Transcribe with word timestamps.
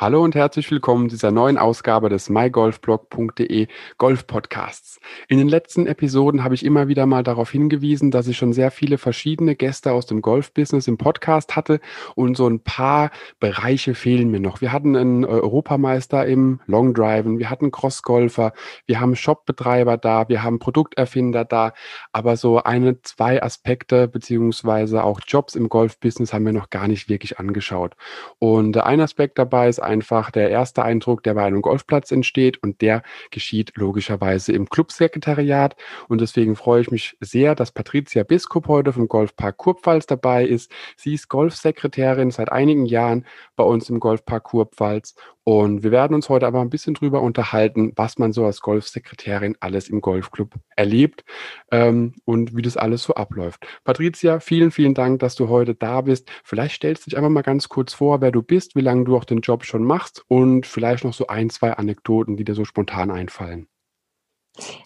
Hallo 0.00 0.24
und 0.24 0.34
herzlich 0.34 0.70
willkommen 0.70 1.10
zu 1.10 1.16
dieser 1.16 1.30
neuen 1.30 1.58
Ausgabe 1.58 2.08
des 2.08 2.30
mygolfblog.de 2.30 3.66
Golf 3.98 4.26
Podcasts. 4.26 4.98
In 5.28 5.36
den 5.36 5.46
letzten 5.50 5.86
Episoden 5.86 6.42
habe 6.42 6.54
ich 6.54 6.64
immer 6.64 6.88
wieder 6.88 7.04
mal 7.04 7.22
darauf 7.22 7.50
hingewiesen, 7.50 8.10
dass 8.10 8.26
ich 8.26 8.38
schon 8.38 8.54
sehr 8.54 8.70
viele 8.70 8.96
verschiedene 8.96 9.56
Gäste 9.56 9.92
aus 9.92 10.06
dem 10.06 10.22
Golfbusiness 10.22 10.88
im 10.88 10.96
Podcast 10.96 11.54
hatte 11.54 11.80
und 12.14 12.34
so 12.34 12.48
ein 12.48 12.60
paar 12.60 13.10
Bereiche 13.40 13.94
fehlen 13.94 14.30
mir 14.30 14.40
noch. 14.40 14.62
Wir 14.62 14.72
hatten 14.72 14.96
einen 14.96 15.26
Europameister 15.26 16.24
im 16.24 16.60
Long 16.64 16.94
Driven, 16.94 17.38
wir 17.38 17.50
hatten 17.50 17.70
Crossgolfer, 17.70 18.54
wir 18.86 19.00
haben 19.00 19.14
Shopbetreiber 19.14 19.98
da, 19.98 20.30
wir 20.30 20.42
haben 20.42 20.60
Produkterfinder 20.60 21.44
da, 21.44 21.74
aber 22.10 22.38
so 22.38 22.62
eine, 22.62 23.02
zwei 23.02 23.42
Aspekte 23.42 24.08
beziehungsweise 24.08 25.04
auch 25.04 25.20
Jobs 25.26 25.56
im 25.56 25.68
Golfbusiness 25.68 26.32
haben 26.32 26.46
wir 26.46 26.54
noch 26.54 26.70
gar 26.70 26.88
nicht 26.88 27.10
wirklich 27.10 27.38
angeschaut. 27.38 27.96
Und 28.38 28.78
ein 28.78 29.02
Aspekt 29.02 29.38
dabei 29.38 29.68
ist 29.68 29.89
einfach 29.90 30.30
der 30.30 30.50
erste 30.50 30.84
Eindruck, 30.84 31.22
der 31.24 31.34
bei 31.34 31.44
einem 31.44 31.60
Golfplatz 31.60 32.12
entsteht 32.12 32.62
und 32.62 32.80
der 32.80 33.02
geschieht 33.30 33.72
logischerweise 33.74 34.52
im 34.52 34.68
Clubsekretariat. 34.68 35.76
Und 36.08 36.20
deswegen 36.20 36.56
freue 36.56 36.82
ich 36.82 36.90
mich 36.90 37.16
sehr, 37.20 37.54
dass 37.54 37.72
Patricia 37.72 38.22
Biskup 38.22 38.68
heute 38.68 38.92
vom 38.92 39.08
Golfpark 39.08 39.56
Kurpfalz 39.56 40.06
dabei 40.06 40.44
ist. 40.44 40.70
Sie 40.96 41.14
ist 41.14 41.28
Golfsekretärin 41.28 42.30
seit 42.30 42.52
einigen 42.52 42.86
Jahren 42.86 43.26
bei 43.56 43.64
uns 43.64 43.90
im 43.90 44.00
Golfpark 44.00 44.44
Kurpfalz 44.44 45.14
und 45.50 45.82
wir 45.82 45.90
werden 45.90 46.14
uns 46.14 46.28
heute 46.28 46.46
aber 46.46 46.60
ein 46.60 46.70
bisschen 46.70 46.94
drüber 46.94 47.22
unterhalten, 47.22 47.92
was 47.96 48.18
man 48.18 48.32
so 48.32 48.44
als 48.44 48.60
Golfsekretärin 48.60 49.56
alles 49.58 49.88
im 49.88 50.00
Golfclub 50.00 50.54
erlebt 50.76 51.24
ähm, 51.72 52.14
und 52.24 52.54
wie 52.54 52.62
das 52.62 52.76
alles 52.76 53.02
so 53.02 53.14
abläuft. 53.14 53.66
Patricia, 53.82 54.38
vielen, 54.38 54.70
vielen 54.70 54.94
Dank, 54.94 55.18
dass 55.18 55.34
du 55.34 55.48
heute 55.48 55.74
da 55.74 56.02
bist. 56.02 56.30
Vielleicht 56.44 56.76
stellst 56.76 57.04
du 57.04 57.10
dich 57.10 57.16
einfach 57.18 57.30
mal 57.30 57.42
ganz 57.42 57.68
kurz 57.68 57.94
vor, 57.94 58.20
wer 58.20 58.30
du 58.30 58.42
bist, 58.42 58.76
wie 58.76 58.80
lange 58.80 59.02
du 59.02 59.16
auch 59.16 59.24
den 59.24 59.40
Job 59.40 59.64
schon 59.64 59.82
machst 59.82 60.24
und 60.28 60.66
vielleicht 60.66 61.02
noch 61.02 61.14
so 61.14 61.26
ein, 61.26 61.50
zwei 61.50 61.72
Anekdoten, 61.72 62.36
die 62.36 62.44
dir 62.44 62.54
so 62.54 62.64
spontan 62.64 63.10
einfallen. 63.10 63.66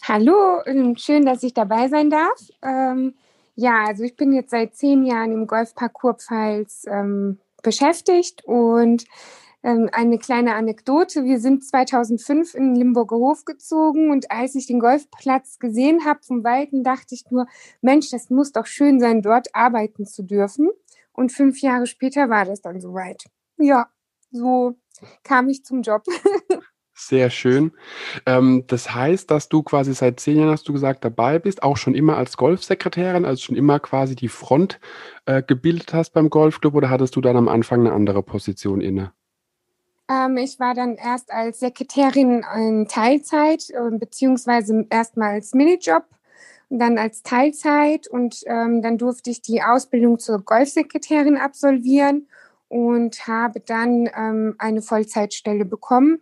Hallo, 0.08 0.62
ähm, 0.64 0.96
schön, 0.96 1.26
dass 1.26 1.42
ich 1.42 1.52
dabei 1.52 1.88
sein 1.88 2.08
darf. 2.08 2.40
Ähm, 2.62 3.12
ja, 3.54 3.84
also 3.86 4.02
ich 4.02 4.16
bin 4.16 4.32
jetzt 4.32 4.52
seit 4.52 4.74
zehn 4.74 5.04
Jahren 5.04 5.30
im 5.30 5.46
Golfpark 5.46 5.92
Kurpfalz 5.92 6.86
ähm, 6.90 7.38
beschäftigt 7.62 8.42
und 8.46 9.04
ähm, 9.64 9.88
eine 9.92 10.18
kleine 10.18 10.54
Anekdote. 10.54 11.24
Wir 11.24 11.40
sind 11.40 11.64
2005 11.64 12.54
in 12.54 12.76
Limburger 12.76 13.16
Hof 13.16 13.44
gezogen 13.44 14.10
und 14.10 14.30
als 14.30 14.54
ich 14.54 14.66
den 14.66 14.78
Golfplatz 14.78 15.58
gesehen 15.58 16.04
habe 16.04 16.20
vom 16.22 16.44
Weiten, 16.44 16.84
dachte 16.84 17.14
ich 17.14 17.24
nur, 17.30 17.46
Mensch, 17.80 18.10
das 18.10 18.30
muss 18.30 18.52
doch 18.52 18.66
schön 18.66 19.00
sein, 19.00 19.22
dort 19.22 19.48
arbeiten 19.54 20.06
zu 20.06 20.22
dürfen. 20.22 20.70
Und 21.12 21.32
fünf 21.32 21.60
Jahre 21.60 21.86
später 21.86 22.28
war 22.28 22.44
das 22.44 22.60
dann 22.60 22.80
soweit. 22.80 23.24
Ja, 23.56 23.88
so 24.30 24.74
kam 25.22 25.48
ich 25.48 25.64
zum 25.64 25.82
Job. 25.82 26.04
Sehr 26.96 27.30
schön. 27.30 27.72
Ähm, 28.24 28.64
das 28.68 28.94
heißt, 28.94 29.28
dass 29.30 29.48
du 29.48 29.62
quasi 29.64 29.94
seit 29.94 30.20
zehn 30.20 30.38
Jahren, 30.38 30.50
hast 30.50 30.68
du 30.68 30.72
gesagt, 30.72 31.04
dabei 31.04 31.40
bist, 31.40 31.62
auch 31.62 31.76
schon 31.76 31.94
immer 31.94 32.16
als 32.16 32.36
Golfsekretärin, 32.36 33.24
also 33.24 33.42
schon 33.42 33.56
immer 33.56 33.80
quasi 33.80 34.14
die 34.14 34.28
Front 34.28 34.78
äh, 35.26 35.42
gebildet 35.42 35.92
hast 35.92 36.10
beim 36.10 36.30
Golfclub 36.30 36.74
oder 36.74 36.90
hattest 36.90 37.16
du 37.16 37.20
dann 37.20 37.36
am 37.36 37.48
Anfang 37.48 37.80
eine 37.80 37.92
andere 37.92 38.22
Position 38.22 38.80
inne? 38.80 39.12
Ähm, 40.10 40.36
ich 40.36 40.60
war 40.60 40.74
dann 40.74 40.96
erst 40.96 41.32
als 41.32 41.60
Sekretärin 41.60 42.44
in 42.56 42.88
Teilzeit, 42.88 43.70
äh, 43.70 43.90
beziehungsweise 43.98 44.86
erstmal 44.90 45.34
als 45.34 45.54
Minijob 45.54 46.04
und 46.68 46.78
dann 46.78 46.98
als 46.98 47.22
Teilzeit 47.22 48.06
und 48.06 48.40
ähm, 48.46 48.82
dann 48.82 48.98
durfte 48.98 49.30
ich 49.30 49.42
die 49.42 49.62
Ausbildung 49.62 50.18
zur 50.18 50.42
Golfsekretärin 50.44 51.36
absolvieren 51.36 52.28
und 52.68 53.26
habe 53.26 53.60
dann 53.60 54.10
ähm, 54.16 54.56
eine 54.58 54.82
Vollzeitstelle 54.82 55.64
bekommen. 55.64 56.20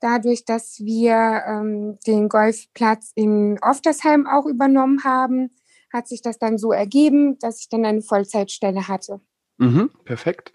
Dadurch, 0.00 0.44
dass 0.44 0.80
wir 0.80 1.42
ähm, 1.46 1.98
den 2.06 2.28
Golfplatz 2.28 3.12
in 3.14 3.58
Oftersheim 3.62 4.26
auch 4.26 4.46
übernommen 4.46 5.04
haben, 5.04 5.50
hat 5.92 6.06
sich 6.08 6.22
das 6.22 6.38
dann 6.38 6.58
so 6.58 6.72
ergeben, 6.72 7.38
dass 7.38 7.60
ich 7.60 7.68
dann 7.70 7.84
eine 7.86 8.02
Vollzeitstelle 8.02 8.88
hatte. 8.88 9.20
Mhm, 9.58 9.88
perfekt. 10.04 10.52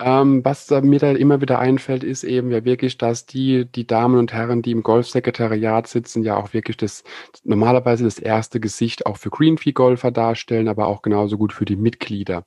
Ähm, 0.00 0.42
was 0.42 0.70
mir 0.70 0.98
da 0.98 1.12
immer 1.12 1.42
wieder 1.42 1.58
einfällt, 1.58 2.02
ist 2.02 2.24
eben 2.24 2.50
ja 2.50 2.64
wirklich, 2.64 2.96
dass 2.96 3.26
die, 3.26 3.66
die 3.66 3.86
Damen 3.86 4.18
und 4.18 4.32
Herren, 4.32 4.62
die 4.62 4.70
im 4.70 4.82
Golfsekretariat 4.82 5.86
sitzen, 5.86 6.22
ja 6.22 6.36
auch 6.36 6.54
wirklich 6.54 6.78
das 6.78 7.04
normalerweise 7.44 8.04
das 8.04 8.18
erste 8.18 8.58
Gesicht 8.58 9.04
auch 9.04 9.18
für 9.18 9.28
Greenfee-Golfer 9.28 10.10
darstellen, 10.12 10.68
aber 10.68 10.86
auch 10.86 11.02
genauso 11.02 11.36
gut 11.36 11.52
für 11.52 11.66
die 11.66 11.76
Mitglieder. 11.76 12.46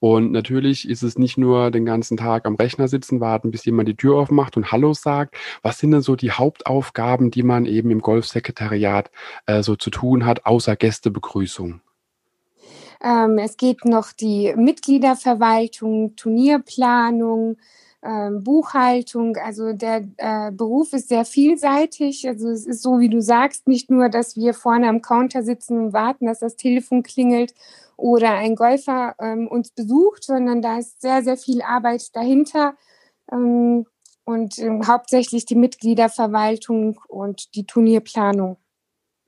Und 0.00 0.32
natürlich 0.32 0.88
ist 0.88 1.02
es 1.04 1.18
nicht 1.18 1.38
nur 1.38 1.70
den 1.72 1.84
ganzen 1.86 2.16
Tag 2.16 2.46
am 2.46 2.56
Rechner 2.56 2.88
sitzen, 2.88 3.20
warten, 3.20 3.50
bis 3.52 3.64
jemand 3.66 3.88
die 3.88 3.96
Tür 3.96 4.16
aufmacht 4.16 4.56
und 4.56 4.72
Hallo 4.72 4.94
sagt. 4.94 5.36
Was 5.62 5.78
sind 5.78 5.92
denn 5.92 6.02
so 6.02 6.16
die 6.16 6.32
Hauptaufgaben, 6.32 7.30
die 7.32 7.42
man 7.44 7.66
eben 7.66 7.90
im 7.90 8.00
Golfsekretariat 8.00 9.10
äh, 9.46 9.62
so 9.62 9.76
zu 9.76 9.90
tun 9.90 10.26
hat, 10.26 10.46
außer 10.46 10.76
Gästebegrüßung? 10.76 11.82
Ähm, 13.02 13.38
es 13.38 13.56
geht 13.56 13.84
noch 13.84 14.12
die 14.12 14.54
Mitgliederverwaltung, 14.56 16.16
Turnierplanung, 16.16 17.56
ähm, 18.02 18.42
Buchhaltung. 18.44 19.36
Also 19.36 19.72
der 19.72 20.04
äh, 20.16 20.52
Beruf 20.52 20.92
ist 20.92 21.08
sehr 21.08 21.24
vielseitig. 21.24 22.26
Also 22.28 22.48
es 22.48 22.66
ist 22.66 22.82
so, 22.82 23.00
wie 23.00 23.08
du 23.08 23.20
sagst, 23.20 23.68
nicht 23.68 23.90
nur, 23.90 24.08
dass 24.08 24.36
wir 24.36 24.54
vorne 24.54 24.88
am 24.88 25.02
Counter 25.02 25.42
sitzen 25.42 25.78
und 25.78 25.92
warten, 25.92 26.26
dass 26.26 26.40
das 26.40 26.56
Telefon 26.56 27.02
klingelt 27.02 27.54
oder 27.96 28.32
ein 28.32 28.54
Golfer 28.54 29.14
ähm, 29.20 29.48
uns 29.48 29.70
besucht, 29.70 30.24
sondern 30.24 30.62
da 30.62 30.78
ist 30.78 31.00
sehr, 31.00 31.22
sehr 31.22 31.36
viel 31.36 31.62
Arbeit 31.62 32.14
dahinter. 32.14 32.76
Ähm, 33.32 33.86
und 34.24 34.58
äh, 34.58 34.80
hauptsächlich 34.86 35.46
die 35.46 35.54
Mitgliederverwaltung 35.54 37.00
und 37.08 37.54
die 37.54 37.64
Turnierplanung. 37.64 38.58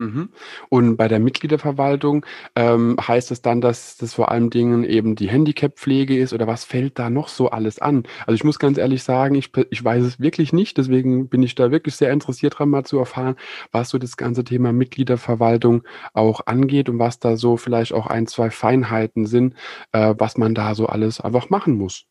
Mhm. 0.00 0.28
Und 0.68 0.96
bei 0.96 1.08
der 1.08 1.18
Mitgliederverwaltung 1.18 2.24
ähm, 2.54 2.96
heißt 3.00 3.32
es 3.32 3.42
dann, 3.42 3.60
dass 3.60 3.96
das 3.96 4.14
vor 4.14 4.30
allen 4.30 4.48
Dingen 4.48 4.84
eben 4.84 5.16
die 5.16 5.28
Handicap-Pflege 5.28 6.16
ist 6.16 6.32
oder 6.32 6.46
was 6.46 6.64
fällt 6.64 7.00
da 7.00 7.10
noch 7.10 7.26
so 7.26 7.50
alles 7.50 7.80
an? 7.80 8.04
Also 8.20 8.34
ich 8.34 8.44
muss 8.44 8.60
ganz 8.60 8.78
ehrlich 8.78 9.02
sagen, 9.02 9.34
ich, 9.34 9.50
ich 9.70 9.84
weiß 9.84 10.04
es 10.04 10.20
wirklich 10.20 10.52
nicht, 10.52 10.78
deswegen 10.78 11.28
bin 11.28 11.42
ich 11.42 11.56
da 11.56 11.72
wirklich 11.72 11.96
sehr 11.96 12.12
interessiert 12.12 12.58
dran, 12.58 12.68
mal 12.68 12.84
zu 12.84 12.96
erfahren, 12.98 13.34
was 13.72 13.88
so 13.90 13.98
das 13.98 14.16
ganze 14.16 14.44
Thema 14.44 14.72
Mitgliederverwaltung 14.72 15.82
auch 16.12 16.42
angeht 16.46 16.88
und 16.88 17.00
was 17.00 17.18
da 17.18 17.36
so 17.36 17.56
vielleicht 17.56 17.92
auch 17.92 18.06
ein, 18.06 18.28
zwei 18.28 18.50
Feinheiten 18.50 19.26
sind, 19.26 19.54
äh, 19.92 20.14
was 20.16 20.36
man 20.38 20.54
da 20.54 20.76
so 20.76 20.86
alles 20.86 21.20
einfach 21.20 21.50
machen 21.50 21.74
muss. 21.74 22.06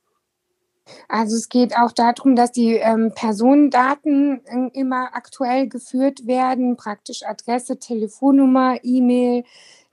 Also 1.08 1.36
es 1.36 1.50
geht 1.50 1.78
auch 1.78 1.92
darum, 1.92 2.36
dass 2.36 2.52
die 2.52 2.76
ähm, 2.76 3.12
Personendaten 3.14 4.42
äh, 4.46 4.70
immer 4.80 5.10
aktuell 5.14 5.68
geführt 5.68 6.28
werden, 6.28 6.78
praktisch 6.78 7.24
Adresse, 7.24 7.80
Telefonnummer, 7.80 8.78
E-Mail, 8.84 9.44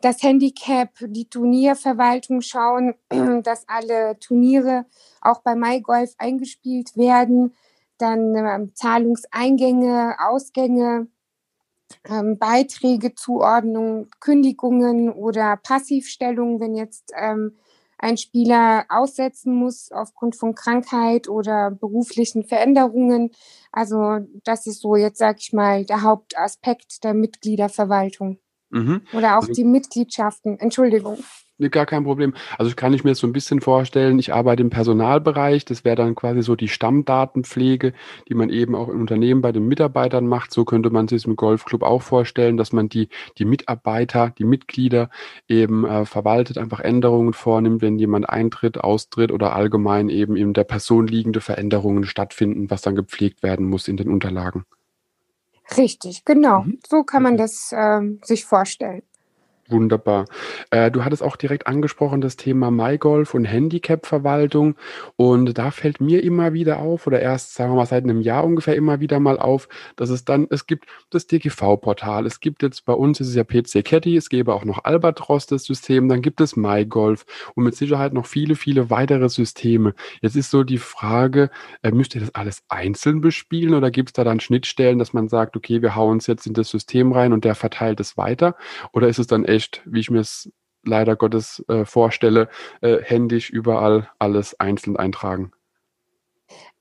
das 0.00 0.22
Handicap, 0.22 0.90
die 1.00 1.28
Turnierverwaltung 1.28 2.40
schauen, 2.42 2.94
dass 3.42 3.68
alle 3.68 4.18
Turniere 4.18 4.86
auch 5.20 5.40
bei 5.40 5.54
MyGolf 5.54 6.14
eingespielt 6.18 6.96
werden, 6.96 7.54
dann 7.98 8.34
ähm, 8.34 8.74
Zahlungseingänge, 8.74 10.16
Ausgänge, 10.18 11.06
ähm, 12.08 12.38
Beiträge, 12.38 13.14
Zuordnung, 13.14 14.08
Kündigungen 14.20 15.10
oder 15.10 15.56
Passivstellungen, 15.56 16.60
wenn 16.60 16.74
jetzt 16.74 17.12
ähm, 17.16 17.56
ein 18.04 18.18
Spieler 18.18 18.84
aussetzen 18.90 19.54
muss 19.54 19.90
aufgrund 19.90 20.36
von 20.36 20.54
Krankheit 20.54 21.26
oder 21.28 21.70
beruflichen 21.70 22.44
Veränderungen. 22.44 23.30
Also 23.72 24.18
das 24.44 24.66
ist 24.66 24.82
so 24.82 24.94
jetzt, 24.94 25.18
sage 25.18 25.38
ich 25.40 25.54
mal, 25.54 25.86
der 25.86 26.02
Hauptaspekt 26.02 27.02
der 27.02 27.14
Mitgliederverwaltung. 27.14 28.38
Mhm. 28.68 29.02
Oder 29.14 29.38
auch 29.38 29.48
also, 29.48 29.52
die 29.54 29.64
Mitgliedschaften. 29.64 30.58
Entschuldigung. 30.58 31.18
Gar 31.70 31.86
kein 31.86 32.02
Problem. 32.02 32.34
Also 32.58 32.74
kann 32.74 32.92
ich 32.94 33.04
mir 33.04 33.14
so 33.14 33.28
ein 33.28 33.32
bisschen 33.32 33.60
vorstellen, 33.60 34.18
ich 34.18 34.34
arbeite 34.34 34.60
im 34.60 34.70
Personalbereich, 34.70 35.64
das 35.64 35.84
wäre 35.84 35.94
dann 35.94 36.16
quasi 36.16 36.42
so 36.42 36.56
die 36.56 36.66
Stammdatenpflege, 36.66 37.92
die 38.28 38.34
man 38.34 38.50
eben 38.50 38.74
auch 38.74 38.88
im 38.88 39.00
Unternehmen 39.00 39.40
bei 39.40 39.52
den 39.52 39.68
Mitarbeitern 39.68 40.26
macht. 40.26 40.52
So 40.52 40.64
könnte 40.64 40.90
man 40.90 41.06
sich 41.06 41.26
im 41.26 41.36
Golfclub 41.36 41.84
auch 41.84 42.02
vorstellen, 42.02 42.56
dass 42.56 42.72
man 42.72 42.88
die, 42.88 43.08
die 43.38 43.44
Mitarbeiter, 43.44 44.34
die 44.36 44.42
Mitglieder 44.42 45.10
eben 45.46 45.86
äh, 45.86 46.04
verwaltet, 46.06 46.58
einfach 46.58 46.80
Änderungen 46.80 47.32
vornimmt, 47.32 47.82
wenn 47.82 48.00
jemand 48.00 48.28
eintritt, 48.28 48.78
austritt 48.78 49.30
oder 49.30 49.54
allgemein 49.54 50.08
eben 50.08 50.34
in 50.34 50.54
der 50.54 50.64
Person 50.64 51.06
liegende 51.06 51.40
Veränderungen 51.40 52.02
stattfinden, 52.02 52.68
was 52.68 52.82
dann 52.82 52.96
gepflegt 52.96 53.44
werden 53.44 53.66
muss 53.66 53.86
in 53.86 53.96
den 53.96 54.08
Unterlagen. 54.08 54.64
Richtig, 55.76 56.24
genau. 56.24 56.62
Mhm. 56.62 56.80
So 56.84 57.04
kann 57.04 57.22
man 57.22 57.36
das 57.36 57.72
ähm, 57.72 58.18
sich 58.24 58.44
vorstellen. 58.44 59.02
Wunderbar. 59.74 60.26
Äh, 60.70 60.92
du 60.92 61.04
hattest 61.04 61.20
auch 61.20 61.34
direkt 61.34 61.66
angesprochen 61.66 62.20
das 62.20 62.36
Thema 62.36 62.70
MyGolf 62.70 63.34
und 63.34 63.44
Handicap-Verwaltung. 63.44 64.76
Und 65.16 65.58
da 65.58 65.72
fällt 65.72 66.00
mir 66.00 66.22
immer 66.22 66.52
wieder 66.52 66.78
auf, 66.78 67.08
oder 67.08 67.20
erst, 67.20 67.54
sagen 67.54 67.72
wir 67.72 67.76
mal, 67.76 67.86
seit 67.86 68.04
einem 68.04 68.20
Jahr 68.20 68.44
ungefähr 68.44 68.76
immer 68.76 69.00
wieder 69.00 69.18
mal 69.18 69.36
auf, 69.36 69.68
dass 69.96 70.10
es 70.10 70.24
dann, 70.24 70.46
es 70.48 70.68
gibt 70.68 70.86
das 71.10 71.26
DGV-Portal, 71.26 72.24
es 72.24 72.38
gibt 72.38 72.62
jetzt 72.62 72.84
bei 72.84 72.92
uns, 72.92 73.18
ist 73.18 73.30
es 73.30 73.34
ja 73.34 73.42
PC 73.42 73.84
Caddy, 73.84 74.16
es 74.16 74.28
gäbe 74.28 74.54
auch 74.54 74.64
noch 74.64 74.84
Albatros, 74.84 75.46
das 75.46 75.64
System, 75.64 76.08
dann 76.08 76.22
gibt 76.22 76.40
es 76.40 76.54
MyGolf 76.54 77.26
und 77.56 77.64
mit 77.64 77.74
Sicherheit 77.74 78.12
noch 78.12 78.26
viele, 78.26 78.54
viele 78.54 78.90
weitere 78.90 79.28
Systeme. 79.28 79.94
Jetzt 80.20 80.36
ist 80.36 80.52
so 80.52 80.62
die 80.62 80.78
Frage, 80.78 81.50
äh, 81.82 81.90
müsst 81.90 82.14
ihr 82.14 82.20
das 82.20 82.32
alles 82.36 82.62
einzeln 82.68 83.20
bespielen 83.20 83.74
oder 83.74 83.90
gibt 83.90 84.10
es 84.10 84.12
da 84.12 84.22
dann 84.22 84.38
Schnittstellen, 84.38 85.00
dass 85.00 85.12
man 85.12 85.28
sagt, 85.28 85.56
okay, 85.56 85.82
wir 85.82 85.96
hauen 85.96 86.18
es 86.18 86.28
jetzt 86.28 86.46
in 86.46 86.54
das 86.54 86.68
System 86.68 87.10
rein 87.10 87.32
und 87.32 87.44
der 87.44 87.56
verteilt 87.56 87.98
es 87.98 88.16
weiter? 88.16 88.54
Oder 88.92 89.08
ist 89.08 89.18
es 89.18 89.26
dann 89.26 89.44
echt, 89.44 89.63
wie 89.84 90.00
ich 90.00 90.10
mir 90.10 90.20
es 90.20 90.50
leider 90.84 91.16
Gottes 91.16 91.64
äh, 91.68 91.84
vorstelle, 91.84 92.48
äh, 92.80 92.98
händisch 93.02 93.50
überall 93.50 94.10
alles 94.18 94.58
einzeln 94.60 94.96
eintragen? 94.96 95.52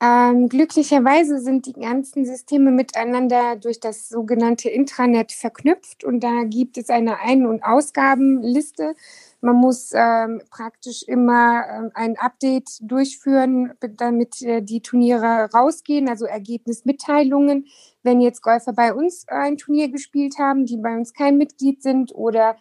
Ähm, 0.00 0.48
glücklicherweise 0.48 1.40
sind 1.40 1.66
die 1.66 1.72
ganzen 1.72 2.26
Systeme 2.26 2.70
miteinander 2.70 3.56
durch 3.56 3.80
das 3.80 4.08
sogenannte 4.08 4.68
Intranet 4.68 5.32
verknüpft 5.32 6.04
und 6.04 6.20
da 6.20 6.44
gibt 6.44 6.76
es 6.76 6.90
eine 6.90 7.20
Ein- 7.20 7.46
und 7.46 7.62
Ausgabenliste. 7.62 8.94
Man 9.40 9.56
muss 9.56 9.92
ähm, 9.94 10.42
praktisch 10.50 11.02
immer 11.04 11.64
ähm, 11.68 11.90
ein 11.94 12.18
Update 12.18 12.78
durchführen, 12.80 13.72
damit 13.96 14.42
äh, 14.42 14.62
die 14.62 14.82
Turniere 14.82 15.48
rausgehen, 15.54 16.08
also 16.08 16.26
Ergebnismitteilungen. 16.26 17.66
Wenn 18.02 18.20
jetzt 18.20 18.42
Golfer 18.42 18.72
bei 18.72 18.92
uns 18.92 19.26
ein 19.28 19.56
Turnier 19.56 19.88
gespielt 19.88 20.38
haben, 20.38 20.66
die 20.66 20.76
bei 20.76 20.94
uns 20.96 21.14
kein 21.14 21.38
Mitglied 21.38 21.82
sind 21.82 22.14
oder 22.14 22.56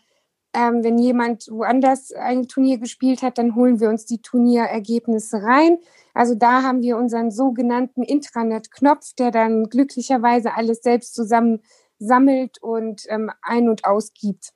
ähm, 0.54 0.84
wenn 0.84 0.98
jemand 0.98 1.48
woanders 1.50 2.12
ein 2.12 2.48
Turnier 2.48 2.78
gespielt 2.78 3.22
hat, 3.22 3.38
dann 3.38 3.56
holen 3.56 3.80
wir 3.80 3.90
uns 3.90 4.06
die 4.06 4.22
Turnierergebnisse 4.22 5.42
rein. 5.42 5.78
Also 6.14 6.36
da 6.36 6.62
haben 6.62 6.82
wir 6.82 6.98
unseren 6.98 7.32
sogenannten 7.32 8.04
Intranet-Knopf, 8.04 9.14
der 9.18 9.32
dann 9.32 9.70
glücklicherweise 9.70 10.56
alles 10.56 10.82
selbst 10.82 11.16
zusammen 11.16 11.62
sammelt 11.98 12.62
und 12.62 13.04
ähm, 13.10 13.32
ein- 13.42 13.70
und 13.70 13.86
ausgibt. 13.86 14.54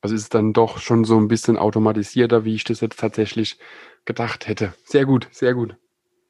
Also 0.00 0.14
ist 0.14 0.22
es 0.22 0.28
dann 0.28 0.52
doch 0.52 0.78
schon 0.78 1.04
so 1.04 1.18
ein 1.18 1.28
bisschen 1.28 1.58
automatisierter, 1.58 2.44
wie 2.44 2.54
ich 2.54 2.64
das 2.64 2.80
jetzt 2.80 3.00
tatsächlich 3.00 3.58
gedacht 4.04 4.48
hätte. 4.48 4.74
Sehr 4.84 5.04
gut, 5.04 5.28
sehr 5.32 5.54
gut. 5.54 5.76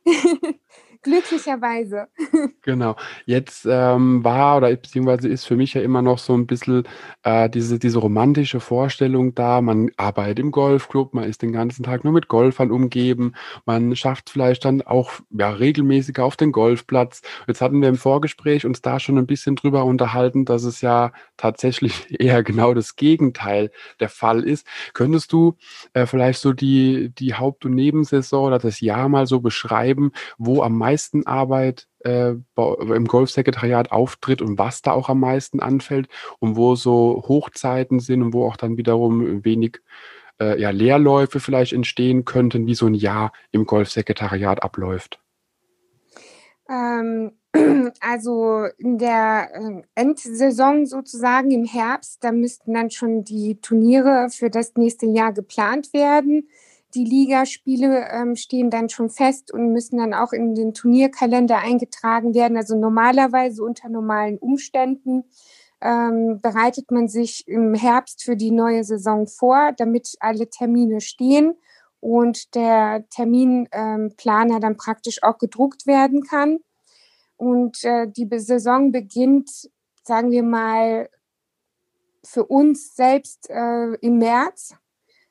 Glücklicherweise. 1.03 2.09
Genau. 2.63 2.97
Jetzt 3.25 3.67
ähm, 3.69 4.23
war 4.23 4.59
oder 4.59 4.69
beziehungsweise 4.69 5.29
ist 5.29 5.47
für 5.47 5.57
mich 5.57 5.73
ja 5.73 5.81
immer 5.81 6.03
noch 6.03 6.19
so 6.19 6.35
ein 6.35 6.47
bisschen 6.47 6.85
äh, 7.23 7.49
diese, 7.49 7.79
diese 7.79 7.99
romantische 7.99 8.61
Vorstellung 8.61 9.35
da. 9.35 9.63
Man 9.63 9.91
arbeitet 9.97 10.41
im 10.41 10.51
Golfclub, 10.51 11.15
man 11.15 11.25
ist 11.25 11.41
den 11.41 11.53
ganzen 11.53 11.85
Tag 11.85 12.05
nur 12.05 12.13
mit 12.13 12.29
Golfern 12.29 12.71
umgeben, 12.71 13.33
man 13.65 13.97
schafft 13.97 14.29
vielleicht 14.29 14.67
dann 14.67 14.83
auch 14.83 15.11
ja, 15.31 15.49
regelmäßiger 15.51 16.23
auf 16.23 16.37
den 16.37 16.53
Golfplatz. 16.53 17.23
Jetzt 17.47 17.63
hatten 17.63 17.81
wir 17.81 17.89
im 17.89 17.97
Vorgespräch 17.97 18.67
uns 18.67 18.83
da 18.83 19.01
schon 19.01 19.17
ein 19.17 19.27
bisschen 19.27 19.57
drüber 19.57 19.87
unterhalten, 19.87 20.45
dass 20.45 20.65
es 20.65 20.83
ja 20.83 21.13
tatsächlich 21.39 22.09
eher 22.21 22.43
genau 22.43 22.75
das 22.75 22.97
Gegenteil 22.97 23.71
der 24.01 24.11
Fall 24.11 24.45
ist. 24.45 24.67
Könntest 24.93 25.33
du 25.33 25.57
äh, 25.95 26.05
vielleicht 26.05 26.41
so 26.41 26.53
die, 26.53 27.11
die 27.19 27.35
Haupt- 27.35 27.65
und 27.65 27.75
Nebensaison 27.75 28.49
oder 28.49 28.59
das 28.59 28.81
Jahr 28.81 29.09
mal 29.09 29.27
so 29.27 29.41
beschreiben, 29.41 30.13
wo 30.37 30.63
am 30.63 30.77
meisten 30.77 30.90
meisten 30.91 31.27
Arbeit 31.27 31.87
äh, 32.01 32.35
im 32.57 33.05
Golfsekretariat 33.07 33.93
auftritt 33.93 34.43
und 34.43 34.59
was 34.59 34.83
da 34.83 34.93
auch 34.93 35.09
am 35.09 35.21
meisten 35.21 35.61
anfällt 35.61 36.09
und 36.41 36.57
wo 36.57 36.75
so 36.75 37.25
Hochzeiten 37.29 38.01
sind 38.01 38.23
und 38.23 38.33
wo 38.33 38.47
auch 38.47 38.57
dann 38.57 38.77
wiederum 38.77 39.45
wenig 39.45 39.81
äh, 40.41 40.61
ja, 40.61 40.71
Leerläufe 40.71 41.39
vielleicht 41.39 41.73
entstehen 41.73 42.25
könnten, 42.25 42.67
wie 42.67 42.75
so 42.75 42.87
ein 42.87 42.95
Jahr 42.95 43.33
im 43.53 43.67
Golfsekretariat 43.67 44.63
abläuft? 44.63 45.21
Ähm, 46.69 47.33
also 48.01 48.67
in 48.79 48.99
der 48.99 49.51
äh, 49.53 49.83
Endsaison 49.95 50.87
sozusagen 50.87 51.51
im 51.51 51.65
Herbst, 51.65 52.25
da 52.25 52.33
müssten 52.33 52.75
dann 52.75 52.91
schon 52.91 53.23
die 53.23 53.61
Turniere 53.61 54.29
für 54.31 54.51
das 54.51 54.75
nächste 54.77 55.07
Jahr 55.07 55.33
geplant 55.33 55.93
werden. 55.93 56.49
Die 56.95 57.05
Ligaspiele 57.05 58.09
ähm, 58.11 58.35
stehen 58.37 58.71
dann 58.71 58.89
schon 58.89 59.11
fest 59.11 59.53
und 59.53 59.73
müssen 59.73 59.99
dann 59.99 60.15
auch 60.15 60.33
in 60.33 60.55
den 60.55 60.75
Turnierkalender 60.75 61.59
eingetragen 61.59 62.35
werden. 62.35 62.57
Also 62.57 62.77
normalerweise 62.77 63.63
unter 63.63 63.89
normalen 63.89 64.39
Umständen 64.39 65.25
ähm, 65.81 66.41
bereitet 66.43 66.91
man 66.91 67.09
sich 67.09 67.47
im 67.47 67.75
Herbst 67.75 68.25
für 68.25 68.37
die 68.37 68.51
neue 68.51 68.85
Saison 68.85 69.27
vor, 69.27 69.73
damit 69.77 70.17
alle 70.21 70.51
Termine 70.51 71.01
stehen 71.01 71.55
und 72.01 72.55
der 72.55 73.05
Terminplaner 73.11 74.55
ähm, 74.55 74.61
dann 74.61 74.77
praktisch 74.77 75.23
auch 75.23 75.39
gedruckt 75.39 75.87
werden 75.87 76.23
kann. 76.23 76.59
Und 77.37 77.85
äh, 77.85 78.07
die 78.09 78.29
Saison 78.39 78.93
beginnt, 78.93 79.71
sagen 80.03 80.31
wir 80.31 80.43
mal, 80.43 81.09
für 82.23 82.45
uns 82.45 82.95
selbst 82.95 83.49
äh, 83.49 83.95
im 83.95 84.19
März 84.19 84.75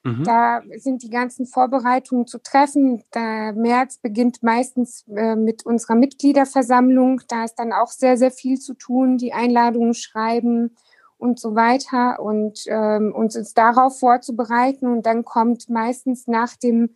Mhm. 0.04 0.24
Da 0.24 0.62
sind 0.78 1.04
die 1.04 1.10
ganzen 1.10 1.46
Vorbereitungen 1.46 2.26
zu 2.26 2.42
treffen. 2.42 3.04
Der 3.14 3.54
März 3.54 3.98
beginnt 3.98 4.42
meistens 4.44 5.06
äh, 5.16 5.36
mit 5.36 5.66
unserer 5.66 5.96
Mitgliederversammlung. 5.96 7.22
Da 7.28 7.44
ist 7.44 7.56
dann 7.56 7.74
auch 7.74 7.90
sehr, 7.90 8.18
sehr 8.18 8.32
viel 8.32 8.60
zu 8.60 8.74
tun, 8.76 9.18
die 9.18 9.34
Einladungen 9.34 9.94
schreiben 9.94 10.76
und 11.18 11.40
so 11.40 11.54
weiter 11.54 12.22
und 12.22 12.64
ähm, 12.68 13.14
uns 13.14 13.36
uns 13.36 13.54
darauf 13.54 14.00
vorzubereiten. 14.00 14.88
Und 14.88 15.06
dann 15.06 15.26
kommt 15.26 15.70
meistens 15.70 16.28
nach 16.28 16.56
dem 16.56 16.92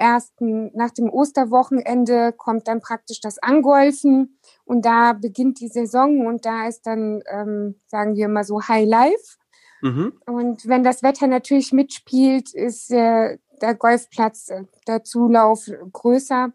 ersten, 0.00 0.70
nach 0.74 0.90
dem 0.90 1.10
Osterwochenende 1.10 2.32
kommt 2.32 2.66
dann 2.66 2.80
praktisch 2.80 3.20
das 3.20 3.38
Angolfen 3.38 4.38
und 4.64 4.84
da 4.84 5.12
beginnt 5.12 5.60
die 5.60 5.68
Saison 5.68 6.26
und 6.26 6.46
da 6.46 6.66
ist 6.66 6.86
dann, 6.86 7.22
ähm, 7.30 7.76
sagen 7.86 8.16
wir 8.16 8.28
mal 8.28 8.44
so, 8.44 8.62
High 8.62 8.88
Life. 8.88 9.36
Mhm. 9.82 10.12
Und 10.26 10.66
wenn 10.68 10.82
das 10.82 11.02
Wetter 11.02 11.26
natürlich 11.26 11.72
mitspielt, 11.72 12.52
ist 12.52 12.90
äh, 12.90 13.38
der 13.60 13.74
Golfplatz, 13.74 14.48
äh, 14.50 14.64
der 14.86 15.04
Zulauf 15.04 15.70
größer. 15.92 16.52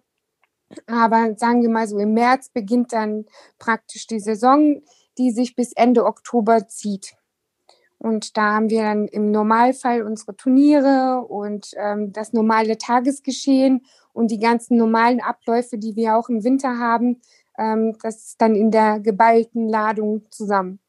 Aber 0.87 1.35
sagen 1.37 1.61
wir 1.61 1.69
mal 1.69 1.87
so, 1.87 1.97
im 1.99 2.13
März 2.13 2.49
beginnt 2.49 2.93
dann 2.93 3.25
praktisch 3.59 4.07
die 4.07 4.19
Saison, 4.19 4.81
die 5.17 5.31
sich 5.31 5.55
bis 5.55 5.71
Ende 5.73 6.05
Oktober 6.05 6.67
zieht. 6.67 7.15
Und 7.97 8.37
da 8.37 8.53
haben 8.53 8.69
wir 8.69 8.83
dann 8.83 9.07
im 9.07 9.31
Normalfall 9.31 10.03
unsere 10.03 10.35
Turniere 10.35 11.25
und 11.27 11.71
ähm, 11.77 12.11
das 12.11 12.33
normale 12.33 12.77
Tagesgeschehen 12.77 13.85
und 14.13 14.31
die 14.31 14.39
ganzen 14.39 14.77
normalen 14.77 15.21
Abläufe, 15.21 15.77
die 15.77 15.95
wir 15.95 16.17
auch 16.17 16.29
im 16.29 16.43
Winter 16.43 16.77
haben, 16.77 17.21
ähm, 17.57 17.97
das 18.01 18.27
ist 18.27 18.41
dann 18.41 18.55
in 18.55 18.69
der 18.69 18.99
geballten 18.99 19.69
Ladung 19.69 20.23
zusammen. 20.29 20.79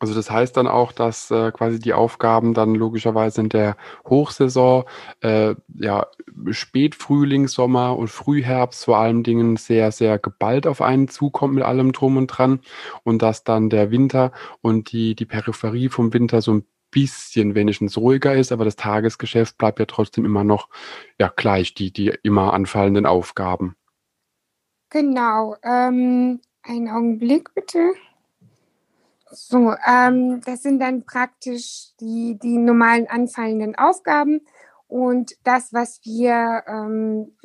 Also 0.00 0.14
das 0.14 0.30
heißt 0.30 0.56
dann 0.56 0.66
auch, 0.66 0.92
dass 0.92 1.30
äh, 1.30 1.50
quasi 1.52 1.78
die 1.78 1.92
Aufgaben 1.92 2.54
dann 2.54 2.74
logischerweise 2.74 3.40
in 3.40 3.48
der 3.48 3.76
Hochsaison, 4.08 4.84
äh, 5.20 5.54
ja, 5.74 6.06
Spätfrühling, 6.50 7.48
Sommer 7.48 7.96
und 7.96 8.08
Frühherbst 8.08 8.84
vor 8.84 8.98
allen 8.98 9.22
Dingen 9.22 9.56
sehr, 9.56 9.90
sehr 9.90 10.18
geballt 10.18 10.66
auf 10.66 10.80
einen 10.82 11.08
zukommt 11.08 11.54
mit 11.54 11.64
allem 11.64 11.92
drum 11.92 12.16
und 12.16 12.28
dran 12.28 12.60
und 13.02 13.22
dass 13.22 13.44
dann 13.44 13.70
der 13.70 13.90
Winter 13.90 14.32
und 14.60 14.92
die, 14.92 15.14
die 15.14 15.26
Peripherie 15.26 15.88
vom 15.88 16.12
Winter 16.12 16.42
so 16.42 16.52
ein 16.52 16.64
bisschen 16.90 17.54
wenigstens 17.54 17.96
ruhiger 17.96 18.34
ist, 18.34 18.52
aber 18.52 18.64
das 18.64 18.76
Tagesgeschäft 18.76 19.58
bleibt 19.58 19.78
ja 19.78 19.86
trotzdem 19.86 20.24
immer 20.24 20.44
noch 20.44 20.68
ja 21.18 21.32
gleich, 21.34 21.74
die, 21.74 21.92
die 21.92 22.12
immer 22.22 22.54
anfallenden 22.54 23.04
Aufgaben. 23.06 23.76
Genau. 24.90 25.56
Ähm, 25.62 26.40
einen 26.62 26.88
Augenblick 26.88 27.54
bitte. 27.54 27.92
So, 29.30 29.74
ähm, 29.86 30.40
das 30.44 30.62
sind 30.62 30.80
dann 30.80 31.04
praktisch 31.04 31.92
die, 32.00 32.38
die 32.42 32.58
normalen 32.58 33.06
anfallenden 33.08 33.76
Aufgaben. 33.76 34.40
Und 34.86 35.32
das, 35.44 35.72
was 35.72 36.00
wir 36.04 36.62
ähm, 36.66 37.36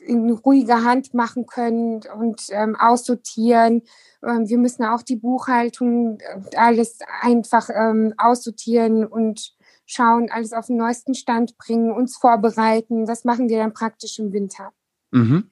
in 0.00 0.30
ruhiger 0.30 0.84
Hand 0.84 1.14
machen 1.14 1.46
können 1.46 2.00
und 2.18 2.42
ähm, 2.50 2.76
aussortieren. 2.76 3.82
Ähm, 4.22 4.48
wir 4.48 4.58
müssen 4.58 4.84
auch 4.84 5.02
die 5.02 5.16
Buchhaltung, 5.16 6.18
äh, 6.20 6.56
alles 6.56 6.98
einfach 7.20 7.68
ähm, 7.74 8.14
aussortieren 8.16 9.04
und 9.06 9.54
schauen, 9.86 10.28
alles 10.30 10.52
auf 10.52 10.66
den 10.66 10.76
neuesten 10.76 11.14
Stand 11.14 11.56
bringen, 11.56 11.90
uns 11.90 12.16
vorbereiten. 12.16 13.06
Das 13.06 13.24
machen 13.24 13.48
wir 13.48 13.58
dann 13.58 13.72
praktisch 13.72 14.18
im 14.18 14.32
Winter. 14.32 14.72
Mhm. 15.10 15.50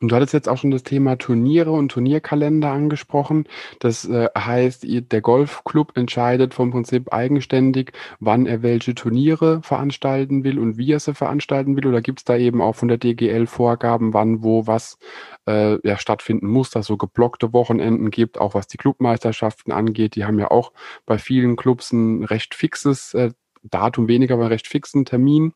Und 0.00 0.10
du 0.10 0.16
hattest 0.16 0.32
jetzt 0.32 0.48
auch 0.48 0.58
schon 0.58 0.70
das 0.70 0.82
Thema 0.82 1.16
Turniere 1.16 1.70
und 1.70 1.90
Turnierkalender 1.90 2.70
angesprochen. 2.70 3.46
Das 3.80 4.08
äh, 4.08 4.28
heißt, 4.36 4.86
der 4.86 5.20
Golfclub 5.20 5.96
entscheidet 5.96 6.54
vom 6.54 6.70
Prinzip 6.70 7.12
eigenständig, 7.12 7.92
wann 8.20 8.46
er 8.46 8.62
welche 8.62 8.94
Turniere 8.94 9.60
veranstalten 9.62 10.44
will 10.44 10.58
und 10.58 10.78
wie 10.78 10.92
er 10.92 11.00
sie 11.00 11.14
veranstalten 11.14 11.76
will. 11.76 11.86
Oder 11.86 12.00
gibt 12.00 12.20
es 12.20 12.24
da 12.24 12.36
eben 12.36 12.60
auch 12.60 12.74
von 12.74 12.88
der 12.88 12.98
DGL 12.98 13.46
Vorgaben, 13.46 14.14
wann, 14.14 14.42
wo, 14.42 14.66
was 14.66 14.98
äh, 15.46 15.78
ja, 15.86 15.98
stattfinden 15.98 16.46
muss, 16.48 16.70
dass 16.70 16.86
so 16.86 16.96
geblockte 16.96 17.52
Wochenenden 17.52 18.10
gibt, 18.10 18.38
auch 18.38 18.54
was 18.54 18.66
die 18.66 18.76
Clubmeisterschaften 18.76 19.72
angeht. 19.72 20.14
Die 20.14 20.24
haben 20.24 20.38
ja 20.38 20.50
auch 20.50 20.72
bei 21.06 21.18
vielen 21.18 21.56
Clubs 21.56 21.92
ein 21.92 22.24
recht 22.24 22.54
fixes 22.54 23.14
äh, 23.14 23.30
Datum 23.62 24.08
weniger, 24.08 24.34
aber 24.34 24.50
recht 24.50 24.66
fixen 24.66 25.04
Termin. 25.04 25.52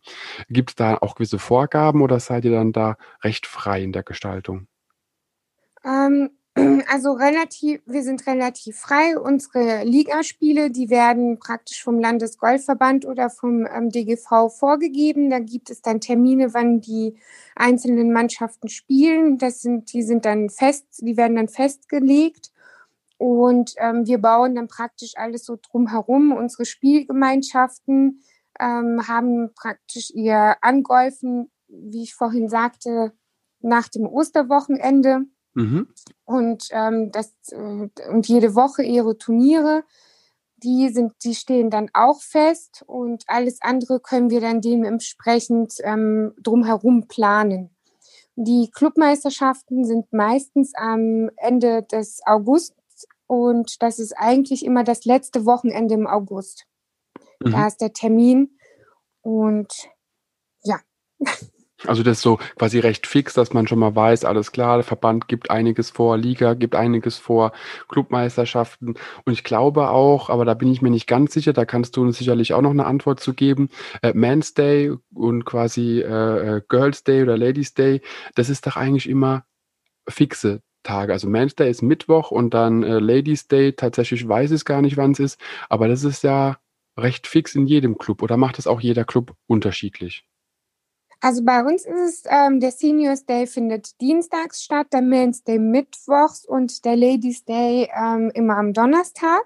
Gibt 0.48 0.70
es 0.70 0.76
da 0.76 0.96
auch 0.98 1.14
gewisse 1.14 1.38
Vorgaben 1.38 2.02
oder 2.02 2.20
seid 2.20 2.44
ihr 2.44 2.52
dann 2.52 2.72
da 2.72 2.96
recht 3.22 3.46
frei 3.46 3.82
in 3.82 3.92
der 3.92 4.02
Gestaltung? 4.02 4.66
Ähm, 5.84 6.30
also 6.88 7.12
relativ, 7.12 7.80
wir 7.86 8.02
sind 8.02 8.26
relativ 8.26 8.76
frei. 8.76 9.18
Unsere 9.18 9.84
Ligaspiele, 9.84 10.70
die 10.70 10.90
werden 10.90 11.38
praktisch 11.38 11.82
vom 11.82 11.98
Landesgolfverband 11.98 13.06
oder 13.06 13.30
vom 13.30 13.66
ähm, 13.66 13.88
DGV 13.88 14.50
vorgegeben. 14.50 15.30
Da 15.30 15.38
gibt 15.38 15.70
es 15.70 15.80
dann 15.80 16.00
Termine, 16.00 16.52
wann 16.52 16.80
die 16.80 17.16
einzelnen 17.56 18.12
Mannschaften 18.12 18.68
spielen. 18.68 19.38
Das 19.38 19.62
sind, 19.62 19.92
die 19.92 20.02
sind 20.02 20.24
dann 20.24 20.50
fest, 20.50 20.86
die 21.00 21.16
werden 21.16 21.36
dann 21.36 21.48
festgelegt. 21.48 22.51
Und 23.22 23.74
ähm, 23.76 24.04
wir 24.04 24.18
bauen 24.18 24.56
dann 24.56 24.66
praktisch 24.66 25.12
alles 25.14 25.44
so 25.44 25.56
drumherum. 25.56 26.32
Unsere 26.32 26.64
Spielgemeinschaften 26.64 28.20
ähm, 28.58 29.06
haben 29.06 29.54
praktisch 29.54 30.10
ihr 30.10 30.56
Angolfen, 30.60 31.48
wie 31.68 32.02
ich 32.02 32.16
vorhin 32.16 32.48
sagte, 32.48 33.12
nach 33.60 33.86
dem 33.86 34.08
Osterwochenende. 34.08 35.20
Mhm. 35.54 35.86
Und, 36.24 36.66
ähm, 36.72 37.12
das, 37.12 37.32
äh, 37.52 37.88
und 38.10 38.26
jede 38.26 38.56
Woche 38.56 38.82
ihre 38.82 39.16
Turniere. 39.16 39.84
Die, 40.56 40.88
sind, 40.88 41.12
die 41.22 41.36
stehen 41.36 41.70
dann 41.70 41.90
auch 41.94 42.22
fest 42.22 42.82
und 42.88 43.22
alles 43.28 43.62
andere 43.62 44.00
können 44.00 44.30
wir 44.30 44.40
dann 44.40 44.60
dementsprechend 44.60 45.74
ähm, 45.84 46.34
drumherum 46.42 47.06
planen. 47.06 47.70
Die 48.34 48.68
Clubmeisterschaften 48.72 49.84
sind 49.84 50.12
meistens 50.12 50.72
am 50.74 51.30
Ende 51.36 51.84
des 51.84 52.20
August 52.26 52.74
und 53.32 53.80
das 53.80 53.98
ist 53.98 54.12
eigentlich 54.12 54.62
immer 54.62 54.84
das 54.84 55.06
letzte 55.06 55.46
Wochenende 55.46 55.94
im 55.94 56.06
August. 56.06 56.66
Mhm. 57.42 57.52
Da 57.52 57.66
ist 57.66 57.80
der 57.80 57.94
Termin 57.94 58.58
und 59.22 59.72
ja. 60.64 60.80
Also 61.86 62.02
das 62.02 62.18
ist 62.18 62.22
so 62.22 62.36
quasi 62.58 62.78
recht 62.78 63.06
fix, 63.06 63.32
dass 63.32 63.54
man 63.54 63.66
schon 63.66 63.78
mal 63.78 63.96
weiß, 63.96 64.26
alles 64.26 64.52
klar, 64.52 64.76
der 64.76 64.84
Verband 64.84 65.28
gibt 65.28 65.50
einiges 65.50 65.88
vor, 65.88 66.18
Liga 66.18 66.52
gibt 66.52 66.76
einiges 66.76 67.16
vor, 67.16 67.52
Clubmeisterschaften. 67.88 68.96
Und 69.24 69.32
ich 69.32 69.44
glaube 69.44 69.88
auch, 69.88 70.28
aber 70.28 70.44
da 70.44 70.52
bin 70.52 70.70
ich 70.70 70.82
mir 70.82 70.90
nicht 70.90 71.06
ganz 71.06 71.32
sicher, 71.32 71.54
da 71.54 71.64
kannst 71.64 71.96
du 71.96 72.02
uns 72.02 72.18
sicherlich 72.18 72.52
auch 72.52 72.60
noch 72.60 72.70
eine 72.70 72.84
Antwort 72.84 73.18
zu 73.18 73.32
geben. 73.32 73.70
Äh, 74.02 74.12
Man's 74.14 74.52
Day 74.52 74.92
und 75.14 75.46
quasi 75.46 76.00
äh, 76.02 76.58
äh 76.58 76.62
Girls 76.68 77.02
Day 77.02 77.22
oder 77.22 77.38
Ladies 77.38 77.72
Day, 77.72 78.02
das 78.34 78.50
ist 78.50 78.66
doch 78.66 78.76
eigentlich 78.76 79.08
immer 79.08 79.46
fixe 80.06 80.60
Tage. 80.82 81.12
Also 81.12 81.28
Men's 81.28 81.54
Day 81.54 81.70
ist 81.70 81.82
Mittwoch 81.82 82.30
und 82.30 82.54
dann 82.54 82.82
äh, 82.82 82.98
Ladies 82.98 83.48
Day, 83.48 83.72
tatsächlich 83.72 84.26
weiß 84.26 84.50
ich 84.50 84.64
gar 84.64 84.82
nicht, 84.82 84.96
wann 84.96 85.12
es 85.12 85.20
ist, 85.20 85.40
aber 85.68 85.88
das 85.88 86.04
ist 86.04 86.22
ja 86.22 86.58
recht 86.96 87.26
fix 87.26 87.54
in 87.54 87.66
jedem 87.66 87.98
Club 87.98 88.22
oder 88.22 88.36
macht 88.36 88.58
das 88.58 88.66
auch 88.66 88.80
jeder 88.80 89.04
Club 89.04 89.34
unterschiedlich? 89.46 90.26
Also 91.20 91.44
bei 91.44 91.62
uns 91.62 91.86
ist 91.86 92.00
es, 92.00 92.22
ähm, 92.28 92.58
der 92.58 92.72
Seniors 92.72 93.24
Day 93.24 93.46
findet 93.46 94.00
dienstags 94.00 94.64
statt, 94.64 94.88
der 94.92 95.02
Men's 95.02 95.44
Day 95.44 95.58
mittwochs 95.58 96.44
und 96.44 96.84
der 96.84 96.96
Ladies 96.96 97.44
Day 97.44 97.88
ähm, 97.96 98.32
immer 98.34 98.56
am 98.56 98.72
Donnerstag. 98.72 99.44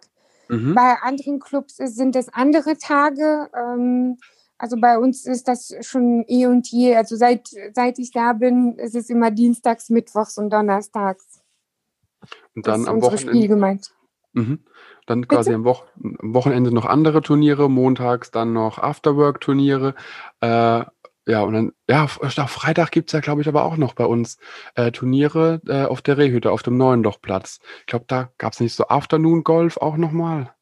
Mhm. 0.48 0.74
Bei 0.74 0.96
anderen 1.02 1.38
Clubs 1.38 1.76
sind 1.76 2.16
es 2.16 2.32
andere 2.32 2.78
Tage. 2.78 3.50
Ähm, 3.54 4.16
also 4.58 4.76
bei 4.78 4.98
uns 4.98 5.26
ist 5.26 5.48
das 5.48 5.74
schon 5.80 6.24
eh 6.28 6.46
und 6.46 6.70
je. 6.70 6.96
Also 6.96 7.16
seit, 7.16 7.48
seit 7.74 7.98
ich 7.98 8.10
da 8.10 8.32
bin, 8.32 8.76
ist 8.76 8.94
es 8.94 9.10
immer 9.10 9.30
dienstags, 9.30 9.90
mittwochs 9.90 10.38
und 10.38 10.50
donnerstags. 10.50 11.40
Und 12.54 12.66
dann 12.66 12.88
am 12.88 13.02
Wochenende. 13.02 13.80
Mhm. 14.32 14.64
Dann 15.06 15.28
quasi 15.28 15.52
am, 15.52 15.64
Wo 15.64 15.76
am, 16.02 16.34
Wochenende 16.34 16.72
noch 16.72 16.84
andere 16.84 17.22
Turniere, 17.22 17.70
montags 17.70 18.30
dann 18.30 18.52
noch 18.52 18.78
Afterwork-Turniere. 18.78 19.94
Äh, 20.40 20.84
ja, 21.28 21.42
und 21.42 21.52
dann, 21.54 21.72
ja, 21.88 22.04
auf 22.04 22.50
Freitag 22.50 22.92
gibt 22.92 23.08
es 23.08 23.12
ja, 23.12 23.20
glaube 23.20 23.42
ich, 23.42 23.48
aber 23.48 23.64
auch 23.64 23.76
noch 23.76 23.94
bei 23.94 24.04
uns 24.04 24.38
äh, 24.74 24.92
Turniere 24.92 25.60
äh, 25.66 25.84
auf 25.84 26.00
der 26.00 26.18
Rehhütte, 26.18 26.52
auf 26.52 26.62
dem 26.62 26.76
neuen 26.76 27.02
Lochplatz. 27.02 27.60
Ich 27.80 27.86
glaube, 27.86 28.04
da 28.08 28.30
gab 28.38 28.52
es 28.52 28.60
nicht 28.60 28.74
so 28.74 28.88
Afternoon 28.88 29.42
Golf 29.42 29.76
auch 29.76 29.96
nochmal. 29.96 30.55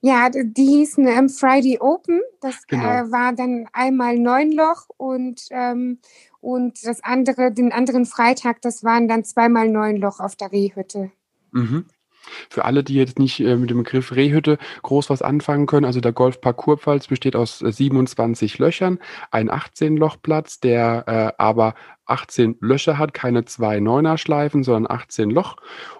Ja, 0.00 0.30
die 0.30 0.64
hießen 0.64 1.06
ähm, 1.06 1.28
Friday 1.28 1.78
Open. 1.80 2.20
Das 2.40 2.66
genau. 2.66 2.84
äh, 2.84 3.12
war 3.12 3.32
dann 3.32 3.68
einmal 3.72 4.18
Neunloch 4.18 4.88
und, 4.96 5.46
ähm, 5.50 5.98
und 6.40 6.86
das 6.86 7.02
andere, 7.04 7.52
den 7.52 7.72
anderen 7.72 8.06
Freitag, 8.06 8.62
das 8.62 8.84
waren 8.84 9.08
dann 9.08 9.24
zweimal 9.24 9.68
Neunloch 9.68 10.20
auf 10.20 10.36
der 10.36 10.52
Rehhütte. 10.52 11.10
Mhm. 11.52 11.86
Für 12.50 12.64
alle, 12.64 12.82
die 12.82 12.94
jetzt 12.94 13.18
nicht 13.18 13.40
äh, 13.40 13.56
mit 13.56 13.70
dem 13.70 13.78
Begriff 13.78 14.14
Rehhütte 14.14 14.58
groß 14.82 15.10
was 15.10 15.22
anfangen 15.22 15.66
können, 15.66 15.84
also 15.84 16.00
der 16.00 16.12
Golfpark 16.12 16.56
Kurpfalz 16.56 17.06
besteht 17.06 17.36
aus 17.36 17.58
27 17.58 18.58
äh, 18.58 18.62
Löchern, 18.62 18.98
ein 19.30 19.50
18-Loch-Platz, 19.50 20.60
der 20.60 21.04
äh, 21.06 21.32
aber 21.40 21.74
18 22.06 22.56
Löcher 22.60 22.98
hat, 22.98 23.14
keine 23.14 23.44
zwei 23.44 23.80
Neuner-Schleifen, 23.80 24.62
sondern 24.62 24.90
18 24.90 25.30
Loch. 25.30 25.56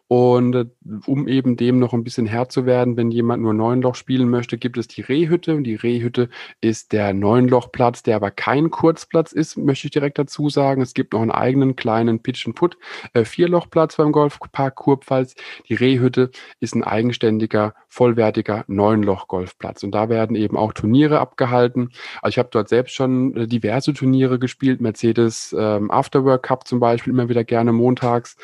Und 0.08 0.54
äh, 0.54 0.66
um 1.06 1.26
eben 1.26 1.56
dem 1.56 1.80
noch 1.80 1.92
ein 1.92 2.04
bisschen 2.04 2.26
Herr 2.26 2.48
zu 2.48 2.64
werden, 2.64 2.96
wenn 2.96 3.10
jemand 3.10 3.42
nur 3.42 3.54
Neunloch 3.54 3.96
spielen 3.96 4.28
möchte, 4.28 4.56
gibt 4.56 4.78
es 4.78 4.86
die 4.86 5.00
Rehhütte. 5.00 5.56
Und 5.56 5.64
die 5.64 5.74
Rehhütte 5.74 6.28
ist 6.60 6.92
der 6.92 7.12
Neunlochplatz, 7.12 8.04
der 8.04 8.16
aber 8.16 8.30
kein 8.30 8.70
Kurzplatz 8.70 9.32
ist, 9.32 9.56
möchte 9.56 9.88
ich 9.88 9.90
direkt 9.90 10.18
dazu 10.18 10.48
sagen. 10.48 10.80
Es 10.80 10.94
gibt 10.94 11.12
noch 11.12 11.22
einen 11.22 11.32
eigenen 11.32 11.74
kleinen 11.74 12.22
Pitch 12.22 12.46
and 12.46 12.54
Put 12.54 12.78
äh, 13.14 13.24
Vierlochplatz 13.24 13.96
beim 13.96 14.12
Golfpark 14.12 14.76
Kurpfalz. 14.76 15.34
Die 15.68 15.74
Rehhütte 15.74 16.30
ist 16.60 16.76
ein 16.76 16.84
eigenständiger, 16.84 17.74
vollwertiger 17.88 18.64
Neunloch-Golfplatz. 18.68 19.82
Und 19.82 19.90
da 19.90 20.08
werden 20.08 20.36
eben 20.36 20.56
auch 20.56 20.72
Turniere 20.72 21.18
abgehalten. 21.18 21.90
Also 22.22 22.34
ich 22.34 22.38
habe 22.38 22.50
dort 22.52 22.68
selbst 22.68 22.94
schon 22.94 23.36
äh, 23.36 23.46
diverse 23.48 23.92
Turniere 23.92 24.38
gespielt. 24.38 24.80
Mercedes 24.80 25.54
ähm, 25.58 25.90
Afterwork 25.96 26.42
Cup 26.44 26.66
zum 26.66 26.80
Beispiel 26.80 27.12
immer 27.12 27.28
wieder 27.28 27.44
gerne 27.44 27.72
montags. 27.72 28.36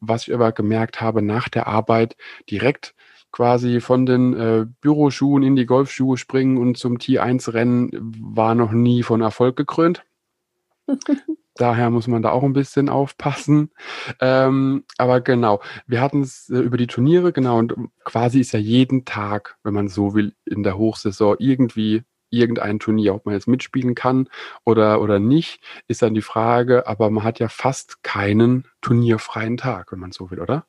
Was 0.00 0.28
ich 0.28 0.34
aber 0.34 0.52
gemerkt 0.52 1.00
habe, 1.00 1.22
nach 1.22 1.48
der 1.48 1.66
Arbeit 1.66 2.16
direkt 2.50 2.94
quasi 3.32 3.80
von 3.80 4.06
den 4.06 4.34
äh, 4.34 4.66
Büroschuhen 4.80 5.42
in 5.42 5.56
die 5.56 5.66
Golfschuhe 5.66 6.16
springen 6.16 6.58
und 6.58 6.76
zum 6.76 6.98
T1-Rennen 6.98 7.90
war 8.18 8.54
noch 8.54 8.72
nie 8.72 9.02
von 9.02 9.20
Erfolg 9.20 9.56
gekrönt. 9.56 10.02
Daher 11.54 11.90
muss 11.90 12.06
man 12.06 12.22
da 12.22 12.30
auch 12.30 12.42
ein 12.42 12.52
bisschen 12.52 12.88
aufpassen. 12.88 13.70
Ähm, 14.20 14.84
aber 14.98 15.20
genau, 15.20 15.60
wir 15.86 16.00
hatten 16.00 16.22
es 16.22 16.48
äh, 16.48 16.58
über 16.58 16.76
die 16.76 16.86
Turniere, 16.86 17.32
genau, 17.32 17.58
und 17.58 17.74
quasi 18.04 18.40
ist 18.40 18.52
ja 18.52 18.58
jeden 18.58 19.04
Tag, 19.04 19.58
wenn 19.62 19.74
man 19.74 19.88
so 19.88 20.14
will, 20.14 20.34
in 20.44 20.62
der 20.62 20.78
Hochsaison 20.78 21.36
irgendwie 21.38 22.02
irgendein 22.30 22.78
Turnier. 22.78 23.14
Ob 23.14 23.26
man 23.26 23.34
jetzt 23.34 23.48
mitspielen 23.48 23.94
kann 23.94 24.28
oder, 24.64 25.00
oder 25.00 25.18
nicht, 25.18 25.62
ist 25.88 26.02
dann 26.02 26.14
die 26.14 26.22
Frage. 26.22 26.86
Aber 26.86 27.10
man 27.10 27.24
hat 27.24 27.38
ja 27.38 27.48
fast 27.48 28.02
keinen 28.02 28.66
turnierfreien 28.80 29.56
Tag, 29.56 29.92
wenn 29.92 29.98
man 30.00 30.12
so 30.12 30.30
will, 30.30 30.40
oder? 30.40 30.66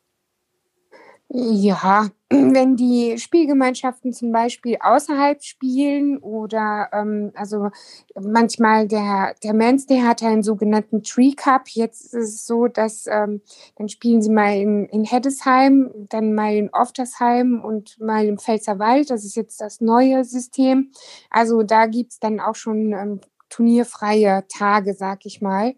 Ja, 1.34 2.10
wenn 2.30 2.76
die 2.76 3.18
Spielgemeinschaften 3.18 4.12
zum 4.12 4.34
Beispiel 4.34 4.78
außerhalb 4.82 5.42
spielen 5.42 6.18
oder 6.18 6.90
ähm, 6.92 7.32
also 7.36 7.70
manchmal 8.20 8.86
der, 8.86 9.34
der 9.42 9.54
Men's, 9.54 9.86
der 9.86 10.06
hat 10.06 10.22
einen 10.24 10.44
sogenannten 10.44 11.04
Tree 11.04 11.32
Cup. 11.32 11.70
Jetzt 11.70 12.14
ist 12.14 12.14
es 12.14 12.46
so, 12.46 12.68
dass 12.68 13.08
ähm, 13.08 13.42
dann 13.78 13.88
spielen 13.88 14.22
sie 14.22 14.30
mal 14.30 14.58
in, 14.58 14.88
in 14.88 15.06
Heddesheim, 15.06 15.90
dann 16.10 16.34
mal 16.34 16.54
in 16.54 16.70
Oftersheim 16.74 17.64
und 17.64 17.98
mal 18.02 18.26
im 18.26 18.38
Pfälzerwald. 18.38 19.10
Das 19.10 19.24
ist 19.24 19.38
jetzt 19.38 19.62
das 19.62 19.80
neue 19.80 20.26
System. 20.26 20.92
Also 21.30 21.64
da 21.64 21.86
gibt's 21.86 22.20
dann 22.20 22.42
auch 22.42 22.56
schon 22.56 22.92
ähm, 22.92 23.22
turnierfreie 23.48 24.44
Tage, 24.50 24.96
sag 24.96 25.26
ich 25.26 25.42
mal. 25.42 25.76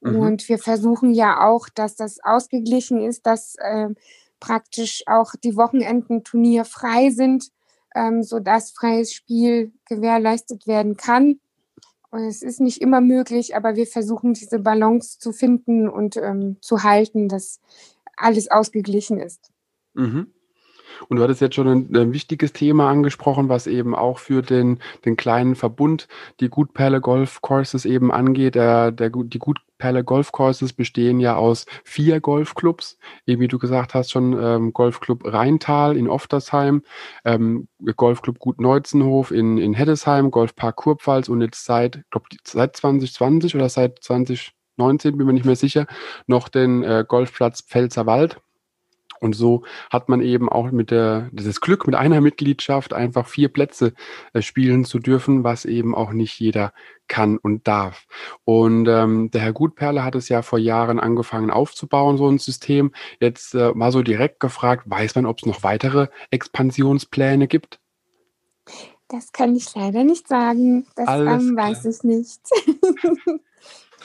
Mhm. 0.00 0.16
Und 0.18 0.48
wir 0.48 0.58
versuchen 0.58 1.12
ja 1.12 1.46
auch, 1.46 1.68
dass 1.68 1.94
das 1.94 2.18
ausgeglichen 2.24 3.00
ist, 3.00 3.24
dass 3.24 3.54
äh, 3.60 3.90
praktisch 4.40 5.02
auch 5.06 5.32
die 5.42 5.56
Wochenenden 5.56 6.24
turnierfrei 6.24 7.10
sind, 7.10 7.50
ähm, 7.94 8.22
sodass 8.22 8.70
freies 8.70 9.12
Spiel 9.12 9.72
gewährleistet 9.86 10.66
werden 10.66 10.96
kann. 10.96 11.40
Und 12.10 12.24
es 12.24 12.42
ist 12.42 12.60
nicht 12.60 12.80
immer 12.80 13.00
möglich, 13.00 13.56
aber 13.56 13.76
wir 13.76 13.86
versuchen 13.86 14.32
diese 14.32 14.58
Balance 14.58 15.18
zu 15.18 15.32
finden 15.32 15.88
und 15.88 16.16
ähm, 16.16 16.56
zu 16.60 16.82
halten, 16.82 17.28
dass 17.28 17.60
alles 18.16 18.50
ausgeglichen 18.50 19.18
ist. 19.18 19.50
Mhm. 19.94 20.32
Und 21.08 21.16
du 21.16 21.22
hattest 21.22 21.40
jetzt 21.40 21.54
schon 21.54 21.68
ein, 21.68 21.96
ein, 21.96 22.12
wichtiges 22.12 22.52
Thema 22.52 22.90
angesprochen, 22.90 23.48
was 23.48 23.66
eben 23.66 23.94
auch 23.94 24.18
für 24.18 24.42
den, 24.42 24.78
den 25.04 25.16
kleinen 25.16 25.54
Verbund 25.54 26.08
die 26.40 26.48
Gutperle 26.48 27.00
Golf 27.00 27.40
Courses 27.42 27.84
eben 27.84 28.12
angeht. 28.12 28.54
Der, 28.54 28.92
der, 28.92 29.10
die 29.10 29.38
Gutperle 29.38 30.04
Golf 30.04 30.32
Courses 30.32 30.72
bestehen 30.72 31.20
ja 31.20 31.36
aus 31.36 31.66
vier 31.84 32.20
Golfclubs. 32.20 32.98
Eben 33.26 33.40
wie 33.40 33.48
du 33.48 33.58
gesagt 33.58 33.94
hast, 33.94 34.10
schon 34.10 34.32
ähm, 34.40 34.72
Golfclub 34.72 35.24
Rheintal 35.24 35.96
in 35.96 36.08
Oftersheim, 36.08 36.82
ähm, 37.24 37.68
Golfclub 37.96 38.38
Gut 38.38 38.60
Neutzenhof 38.60 39.30
in, 39.30 39.58
in 39.58 39.74
Heddesheim, 39.74 40.30
Golfpark 40.30 40.76
Kurpfalz 40.76 41.28
und 41.28 41.40
jetzt 41.40 41.64
seit, 41.64 42.02
glaub, 42.10 42.26
seit 42.44 42.76
2020 42.76 43.54
oder 43.54 43.68
seit 43.68 44.02
2019, 44.02 45.16
bin 45.16 45.26
mir 45.26 45.32
nicht 45.32 45.46
mehr 45.46 45.56
sicher, 45.56 45.86
noch 46.26 46.48
den 46.48 46.82
äh, 46.82 47.04
Golfplatz 47.06 47.62
Pfälzerwald 47.62 48.40
und 49.20 49.34
so 49.34 49.64
hat 49.90 50.08
man 50.08 50.20
eben 50.20 50.48
auch 50.48 50.70
mit 50.70 50.90
der, 50.90 51.28
dieses 51.32 51.60
Glück, 51.60 51.86
mit 51.86 51.94
einer 51.94 52.20
Mitgliedschaft 52.20 52.92
einfach 52.92 53.26
vier 53.26 53.48
Plätze 53.48 53.92
äh, 54.32 54.42
spielen 54.42 54.84
zu 54.84 54.98
dürfen, 54.98 55.44
was 55.44 55.64
eben 55.64 55.94
auch 55.94 56.12
nicht 56.12 56.38
jeder 56.38 56.72
kann 57.08 57.38
und 57.38 57.66
darf. 57.68 58.06
Und 58.44 58.88
ähm, 58.88 59.30
der 59.30 59.42
Herr 59.42 59.52
Gutperle 59.52 60.04
hat 60.04 60.14
es 60.14 60.28
ja 60.28 60.42
vor 60.42 60.58
Jahren 60.58 60.98
angefangen 61.00 61.50
aufzubauen, 61.50 62.18
so 62.18 62.28
ein 62.28 62.38
System. 62.38 62.92
Jetzt 63.20 63.54
äh, 63.54 63.72
mal 63.74 63.92
so 63.92 64.02
direkt 64.02 64.40
gefragt, 64.40 64.84
weiß 64.86 65.14
man, 65.14 65.26
ob 65.26 65.38
es 65.38 65.46
noch 65.46 65.62
weitere 65.62 66.08
Expansionspläne 66.30 67.46
gibt? 67.46 67.80
Das 69.08 69.32
kann 69.32 69.54
ich 69.54 69.72
leider 69.74 70.02
nicht 70.02 70.26
sagen. 70.26 70.86
Das 70.96 71.08
ähm, 71.08 71.56
weiß 71.56 71.84
ich 71.84 72.02
nicht. 72.02 72.40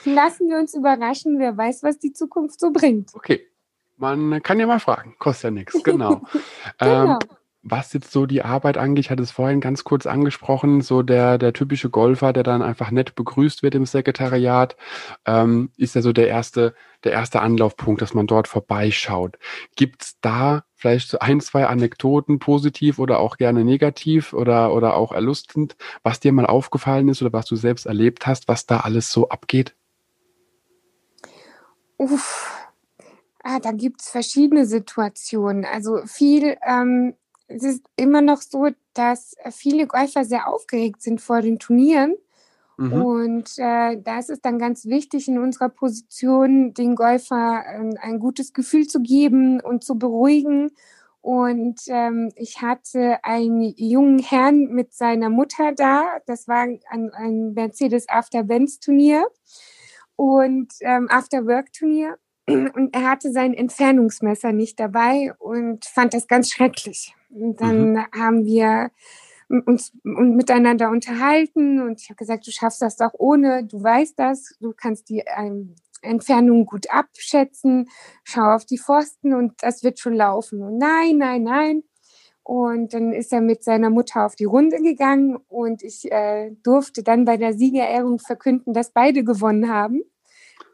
Lassen 0.04 0.48
wir 0.48 0.58
uns 0.58 0.74
überraschen, 0.74 1.38
wer 1.38 1.56
weiß, 1.56 1.82
was 1.82 1.98
die 1.98 2.12
Zukunft 2.12 2.58
so 2.58 2.72
bringt. 2.72 3.10
Okay, 3.14 3.46
man 4.02 4.42
kann 4.42 4.58
ja 4.58 4.66
mal 4.66 4.80
fragen, 4.80 5.14
kostet 5.18 5.44
ja 5.44 5.50
nichts, 5.52 5.82
genau. 5.82 6.22
genau. 6.78 7.12
Ähm, 7.12 7.18
was 7.64 7.92
jetzt 7.92 8.10
so 8.10 8.26
die 8.26 8.42
Arbeit 8.42 8.76
angeht, 8.76 9.04
ich 9.04 9.10
hatte 9.12 9.22
es 9.22 9.30
vorhin 9.30 9.60
ganz 9.60 9.84
kurz 9.84 10.06
angesprochen, 10.06 10.80
so 10.80 11.02
der, 11.02 11.38
der 11.38 11.52
typische 11.52 11.90
Golfer, 11.90 12.32
der 12.32 12.42
dann 12.42 12.60
einfach 12.60 12.90
nett 12.90 13.14
begrüßt 13.14 13.62
wird 13.62 13.76
im 13.76 13.86
Sekretariat, 13.86 14.76
ähm, 15.26 15.70
ist 15.76 15.94
ja 15.94 16.02
so 16.02 16.12
der 16.12 16.26
erste, 16.26 16.74
der 17.04 17.12
erste 17.12 17.40
Anlaufpunkt, 17.40 18.02
dass 18.02 18.14
man 18.14 18.26
dort 18.26 18.48
vorbeischaut. 18.48 19.38
Gibt 19.76 20.02
es 20.02 20.20
da 20.20 20.64
vielleicht 20.74 21.08
so 21.08 21.20
ein, 21.20 21.40
zwei 21.40 21.68
Anekdoten, 21.68 22.40
positiv 22.40 22.98
oder 22.98 23.20
auch 23.20 23.36
gerne 23.36 23.64
negativ 23.64 24.32
oder, 24.32 24.74
oder 24.74 24.96
auch 24.96 25.12
erlustend, 25.12 25.76
was 26.02 26.18
dir 26.18 26.32
mal 26.32 26.46
aufgefallen 26.46 27.08
ist 27.08 27.22
oder 27.22 27.32
was 27.32 27.46
du 27.46 27.54
selbst 27.54 27.86
erlebt 27.86 28.26
hast, 28.26 28.48
was 28.48 28.66
da 28.66 28.80
alles 28.80 29.12
so 29.12 29.28
abgeht? 29.28 29.76
Uff, 31.96 32.62
Ah, 33.42 33.58
da 33.60 33.72
gibt's 33.72 34.08
verschiedene 34.10 34.66
Situationen. 34.66 35.64
Also 35.64 36.02
viel, 36.06 36.56
ähm, 36.66 37.14
es 37.48 37.64
ist 37.64 37.84
immer 37.96 38.22
noch 38.22 38.40
so, 38.40 38.68
dass 38.94 39.34
viele 39.50 39.86
Golfer 39.86 40.24
sehr 40.24 40.48
aufgeregt 40.48 41.02
sind 41.02 41.20
vor 41.20 41.42
den 41.42 41.58
Turnieren. 41.58 42.14
Mhm. 42.76 42.92
Und 42.92 43.58
äh, 43.58 44.00
da 44.00 44.18
ist 44.18 44.30
es 44.30 44.40
dann 44.40 44.58
ganz 44.58 44.86
wichtig, 44.86 45.28
in 45.28 45.38
unserer 45.38 45.68
Position 45.68 46.74
den 46.74 46.94
Golfer 46.94 47.64
äh, 47.66 47.98
ein 48.00 48.18
gutes 48.18 48.52
Gefühl 48.52 48.86
zu 48.86 49.00
geben 49.00 49.60
und 49.60 49.84
zu 49.84 49.98
beruhigen. 49.98 50.70
Und 51.20 51.82
ähm, 51.86 52.32
ich 52.34 52.62
hatte 52.62 53.24
einen 53.24 53.62
jungen 53.76 54.18
Herrn 54.18 54.66
mit 54.72 54.92
seiner 54.92 55.30
Mutter 55.30 55.72
da. 55.72 56.18
Das 56.26 56.48
war 56.48 56.62
ein, 56.62 57.12
ein 57.12 57.52
Mercedes 57.52 58.08
After 58.08 58.42
Benz 58.42 58.80
Turnier 58.80 59.24
und 60.16 60.72
ähm, 60.80 61.08
After 61.10 61.46
Work 61.46 61.72
Turnier. 61.72 62.18
Und 62.48 62.94
er 62.94 63.08
hatte 63.08 63.30
sein 63.30 63.54
Entfernungsmesser 63.54 64.52
nicht 64.52 64.80
dabei 64.80 65.32
und 65.38 65.84
fand 65.84 66.14
das 66.14 66.26
ganz 66.26 66.50
schrecklich. 66.50 67.14
Und 67.30 67.60
dann 67.60 67.92
mhm. 67.92 68.06
haben 68.12 68.44
wir 68.44 68.90
uns 69.66 69.92
miteinander 70.02 70.90
unterhalten 70.90 71.80
und 71.82 72.00
ich 72.00 72.08
habe 72.08 72.16
gesagt, 72.16 72.46
du 72.46 72.50
schaffst 72.50 72.80
das 72.80 72.96
doch 72.96 73.12
ohne, 73.18 73.64
du 73.64 73.82
weißt 73.82 74.18
das, 74.18 74.56
du 74.60 74.72
kannst 74.74 75.10
die 75.10 75.22
ähm, 75.36 75.74
Entfernung 76.00 76.64
gut 76.64 76.90
abschätzen, 76.90 77.88
schau 78.24 78.54
auf 78.54 78.64
die 78.64 78.78
Pfosten 78.78 79.34
und 79.34 79.52
das 79.60 79.82
wird 79.82 79.98
schon 79.98 80.14
laufen. 80.14 80.62
Und 80.62 80.78
nein, 80.78 81.18
nein, 81.18 81.42
nein. 81.42 81.82
Und 82.42 82.92
dann 82.92 83.12
ist 83.12 83.32
er 83.32 83.40
mit 83.40 83.62
seiner 83.62 83.90
Mutter 83.90 84.26
auf 84.26 84.34
die 84.34 84.46
Runde 84.46 84.78
gegangen 84.82 85.36
und 85.48 85.82
ich 85.84 86.10
äh, 86.10 86.50
durfte 86.64 87.04
dann 87.04 87.24
bei 87.24 87.36
der 87.36 87.52
Siegerehrung 87.52 88.18
verkünden, 88.18 88.72
dass 88.72 88.90
beide 88.90 89.22
gewonnen 89.22 89.68
haben 89.68 90.02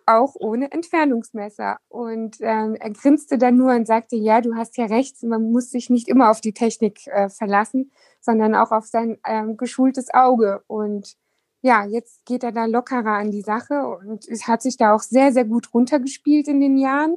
auch 0.08 0.34
ohne 0.34 0.72
Entfernungsmesser. 0.72 1.78
Und 1.88 2.38
ähm, 2.40 2.74
er 2.74 2.90
grinste 2.90 3.38
dann 3.38 3.56
nur 3.56 3.74
und 3.74 3.86
sagte, 3.86 4.16
ja, 4.16 4.40
du 4.40 4.54
hast 4.54 4.76
ja 4.76 4.86
recht, 4.86 5.22
man 5.22 5.52
muss 5.52 5.70
sich 5.70 5.90
nicht 5.90 6.08
immer 6.08 6.30
auf 6.30 6.40
die 6.40 6.52
Technik 6.52 7.06
äh, 7.06 7.28
verlassen, 7.28 7.92
sondern 8.20 8.54
auch 8.54 8.72
auf 8.72 8.86
sein 8.86 9.18
ähm, 9.26 9.56
geschultes 9.56 10.12
Auge. 10.12 10.62
Und 10.66 11.16
ja, 11.62 11.84
jetzt 11.84 12.24
geht 12.24 12.44
er 12.44 12.52
da 12.52 12.66
lockerer 12.66 13.14
an 13.14 13.30
die 13.30 13.42
Sache 13.42 13.86
und 13.86 14.26
es 14.28 14.46
hat 14.46 14.62
sich 14.62 14.76
da 14.76 14.94
auch 14.94 15.02
sehr, 15.02 15.32
sehr 15.32 15.44
gut 15.44 15.72
runtergespielt 15.74 16.48
in 16.48 16.60
den 16.60 16.78
Jahren. 16.78 17.16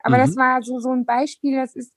Aber 0.00 0.16
mhm. 0.16 0.22
das 0.22 0.36
war 0.36 0.62
so, 0.62 0.80
so 0.80 0.90
ein 0.90 1.04
Beispiel, 1.04 1.56
das 1.56 1.76
ist 1.76 1.92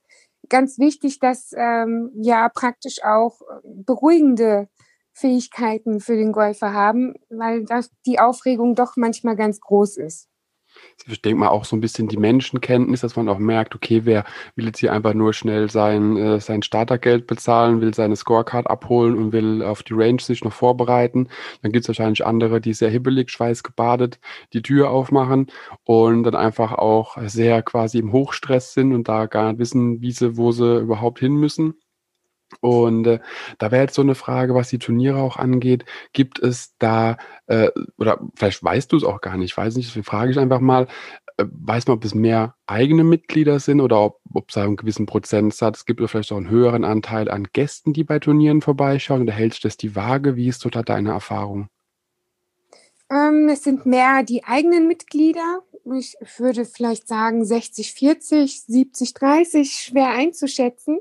ganz 0.50 0.80
wichtig, 0.80 1.20
dass 1.20 1.52
ähm, 1.56 2.12
ja 2.16 2.50
praktisch 2.50 3.04
auch 3.04 3.42
beruhigende 3.64 4.70
Fähigkeiten 5.18 6.00
für 6.00 6.16
den 6.16 6.32
Golfer 6.32 6.74
haben, 6.74 7.16
weil 7.30 7.66
das 7.66 7.90
die 8.06 8.20
Aufregung 8.20 8.76
doch 8.76 8.98
manchmal 8.98 9.36
ganz 9.36 9.60
groß 9.60 9.98
ist. 9.98 10.30
Ich 11.08 11.22
denke 11.22 11.40
mal 11.40 11.48
auch 11.50 11.66
so 11.66 11.76
ein 11.76 11.82
bisschen 11.82 12.08
die 12.08 12.18
Menschenkenntnis, 12.18 13.02
dass 13.02 13.16
man 13.16 13.30
auch 13.30 13.40
merkt, 13.40 13.76
okay, 13.76 14.02
wer 14.04 14.26
will 14.56 14.66
jetzt 14.66 14.80
hier 14.80 14.94
einfach 14.94 15.14
nur 15.14 15.34
schnell 15.34 15.70
sein, 15.70 16.18
äh, 16.18 16.40
sein 16.40 16.62
Startergeld 16.62 17.26
bezahlen, 17.28 17.82
will 17.82 17.94
seine 17.94 18.16
Scorecard 18.16 18.70
abholen 18.70 19.18
und 19.18 19.32
will 19.32 19.64
auf 19.64 19.84
die 19.84 19.94
Range 19.94 20.22
sich 20.22 20.44
noch 20.44 20.54
vorbereiten. 20.54 21.30
Dann 21.62 21.72
gibt 21.72 21.86
es 21.86 21.90
wahrscheinlich 21.90 22.26
andere, 22.26 22.62
die 22.62 22.74
sehr 22.74 22.90
hibbelig, 22.90 23.32
schweißgebadet 23.32 24.20
die 24.54 24.62
Tür 24.62 24.92
aufmachen 24.92 25.48
und 25.84 26.24
dann 26.24 26.36
einfach 26.36 26.74
auch 26.74 27.18
sehr 27.26 27.62
quasi 27.64 28.00
im 28.00 28.12
Hochstress 28.12 28.74
sind 28.74 28.94
und 28.94 29.08
da 29.08 29.26
gar 29.26 29.52
nicht 29.52 29.60
wissen, 29.60 30.02
wie 30.02 30.12
sie, 30.12 30.38
wo 30.38 30.52
sie 30.52 30.80
überhaupt 30.80 31.20
hin 31.20 31.34
müssen. 31.36 31.76
Und 32.62 33.08
äh, 33.08 33.20
da 33.58 33.72
wäre 33.72 33.84
jetzt 33.84 33.96
so 33.96 34.02
eine 34.02 34.16
Frage, 34.16 34.56
was 34.56 34.70
die 34.70 34.80
Turniere 34.80 35.18
auch 35.18 35.38
angeht. 35.38 35.86
Gibt 36.14 36.40
es 36.40 36.76
da, 36.80 37.18
äh, 37.48 37.70
oder 37.98 38.20
vielleicht 38.36 38.64
weißt 38.64 38.92
du 38.92 38.98
es 38.98 39.04
auch 39.04 39.22
gar 39.22 39.38
nicht, 39.38 39.56
weiß 39.56 39.76
nicht, 39.76 39.90
deswegen 39.90 40.06
frage 40.06 40.32
ich 40.32 40.40
einfach 40.40 40.60
mal, 40.60 40.88
äh, 41.38 41.46
weiß 41.50 41.88
man, 41.88 41.98
ob 41.98 42.06
es 42.06 42.16
mehr 42.16 42.56
eigene 42.66 43.04
Mitglieder 43.04 43.60
sind 43.60 43.82
oder 43.82 44.02
ob, 44.02 44.22
es 44.48 44.58
einen 44.58 44.76
gewissen 44.76 45.06
Prozentsatz 45.06 45.86
gibt 45.86 46.00
oder 46.00 46.08
vielleicht 46.08 46.32
auch 46.32 46.38
einen 46.38 46.50
höheren 46.50 46.84
Anteil 46.84 47.30
an 47.30 47.48
Gästen, 47.52 47.94
die 47.94 48.04
bei 48.04 48.20
Turnieren 48.20 48.62
vorbeischauen? 48.62 49.24
Oder 49.24 49.34
hältst 49.34 49.64
du 49.64 49.68
das 49.68 49.78
die 49.78 49.96
Waage? 49.96 50.36
Wie 50.36 50.48
ist 50.48 50.64
dort 50.64 50.90
deine 50.90 51.12
Erfahrung? 51.12 51.70
Ähm, 53.10 53.50
es 53.50 53.64
sind 53.64 53.86
mehr 53.86 54.24
die 54.24 54.44
eigenen 54.44 54.88
Mitglieder. 54.88 55.62
Ich 55.98 56.18
würde 56.38 56.66
vielleicht 56.66 57.08
sagen 57.08 57.46
60, 57.46 57.94
40, 57.94 58.62
70, 58.64 59.14
30, 59.14 59.72
schwer 59.72 60.10
einzuschätzen 60.10 61.00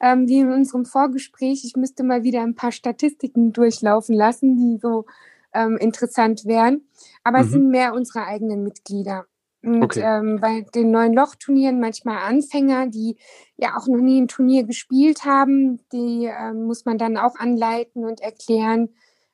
ähm, 0.00 0.28
wie 0.28 0.40
in 0.40 0.52
unserem 0.52 0.84
Vorgespräch. 0.84 1.64
Ich 1.64 1.76
müsste 1.76 2.04
mal 2.04 2.22
wieder 2.22 2.42
ein 2.42 2.54
paar 2.54 2.72
Statistiken 2.72 3.52
durchlaufen 3.52 4.14
lassen, 4.14 4.56
die 4.56 4.78
so 4.80 5.06
ähm, 5.52 5.76
interessant 5.78 6.44
wären. 6.44 6.82
Aber 7.24 7.38
mhm. 7.38 7.44
es 7.44 7.50
sind 7.50 7.68
mehr 7.70 7.94
unsere 7.94 8.24
eigenen 8.24 8.62
Mitglieder. 8.62 9.26
Und 9.62 9.82
okay. 9.82 10.02
ähm, 10.04 10.38
bei 10.40 10.64
den 10.74 10.92
neuen 10.92 11.12
Lochturnieren 11.12 11.80
manchmal 11.80 12.18
Anfänger, 12.18 12.86
die 12.86 13.16
ja 13.56 13.76
auch 13.76 13.88
noch 13.88 14.00
nie 14.00 14.20
ein 14.20 14.28
Turnier 14.28 14.64
gespielt 14.64 15.24
haben, 15.24 15.80
die 15.92 16.30
ähm, 16.30 16.64
muss 16.66 16.84
man 16.84 16.98
dann 16.98 17.16
auch 17.16 17.34
anleiten 17.36 18.04
und 18.04 18.20
erklären, 18.20 18.90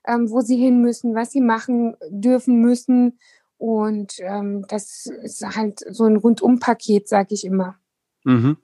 ähm, 0.06 0.30
wo 0.30 0.40
sie 0.40 0.56
hin 0.56 0.80
müssen, 0.80 1.14
was 1.14 1.32
sie 1.32 1.42
machen 1.42 1.96
dürfen 2.08 2.60
müssen. 2.60 3.18
Und 3.58 4.14
ähm, 4.20 4.64
das 4.68 5.06
ist 5.06 5.44
halt 5.54 5.80
so 5.90 6.04
ein 6.04 6.16
Rundumpaket, 6.16 7.08
sage 7.08 7.34
ich 7.34 7.44
immer. 7.44 7.76
Mhm. 8.24 8.56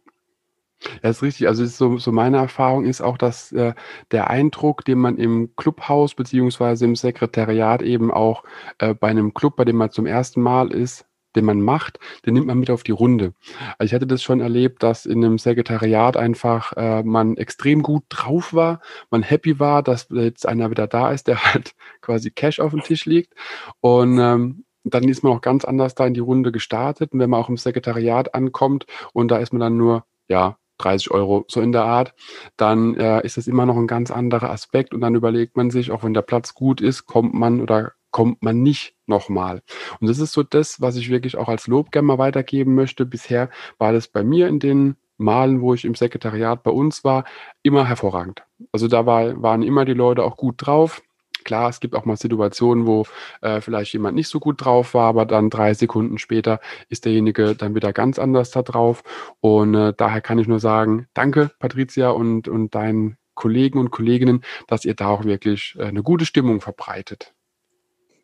Ja, 1.03 1.11
ist 1.11 1.23
richtig. 1.23 1.49
Also 1.49 1.65
ist 1.65 1.77
so, 1.77 1.99
so 1.99 2.13
meine 2.13 2.37
Erfahrung 2.39 2.85
ist 2.85 3.01
auch, 3.01 3.19
dass 3.19 3.53
äh, 3.53 3.75
der 4.13 4.31
Eindruck, 4.31 4.85
den 4.85 4.99
man 4.99 5.17
im 5.17 5.55
Clubhaus 5.57 6.15
beziehungsweise 6.15 6.85
im 6.85 6.97
Sekretariat 6.97 7.83
eben 7.83 8.11
auch 8.11 8.45
äh, 8.79 8.95
bei 8.95 9.09
einem 9.09 9.35
Club, 9.35 9.57
bei 9.57 9.65
dem 9.65 9.77
man 9.77 9.91
zum 9.91 10.07
ersten 10.07 10.41
Mal 10.41 10.73
ist, 10.73 11.09
den 11.37 11.45
man 11.45 11.61
macht, 11.61 11.99
den 12.27 12.35
nimmt 12.35 12.47
man 12.47 12.59
mit 12.59 12.71
auf 12.71 12.83
die 12.83 12.93
Runde. 12.93 13.35
Also 13.79 13.91
ich 13.91 13.95
hatte 13.95 14.07
das 14.07 14.23
schon 14.23 14.41
erlebt, 14.41 14.83
dass 14.83 15.07
in 15.07 15.25
einem 15.25 15.39
Sekretariat 15.39 16.17
einfach 16.17 16.73
äh, 16.77 17.03
man 17.03 17.37
extrem 17.37 17.83
gut 17.83 18.05
drauf 18.09 18.55
war, 18.55 18.81
man 19.11 19.23
happy 19.23 19.59
war, 19.61 19.83
dass 19.83 20.09
jetzt 20.11 20.47
einer 20.47 20.71
wieder 20.71 20.87
da 20.87 21.13
ist, 21.13 21.29
der 21.29 21.45
halt 21.45 21.73
quasi 22.01 22.31
Cash 22.31 22.61
auf 22.61 22.73
dem 22.73 22.83
Tisch 22.83 23.05
liegt. 23.05 23.35
Und 23.81 24.19
ähm, 24.19 24.65
dann 24.85 25.09
ist 25.09 25.23
man 25.23 25.33
auch 25.33 25.41
ganz 25.41 25.65
anders 25.65 25.95
da 25.95 26.07
in 26.07 26.15
die 26.15 26.21
Runde 26.21 26.53
gestartet. 26.53 27.13
Und 27.13 27.21
wenn 27.21 27.31
man 27.31 27.41
auch 27.41 27.49
im 27.49 27.57
Sekretariat 27.57 28.35
ankommt 28.35 28.87
und 29.13 29.31
da 29.31 29.39
ist 29.39 29.53
man 29.53 29.61
dann 29.61 29.77
nur, 29.77 30.05
ja, 30.29 30.57
30 30.79 31.11
Euro, 31.11 31.45
so 31.49 31.61
in 31.61 31.73
der 31.73 31.85
Art, 31.85 32.15
dann 32.57 32.97
äh, 32.97 33.25
ist 33.25 33.37
das 33.37 33.47
immer 33.47 33.67
noch 33.67 33.77
ein 33.77 33.87
ganz 33.87 34.11
anderer 34.11 34.51
Aspekt 34.51 34.95
und 34.95 35.01
dann 35.01 35.15
überlegt 35.15 35.57
man 35.57 35.71
sich, 35.71 35.91
auch 35.91 36.05
wenn 36.05 36.15
der 36.15 36.23
Platz 36.23 36.55
gut 36.55 36.81
ist, 36.81 37.07
kommt 37.07 37.35
man 37.35 37.61
oder 37.61 37.93
kommt 38.11 38.43
man 38.43 38.63
nicht 38.63 38.95
nochmal. 39.07 39.63
Und 40.01 40.09
das 40.09 40.19
ist 40.19 40.33
so 40.33 40.43
das, 40.43 40.81
was 40.81 40.97
ich 40.97 41.11
wirklich 41.11 41.37
auch 41.37 41.49
als 41.49 41.67
Lob 41.67 41.93
gerne 41.93 42.07
mal 42.07 42.19
weitergeben 42.19 42.75
möchte. 42.75 43.05
Bisher 43.05 43.51
war 43.79 43.93
das 43.93 44.09
bei 44.09 44.25
mir 44.25 44.49
in 44.49 44.61
den 44.61 44.97
Malen, 45.19 45.61
wo 45.61 45.75
ich 45.75 45.85
im 45.85 45.95
Sekretariat 45.95 46.63
bei 46.63 46.71
uns 46.71 47.05
war, 47.05 47.25
immer 47.63 47.87
hervorragend. 47.87 48.45
Also 48.73 48.89
da 48.89 49.05
war, 49.05 49.43
waren 49.43 49.63
immer 49.63 49.85
die 49.85 49.95
Leute 49.95 50.25
auch 50.25 50.37
gut 50.37 50.55
drauf. 50.59 51.03
Klar, 51.49 51.71
es 51.71 51.81
gibt 51.81 51.95
auch 51.95 52.05
mal 52.05 52.19
Situationen, 52.19 52.85
wo 52.85 53.07
äh, 53.41 53.63
vielleicht 53.63 53.95
jemand 53.95 54.15
nicht 54.15 54.29
so 54.29 54.39
gut 54.39 54.63
drauf 54.63 54.93
war, 54.93 55.09
aber 55.09 55.25
dann 55.25 55.49
drei 55.49 55.73
Sekunden 55.73 56.19
später 56.19 56.61
ist 56.91 57.07
derjenige 57.07 57.55
dann 57.55 57.75
wieder 57.75 57.95
ganz 57.95 58.19
anders 58.19 58.51
da 58.51 58.61
drauf. 58.61 59.03
Und 59.41 59.75
äh, 59.75 59.95
daher 59.97 60.21
kann 60.21 60.39
ich 60.39 60.47
nur 60.47 60.61
sagen, 60.61 61.07
danke 61.15 61.51
Patricia 61.59 62.11
und, 62.11 62.49
und 62.49 62.75
deinen 62.75 63.17
Kollegen 63.33 63.79
und 63.79 63.91
Kolleginnen, 63.91 64.43
dass 64.67 64.85
ihr 64.85 64.93
da 64.93 65.09
auch 65.09 65.25
wirklich 65.25 65.75
äh, 65.79 65.85
eine 65.85 66.03
gute 66.03 66.27
Stimmung 66.27 66.61
verbreitet. 66.61 67.33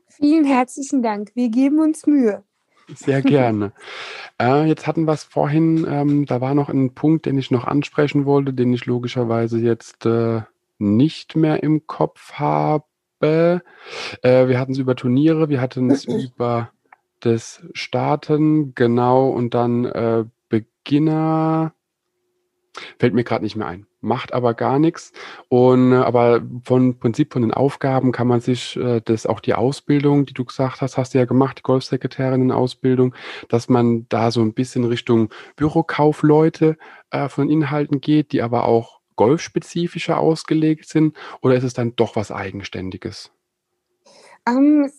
Vielen 0.07 0.45
herzlichen 0.45 1.03
Dank. 1.03 1.31
Wir 1.35 1.49
geben 1.49 1.79
uns 1.79 2.07
Mühe. 2.07 2.45
Sehr 2.95 3.23
gerne. 3.23 3.73
äh, 4.39 4.67
jetzt 4.67 4.87
hatten 4.87 5.07
wir 5.07 5.15
es 5.15 5.25
vorhin, 5.25 5.87
ähm, 5.89 6.27
da 6.27 6.43
war 6.43 6.55
noch 6.55 6.69
ein 6.69 6.93
Punkt, 6.93 7.25
den 7.25 7.39
ich 7.39 7.51
noch 7.51 7.65
ansprechen 7.65 8.27
wollte, 8.27 8.53
den 8.53 8.75
ich 8.75 8.85
logischerweise 8.85 9.59
jetzt 9.61 10.05
äh, 10.05 10.43
nicht 10.77 11.37
mehr 11.37 11.63
im 11.63 11.87
Kopf 11.87 12.35
habe. 12.35 12.85
Äh, 13.25 14.49
wir 14.49 14.59
hatten 14.59 14.73
es 14.73 14.79
über 14.79 14.97
Turniere, 14.97 15.49
wir 15.49 15.61
hatten 15.61 15.91
es 15.91 16.05
über 16.35 16.71
das 17.21 17.63
Starten, 17.73 18.75
genau, 18.75 19.29
und 19.29 19.55
dann 19.55 19.85
äh, 19.85 20.25
Beginner. 20.49 21.75
Fällt 22.99 23.15
mir 23.15 23.23
gerade 23.23 23.45
nicht 23.45 23.55
mehr 23.55 23.69
ein. 23.69 23.87
Macht 24.01 24.35
aber 24.35 24.53
gar 24.53 24.79
nichts. 24.79 25.13
Und 25.49 25.93
äh, 25.93 25.97
aber 25.97 26.43
von 26.65 26.99
Prinzip 26.99 27.33
von 27.33 27.43
den 27.43 27.55
Aufgaben 27.55 28.11
kann 28.11 28.27
man 28.27 28.41
sich 28.41 28.77
äh, 28.77 29.01
das 29.03 29.27
auch 29.27 29.41
die 29.41 29.55
Ausbildung, 29.55 30.27
die 30.27 30.35
du 30.35 30.45
gesagt 30.45 30.81
hast, 30.81 30.99
hast 30.99 31.15
du 31.15 31.19
ja 31.19 31.25
gemacht, 31.25 31.59
die 31.59 31.63
Golfsekretärinnen-Ausbildung, 31.63 33.15
dass 33.49 33.69
man 33.69 34.07
da 34.09 34.31
so 34.31 34.43
ein 34.43 34.55
bisschen 34.55 34.85
Richtung 34.85 35.31
Bürokaufleute 35.57 36.77
äh, 37.11 37.29
von 37.29 37.49
Inhalten 37.49 38.01
geht, 38.01 38.33
die 38.33 38.43
aber 38.43 38.65
auch 38.65 39.01
golfspezifischer 39.17 40.19
ausgelegt 40.19 40.89
sind, 40.89 41.17
oder 41.41 41.57
ist 41.57 41.65
es 41.65 41.75
dann 41.75 41.97
doch 41.97 42.17
was 42.17 42.31
Eigenständiges? 42.31 43.31
Ähm, 44.47 44.91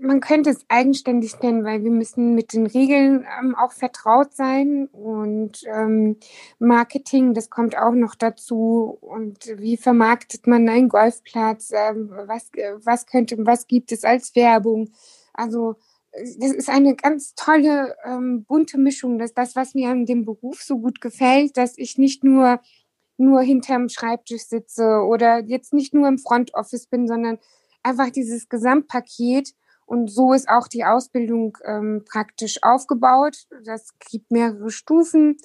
man 0.00 0.20
könnte 0.20 0.50
es 0.50 0.64
eigenständig 0.68 1.38
nennen, 1.40 1.64
weil 1.64 1.84
wir 1.84 1.90
müssen 1.90 2.34
mit 2.34 2.52
den 2.52 2.66
Regeln 2.66 3.26
ähm, 3.38 3.54
auch 3.54 3.72
vertraut 3.72 4.32
sein 4.32 4.86
und 4.92 5.62
ähm, 5.66 6.16
Marketing, 6.58 7.34
das 7.34 7.50
kommt 7.50 7.76
auch 7.76 7.92
noch 7.92 8.14
dazu. 8.14 8.96
Und 9.00 9.52
wie 9.58 9.76
vermarktet 9.76 10.46
man 10.46 10.68
einen 10.68 10.88
Golfplatz, 10.88 11.70
ähm, 11.72 12.10
was, 12.26 12.50
was 12.82 13.06
könnte, 13.06 13.36
was 13.40 13.66
gibt 13.66 13.92
es 13.92 14.04
als 14.04 14.34
Werbung, 14.34 14.90
also 15.34 15.76
das 16.12 16.52
ist 16.52 16.70
eine 16.70 16.96
ganz 16.96 17.34
tolle 17.34 17.94
ähm, 18.04 18.44
bunte 18.44 18.78
Mischung, 18.78 19.18
das 19.18 19.30
ist 19.30 19.38
das, 19.38 19.56
was 19.56 19.74
mir 19.74 19.90
an 19.90 20.06
dem 20.06 20.24
Beruf 20.24 20.62
so 20.62 20.78
gut 20.78 21.00
gefällt, 21.00 21.56
dass 21.56 21.76
ich 21.76 21.98
nicht 21.98 22.24
nur 22.24 22.60
nur 23.18 23.40
hinterm 23.40 23.88
Schreibtisch 23.88 24.46
sitze 24.46 25.02
oder 25.02 25.44
jetzt 25.44 25.72
nicht 25.72 25.94
nur 25.94 26.08
im 26.08 26.18
Front 26.18 26.54
Office 26.54 26.86
bin, 26.86 27.06
sondern 27.06 27.38
einfach 27.82 28.10
dieses 28.10 28.48
Gesamtpaket. 28.48 29.54
Und 29.86 30.10
so 30.10 30.34
ist 30.34 30.48
auch 30.48 30.68
die 30.68 30.84
Ausbildung 30.84 31.56
ähm, 31.64 32.04
praktisch 32.10 32.58
aufgebaut. 32.62 33.46
Das 33.64 33.94
gibt 34.10 34.30
mehrere 34.30 34.70
Stufen, 34.70 35.38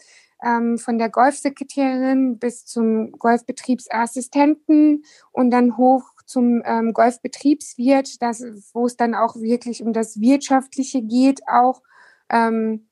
ähm, 0.44 0.78
von 0.78 0.98
der 0.98 1.10
Golfsekretärin 1.10 2.38
bis 2.38 2.66
zum 2.66 3.12
Golfbetriebsassistenten 3.14 5.06
und 5.32 5.52
dann 5.52 5.78
hoch 5.78 6.04
zum 6.26 6.62
ähm, 6.66 6.94
Golfbetriebswirt, 6.94 8.22
das, 8.22 8.44
wo 8.74 8.86
es 8.86 8.98
dann 8.98 9.16
auch 9.16 9.36
wirklich 9.36 9.84
um 9.84 9.94
das 9.94 10.20
Wirtschaftliche 10.20 11.02
geht, 11.02 11.42
auch 11.48 11.82
ähm, 12.30 12.88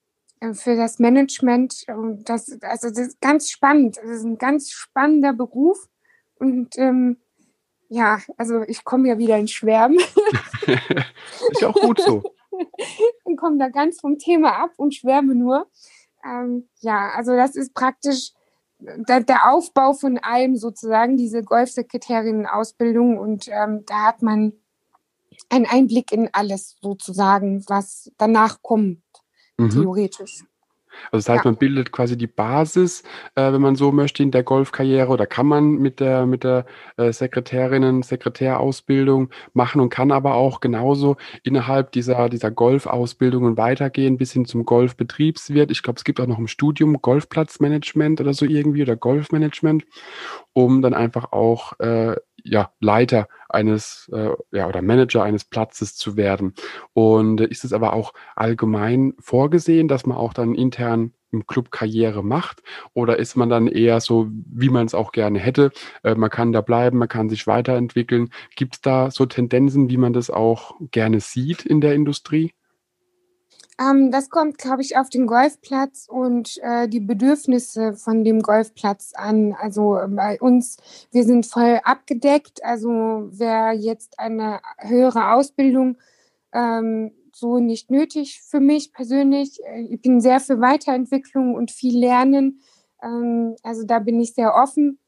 für 0.54 0.76
das 0.76 1.00
Management. 1.00 1.86
Das, 2.26 2.58
also 2.62 2.90
das 2.90 2.98
ist 2.98 3.22
ganz 3.22 3.50
spannend. 3.50 3.98
Das 3.98 4.10
ist 4.10 4.24
ein 4.24 4.38
ganz 4.38 4.72
spannender 4.72 5.34
Beruf. 5.34 5.88
Und 6.36 6.78
ähm, 6.78 7.18
ja, 7.90 8.20
also 8.38 8.64
ich 8.64 8.84
komme 8.84 9.10
ja 9.10 9.18
wieder 9.18 9.38
in 9.38 9.48
Schwärmen. 9.48 10.00
ist 10.68 11.62
ja 11.62 11.70
auch 11.70 11.76
gut 11.80 12.02
so. 12.02 12.24
und 13.24 13.36
komme 13.38 13.58
da 13.58 13.70
ganz 13.70 14.00
vom 14.00 14.18
Thema 14.18 14.54
ab 14.64 14.72
und 14.78 14.96
schwärme 14.96 15.36
nur. 15.36 15.68
Ähm, 16.26 16.70
ja, 16.80 17.12
also 17.16 17.36
das 17.36 17.56
ist 17.56 17.74
praktisch 17.74 18.32
der, 18.80 19.22
der, 19.22 19.52
Aufbau 19.52 19.94
von 19.94 20.18
allem 20.18 20.56
sozusagen, 20.56 21.18
diese 21.18 21.44
Golfsekretärinnen-Ausbildung. 21.44 23.18
Und 23.18 23.48
ähm, 23.48 23.84
da 23.86 24.08
hat 24.08 24.22
man 24.22 24.54
einen 25.50 25.66
Einblick 25.66 26.12
in 26.12 26.30
alles 26.34 26.78
sozusagen, 26.82 27.64
was 27.68 28.12
danach 28.18 28.62
kommt, 28.62 29.02
mhm. 29.66 29.70
theoretisch. 29.70 30.44
Also 31.12 31.28
das 31.28 31.30
heißt, 31.30 31.46
ja. 31.46 31.52
man 31.52 31.58
bildet 31.58 31.92
quasi 31.92 32.18
die 32.18 32.28
Basis, 32.28 33.04
äh, 33.36 33.52
wenn 33.52 33.62
man 33.62 33.76
so 33.76 33.92
möchte, 33.92 34.24
in 34.24 34.32
der 34.32 34.44
Golfkarriere 34.44 35.10
oder 35.10 35.26
kann 35.26 35.46
man 35.46 35.74
mit 35.76 36.00
der, 36.00 36.26
mit 36.26 36.44
der 36.44 36.66
äh, 36.98 37.12
Sekretärinnen, 37.12 38.04
Sekretärausbildung 38.04 39.30
machen 39.54 39.82
und 39.82 39.90
kann 39.90 40.12
aber 40.12 40.36
auch 40.36 40.60
genauso 40.60 41.18
innerhalb 41.44 41.92
dieser, 41.92 42.30
dieser 42.30 42.52
Golfausbildungen 42.52 43.58
weitergehen 43.58 44.18
bis 44.18 44.34
hin 44.34 44.46
zum 44.46 44.66
Golfbetriebswirt. 44.66 45.72
Ich 45.72 45.84
glaube, 45.84 45.98
es 45.98 46.04
gibt 46.04 46.20
auch 46.20 46.28
noch 46.28 46.40
im 46.40 46.48
Studium 46.48 47.02
Golfplatzmanagement 47.02 48.22
oder 48.22 48.34
so 48.34 48.46
irgendwie 48.46 48.84
oder 48.84 48.96
Golfmanagement, 48.96 49.86
um 50.54 50.82
dann 50.82 50.94
einfach 50.94 51.32
auch 51.32 51.80
äh, 51.80 52.16
ja, 52.44 52.72
Leiter 52.80 53.28
eines 53.50 54.10
äh, 54.14 54.32
ja, 54.52 54.68
oder 54.68 54.82
Manager 54.82 55.24
eines 55.24 55.46
Platzes 55.46 55.96
zu 55.96 56.18
werden. 56.18 56.54
Und 56.94 57.42
äh, 57.42 57.46
ist 57.46 57.64
es 57.64 57.74
aber 57.74 57.94
auch 57.94 58.14
allgemein 58.36 59.14
vorgesehen, 59.20 59.88
dass 59.88 60.06
man 60.06 60.18
auch 60.18 60.34
dann 60.34 60.56
intern 60.56 61.14
im 61.32 61.48
Club 61.48 61.72
Karriere 61.72 62.24
macht? 62.24 62.62
Oder 62.94 63.18
ist 63.20 63.36
man 63.36 63.50
dann 63.50 63.68
eher 63.68 64.02
so, 64.02 64.28
wie 64.30 64.70
man 64.70 64.86
es 64.86 64.94
auch 64.94 65.12
gerne 65.12 65.40
hätte? 65.40 65.72
Äh, 66.04 66.16
man 66.16 66.30
kann 66.30 66.52
da 66.52 66.62
bleiben, 66.62 66.98
man 66.98 67.08
kann 67.10 67.30
sich 67.30 67.48
weiterentwickeln. 67.48 68.30
Gibt 68.56 68.76
es 68.76 68.82
da 68.82 69.12
so 69.12 69.26
Tendenzen, 69.26 69.90
wie 69.90 69.98
man 69.98 70.14
das 70.14 70.30
auch 70.30 70.76
gerne 70.92 71.20
sieht 71.20 71.66
in 71.66 71.82
der 71.82 71.94
Industrie? 71.96 72.54
Ähm, 73.82 74.12
das 74.12 74.30
kommt, 74.30 74.58
glaube 74.58 74.82
ich, 74.82 74.98
auf 74.98 75.10
den 75.10 75.26
Golfplatz 75.26 76.08
und 76.10 76.58
äh, 76.62 76.88
die 76.88 77.00
Bedürfnisse 77.00 77.94
von 77.94 78.24
dem 78.24 78.42
Golfplatz 78.42 79.14
an. 79.16 79.56
Also 79.60 79.98
äh, 79.98 80.08
bei 80.08 80.40
uns, 80.40 80.78
wir 81.12 81.24
sind 81.24 81.46
voll 81.46 81.80
abgedeckt. 81.84 82.64
Also 82.64 83.30
wer 83.32 83.74
jetzt 83.74 84.20
eine 84.20 84.60
höhere 84.78 85.34
Ausbildung 85.34 85.98
ähm, 86.54 87.12
so 87.34 87.60
nicht 87.60 87.90
nötig 87.90 88.42
für 88.42 88.60
mich 88.60 88.94
persönlich. 88.94 89.60
Äh, 89.66 89.84
ich 89.90 90.02
bin 90.02 90.22
sehr 90.22 90.40
für 90.40 90.60
Weiterentwicklung 90.60 91.56
und 91.56 91.72
viel 91.72 91.98
Lernen. 91.98 92.62
Ähm, 93.02 93.56
also 93.64 93.86
da 93.86 94.00
bin 94.00 94.20
ich 94.20 94.34
sehr 94.34 94.56
offen. 94.56 95.00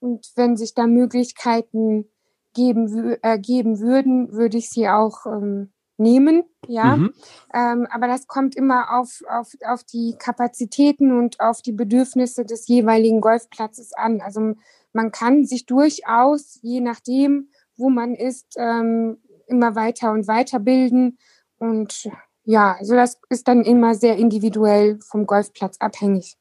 Und 0.00 0.32
wenn 0.36 0.56
sich 0.56 0.74
da 0.74 0.86
Möglichkeiten 0.86 2.08
geben, 2.54 3.16
äh, 3.22 3.38
geben 3.38 3.80
würden, 3.80 4.32
würde 4.32 4.58
ich 4.58 4.70
sie 4.70 4.88
auch 4.88 5.26
ähm, 5.26 5.71
nehmen, 5.96 6.44
ja. 6.66 6.96
Mhm. 6.96 7.12
Ähm, 7.54 7.86
aber 7.90 8.06
das 8.06 8.26
kommt 8.26 8.56
immer 8.56 8.98
auf, 8.98 9.22
auf, 9.28 9.52
auf 9.66 9.84
die 9.84 10.16
Kapazitäten 10.18 11.16
und 11.16 11.40
auf 11.40 11.62
die 11.62 11.72
Bedürfnisse 11.72 12.44
des 12.44 12.66
jeweiligen 12.68 13.20
Golfplatzes 13.20 13.92
an. 13.92 14.20
Also 14.20 14.54
man 14.92 15.12
kann 15.12 15.44
sich 15.44 15.66
durchaus, 15.66 16.58
je 16.62 16.80
nachdem, 16.80 17.48
wo 17.76 17.90
man 17.90 18.14
ist, 18.14 18.54
ähm, 18.56 19.18
immer 19.46 19.74
weiter 19.74 20.12
und 20.12 20.28
weiter 20.28 20.58
bilden. 20.58 21.18
Und 21.58 22.08
ja, 22.44 22.76
also 22.78 22.94
das 22.94 23.18
ist 23.28 23.48
dann 23.48 23.64
immer 23.64 23.94
sehr 23.94 24.16
individuell 24.16 24.98
vom 25.00 25.26
Golfplatz 25.26 25.76
abhängig 25.78 26.36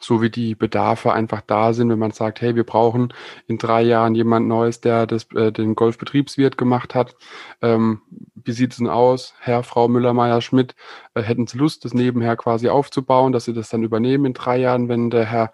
so 0.00 0.20
wie 0.20 0.30
die 0.30 0.54
Bedarfe 0.54 1.12
einfach 1.12 1.42
da 1.42 1.72
sind, 1.72 1.88
wenn 1.90 1.98
man 1.98 2.10
sagt, 2.10 2.40
hey, 2.40 2.56
wir 2.56 2.64
brauchen 2.64 3.12
in 3.46 3.58
drei 3.58 3.82
Jahren 3.82 4.14
jemand 4.14 4.48
Neues, 4.48 4.80
der 4.80 5.06
das, 5.06 5.30
äh, 5.34 5.52
den 5.52 5.74
Golfbetriebswirt 5.74 6.58
gemacht 6.58 6.94
hat. 6.94 7.14
Ähm, 7.60 8.02
wie 8.34 8.52
sieht 8.52 8.72
es 8.72 8.78
denn 8.78 8.88
aus, 8.88 9.34
Herr, 9.38 9.62
Frau 9.62 9.88
Müller-Meyer-Schmidt? 9.88 10.74
Äh, 11.14 11.22
hätten 11.22 11.46
Sie 11.46 11.58
Lust, 11.58 11.84
das 11.84 11.94
nebenher 11.94 12.36
quasi 12.36 12.68
aufzubauen, 12.68 13.32
dass 13.32 13.44
Sie 13.44 13.52
das 13.52 13.68
dann 13.68 13.82
übernehmen 13.82 14.24
in 14.24 14.34
drei 14.34 14.58
Jahren, 14.58 14.88
wenn 14.88 15.10
der 15.10 15.24
Herr, 15.24 15.52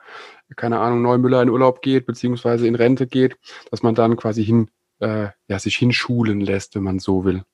keine 0.56 0.80
Ahnung, 0.80 1.02
Neumüller 1.02 1.42
in 1.42 1.50
Urlaub 1.50 1.82
geht, 1.82 2.06
beziehungsweise 2.06 2.66
in 2.66 2.74
Rente 2.74 3.06
geht, 3.06 3.36
dass 3.70 3.82
man 3.82 3.94
dann 3.94 4.16
quasi 4.16 4.44
hin, 4.44 4.70
äh, 5.00 5.28
ja, 5.48 5.58
sich 5.58 5.76
hinschulen 5.76 6.40
lässt, 6.40 6.74
wenn 6.74 6.84
man 6.84 7.00
so 7.00 7.24
will. 7.24 7.44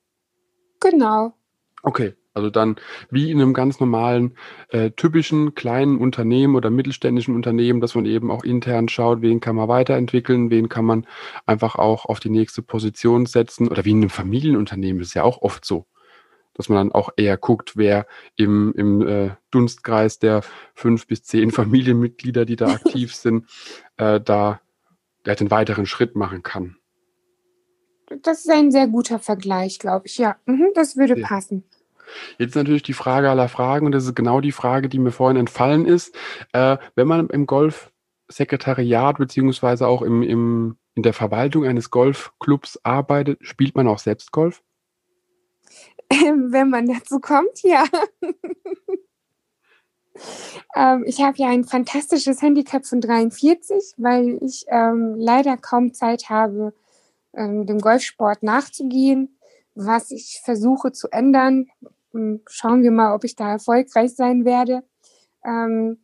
Genau. 0.81 1.35
Okay, 1.83 2.15
also 2.35 2.51
dann 2.51 2.77
wie 3.11 3.31
in 3.31 3.41
einem 3.41 3.55
ganz 3.55 3.79
normalen, 3.79 4.37
äh, 4.69 4.91
typischen 4.91 5.55
kleinen 5.55 5.99
Unternehmen 5.99 6.57
oder 6.57 6.69
mittelständischen 6.69 7.35
Unternehmen, 7.35 7.81
dass 7.81 7.95
man 7.95 8.07
eben 8.07 8.31
auch 8.31 8.43
intern 8.43 8.89
schaut, 8.89 9.23
wen 9.23 9.41
kann 9.41 9.55
man 9.55 9.69
weiterentwickeln, 9.69 10.51
wen 10.51 10.69
kann 10.69 10.85
man 10.85 11.07
einfach 11.47 11.77
auch 11.77 12.07
auf 12.07 12.19
die 12.19 12.31
nächste 12.31 12.61
Position 12.61 13.27
setzen. 13.27 13.69
Oder 13.69 13.85
wie 13.85 13.93
in 13.93 13.99
einem 13.99 14.11
Familienunternehmen 14.11 15.01
ist 15.01 15.15
ja 15.15 15.23
auch 15.23 15.43
oft 15.43 15.65
so, 15.65 15.87
dass 16.55 16.69
man 16.69 16.89
dann 16.89 16.93
auch 16.93 17.11
eher 17.17 17.37
guckt, 17.37 17.77
wer 17.77 18.07
im, 18.35 18.75
im 18.77 19.07
äh, 19.07 19.31
Dunstkreis 19.53 20.19
der 20.19 20.43
fünf 20.75 21.07
bis 21.07 21.23
zehn 21.23 21.51
Familienmitglieder, 21.53 22.45
die 22.45 22.57
da 22.57 22.67
aktiv 22.67 23.15
sind, 23.15 23.47
äh, 23.97 24.21
da 24.21 24.61
der 25.25 25.37
den 25.37 25.51
weiteren 25.51 25.87
Schritt 25.87 26.17
machen 26.17 26.43
kann. 26.43 26.77
Das 28.23 28.41
ist 28.41 28.51
ein 28.51 28.71
sehr 28.71 28.89
guter 28.89 29.19
Vergleich, 29.19 29.79
glaube 29.79 30.07
ich. 30.07 30.19
Ja, 30.19 30.37
mhm, 30.45 30.69
das 30.75 30.97
würde 30.97 31.19
ja. 31.19 31.27
passen. 31.27 31.65
Jetzt 32.39 32.55
natürlich 32.55 32.83
die 32.83 32.93
Frage 32.93 33.31
aller 33.31 33.49
Fragen 33.49 33.87
und 33.87 33.93
das 33.93 34.05
ist 34.05 34.15
genau 34.15 34.41
die 34.41 34.53
Frage, 34.53 34.89
die 34.89 34.99
mir 34.99 35.13
vorhin 35.13 35.37
entfallen 35.37 35.87
ist. 35.87 36.15
Äh, 36.53 36.79
wenn 36.95 37.09
man 37.09 37.29
im 37.29 37.47
Golfsekretariat 37.47 39.19
beziehungsweise 39.19 39.87
auch 39.87 40.03
im, 40.03 40.23
im, 40.23 40.77
in 40.95 41.03
der 41.03 41.13
Verwaltung 41.13 41.65
eines 41.65 41.91
Golfclubs 41.91 42.81
arbeitet, 42.83 43.39
spielt 43.43 43.75
man 43.75 43.89
auch 43.89 43.99
selbst 43.99 44.33
Golf? 44.33 44.63
wenn 46.11 46.71
man 46.71 46.87
dazu 46.87 47.21
kommt, 47.21 47.63
ja. 47.63 47.85
ähm, 50.77 51.05
ich 51.07 51.21
habe 51.21 51.39
ja 51.39 51.49
ein 51.49 51.65
fantastisches 51.65 52.43
Handicap 52.43 52.87
von 52.87 53.01
43, 53.01 53.95
weil 53.97 54.39
ich 54.43 54.65
ähm, 54.69 55.17
leider 55.17 55.57
kaum 55.57 55.95
Zeit 55.95 56.29
habe, 56.29 56.75
ähm, 57.35 57.67
dem 57.67 57.81
Golfsport 57.81 58.43
nachzugehen, 58.43 59.34
was 59.75 60.11
ich 60.11 60.41
versuche 60.45 60.93
zu 60.93 61.09
ändern. 61.09 61.67
Schauen 62.47 62.83
wir 62.83 62.91
mal, 62.91 63.15
ob 63.15 63.25
ich 63.25 63.37
da 63.37 63.51
erfolgreich 63.51 64.15
sein 64.15 64.45
werde. 64.45 64.85
Ähm, 65.45 65.99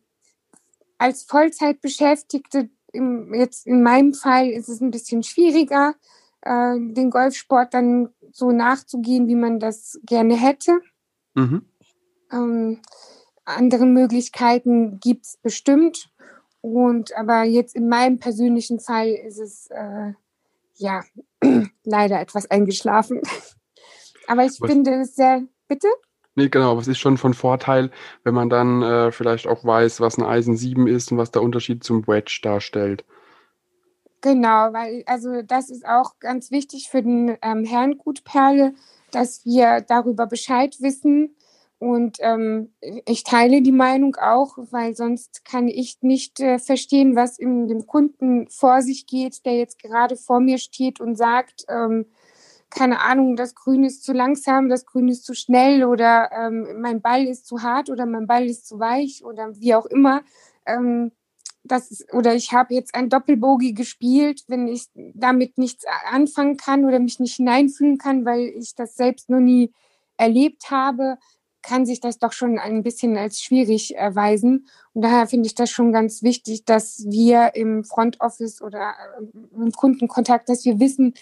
als 0.97 1.23
Vollzeitbeschäftigte, 1.23 2.69
im, 2.91 3.33
jetzt 3.33 3.65
in 3.65 3.81
meinem 3.81 4.13
Fall 4.13 4.49
ist 4.49 4.69
es 4.69 4.81
ein 4.81 4.91
bisschen 4.91 5.23
schwieriger, 5.23 5.95
äh, 6.41 6.75
den 6.77 7.09
Golfsport 7.09 7.73
dann 7.73 8.09
so 8.31 8.51
nachzugehen, 8.51 9.27
wie 9.27 9.35
man 9.35 9.59
das 9.59 9.99
gerne 10.05 10.35
hätte. 10.35 10.79
Mhm. 11.33 11.65
Ähm, 12.31 12.81
andere 13.45 13.85
Möglichkeiten 13.85 14.99
gibt 14.99 15.25
es 15.25 15.37
bestimmt. 15.37 16.11
Und 16.61 17.15
aber 17.17 17.43
jetzt 17.43 17.75
in 17.75 17.89
meinem 17.89 18.19
persönlichen 18.19 18.79
Fall 18.79 19.09
ist 19.09 19.39
es 19.39 19.67
äh, 19.71 20.13
ja 20.75 21.03
leider 21.83 22.19
etwas 22.19 22.49
eingeschlafen. 22.49 23.21
Aber 24.27 24.45
ich 24.45 24.59
was? 24.59 24.69
finde 24.69 25.01
es 25.01 25.15
sehr. 25.15 25.43
Bitte? 25.67 25.87
Nee, 26.35 26.49
genau, 26.49 26.71
aber 26.71 26.81
es 26.81 26.87
ist 26.87 26.99
schon 26.99 27.17
von 27.17 27.33
Vorteil, 27.33 27.91
wenn 28.23 28.33
man 28.33 28.49
dann 28.49 28.81
äh, 28.81 29.11
vielleicht 29.11 29.47
auch 29.47 29.65
weiß, 29.65 29.99
was 29.99 30.17
ein 30.17 30.23
Eisen 30.23 30.55
7 30.55 30.87
ist 30.87 31.11
und 31.11 31.17
was 31.17 31.31
der 31.31 31.41
Unterschied 31.41 31.83
zum 31.83 32.07
Wedge 32.07 32.39
darstellt. 32.41 33.03
Genau, 34.21 34.71
weil 34.71 35.03
also 35.07 35.41
das 35.41 35.69
ist 35.69 35.85
auch 35.85 36.19
ganz 36.19 36.51
wichtig 36.51 36.89
für 36.89 37.01
den 37.01 37.37
ähm, 37.41 37.65
Herrngut 37.65 38.23
Perle, 38.23 38.73
dass 39.11 39.43
wir 39.45 39.81
darüber 39.81 40.27
Bescheid 40.27 40.77
wissen. 40.79 41.35
Und 41.79 42.17
ähm, 42.19 42.71
ich 43.07 43.23
teile 43.23 43.63
die 43.63 43.71
Meinung 43.71 44.15
auch, 44.15 44.55
weil 44.69 44.95
sonst 44.95 45.43
kann 45.43 45.67
ich 45.67 45.97
nicht 46.01 46.39
äh, 46.39 46.59
verstehen, 46.59 47.15
was 47.15 47.39
in 47.39 47.67
dem 47.67 47.87
Kunden 47.87 48.47
vor 48.49 48.83
sich 48.83 49.07
geht, 49.07 49.43
der 49.47 49.57
jetzt 49.57 49.81
gerade 49.81 50.15
vor 50.15 50.39
mir 50.39 50.59
steht 50.59 51.01
und 51.01 51.15
sagt, 51.15 51.65
ähm, 51.67 52.05
keine 52.71 53.01
Ahnung, 53.01 53.35
das 53.35 53.53
Grün 53.53 53.83
ist 53.83 54.03
zu 54.03 54.13
langsam, 54.13 54.69
das 54.69 54.85
Grün 54.85 55.09
ist 55.09 55.25
zu 55.25 55.33
schnell 55.33 55.83
oder 55.83 56.31
ähm, 56.31 56.81
mein 56.81 57.01
Ball 57.01 57.27
ist 57.27 57.45
zu 57.45 57.61
hart 57.61 57.89
oder 57.89 58.05
mein 58.05 58.27
Ball 58.27 58.45
ist 58.45 58.67
zu 58.67 58.79
weich 58.79 59.23
oder 59.23 59.59
wie 59.59 59.75
auch 59.75 59.85
immer. 59.85 60.23
Ähm, 60.65 61.11
das 61.63 62.05
oder 62.11 62.33
ich 62.33 62.53
habe 62.53 62.73
jetzt 62.73 62.95
ein 62.95 63.09
Doppelbogie 63.09 63.73
gespielt, 63.73 64.43
wenn 64.47 64.67
ich 64.67 64.87
damit 64.95 65.57
nichts 65.57 65.85
anfangen 66.09 66.57
kann 66.57 66.85
oder 66.85 66.99
mich 66.99 67.19
nicht 67.19 67.35
hineinfühlen 67.35 67.97
kann, 67.97 68.25
weil 68.25 68.41
ich 68.41 68.73
das 68.73 68.95
selbst 68.95 69.29
noch 69.29 69.39
nie 69.39 69.71
erlebt 70.17 70.71
habe, 70.71 71.17
kann 71.61 71.85
sich 71.85 71.99
das 71.99 72.17
doch 72.17 72.33
schon 72.33 72.57
ein 72.57 72.83
bisschen 72.83 73.17
als 73.17 73.41
schwierig 73.41 73.95
erweisen. 73.95 74.67
Und 74.93 75.03
daher 75.03 75.27
finde 75.27 75.47
ich 75.47 75.55
das 75.55 75.69
schon 75.69 75.91
ganz 75.91 76.23
wichtig, 76.23 76.65
dass 76.65 77.05
wir 77.07 77.51
im 77.53 77.83
Front 77.83 78.19
Office 78.19 78.61
oder 78.61 78.93
äh, 79.19 79.23
im 79.55 79.71
Kundenkontakt, 79.71 80.49
dass 80.49 80.65
wir 80.65 80.79
wissen, 80.79 81.13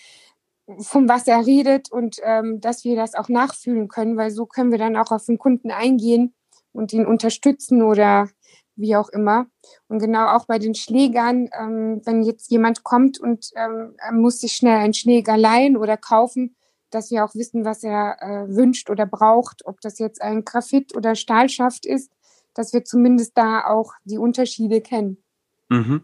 von 0.80 1.10
was 1.10 1.28
er 1.28 1.46
redet 1.46 1.92
und 1.92 2.18
ähm, 2.24 2.62
dass 2.62 2.84
wir 2.84 2.96
das 2.96 3.16
auch 3.16 3.30
nachfühlen 3.30 3.88
können, 3.88 4.18
weil 4.18 4.32
so 4.32 4.46
können 4.46 4.72
wir 4.72 4.78
dann 4.78 4.96
auch 4.96 5.12
auf 5.12 5.26
den 5.26 5.38
Kunden 5.38 5.72
eingehen 5.72 6.34
und 6.72 6.94
ihn 6.94 7.06
unterstützen 7.06 7.82
oder 7.82 8.30
wie 8.76 8.96
auch 8.96 9.10
immer. 9.10 9.48
Und 9.88 10.00
genau 10.00 10.28
auch 10.28 10.46
bei 10.46 10.58
den 10.58 10.76
Schlägern, 10.76 11.50
ähm, 11.60 12.02
wenn 12.06 12.24
jetzt 12.24 12.50
jemand 12.50 12.84
kommt 12.84 13.20
und 13.20 13.50
ähm, 13.56 13.96
muss 14.12 14.40
sich 14.40 14.54
schnell 14.54 14.78
einen 14.78 14.94
Schläger 14.94 15.38
leihen 15.38 15.76
oder 15.76 15.98
kaufen, 15.98 16.56
dass 16.90 17.12
wir 17.12 17.26
auch 17.26 17.36
wissen, 17.36 17.66
was 17.66 17.84
er 17.84 18.18
äh, 18.22 18.56
wünscht 18.56 18.90
oder 18.90 19.06
braucht, 19.06 19.66
ob 19.66 19.82
das 19.82 20.00
jetzt 20.00 20.22
ein 20.22 20.46
Graphit 20.46 20.96
oder 20.96 21.16
Stahlschaft 21.16 21.86
ist, 21.86 22.12
dass 22.54 22.74
wir 22.74 22.84
zumindest 22.84 23.38
da 23.38 23.66
auch 23.66 23.94
die 24.06 24.18
Unterschiede 24.18 24.82
kennen. 24.82 25.24
Mhm. 25.70 26.04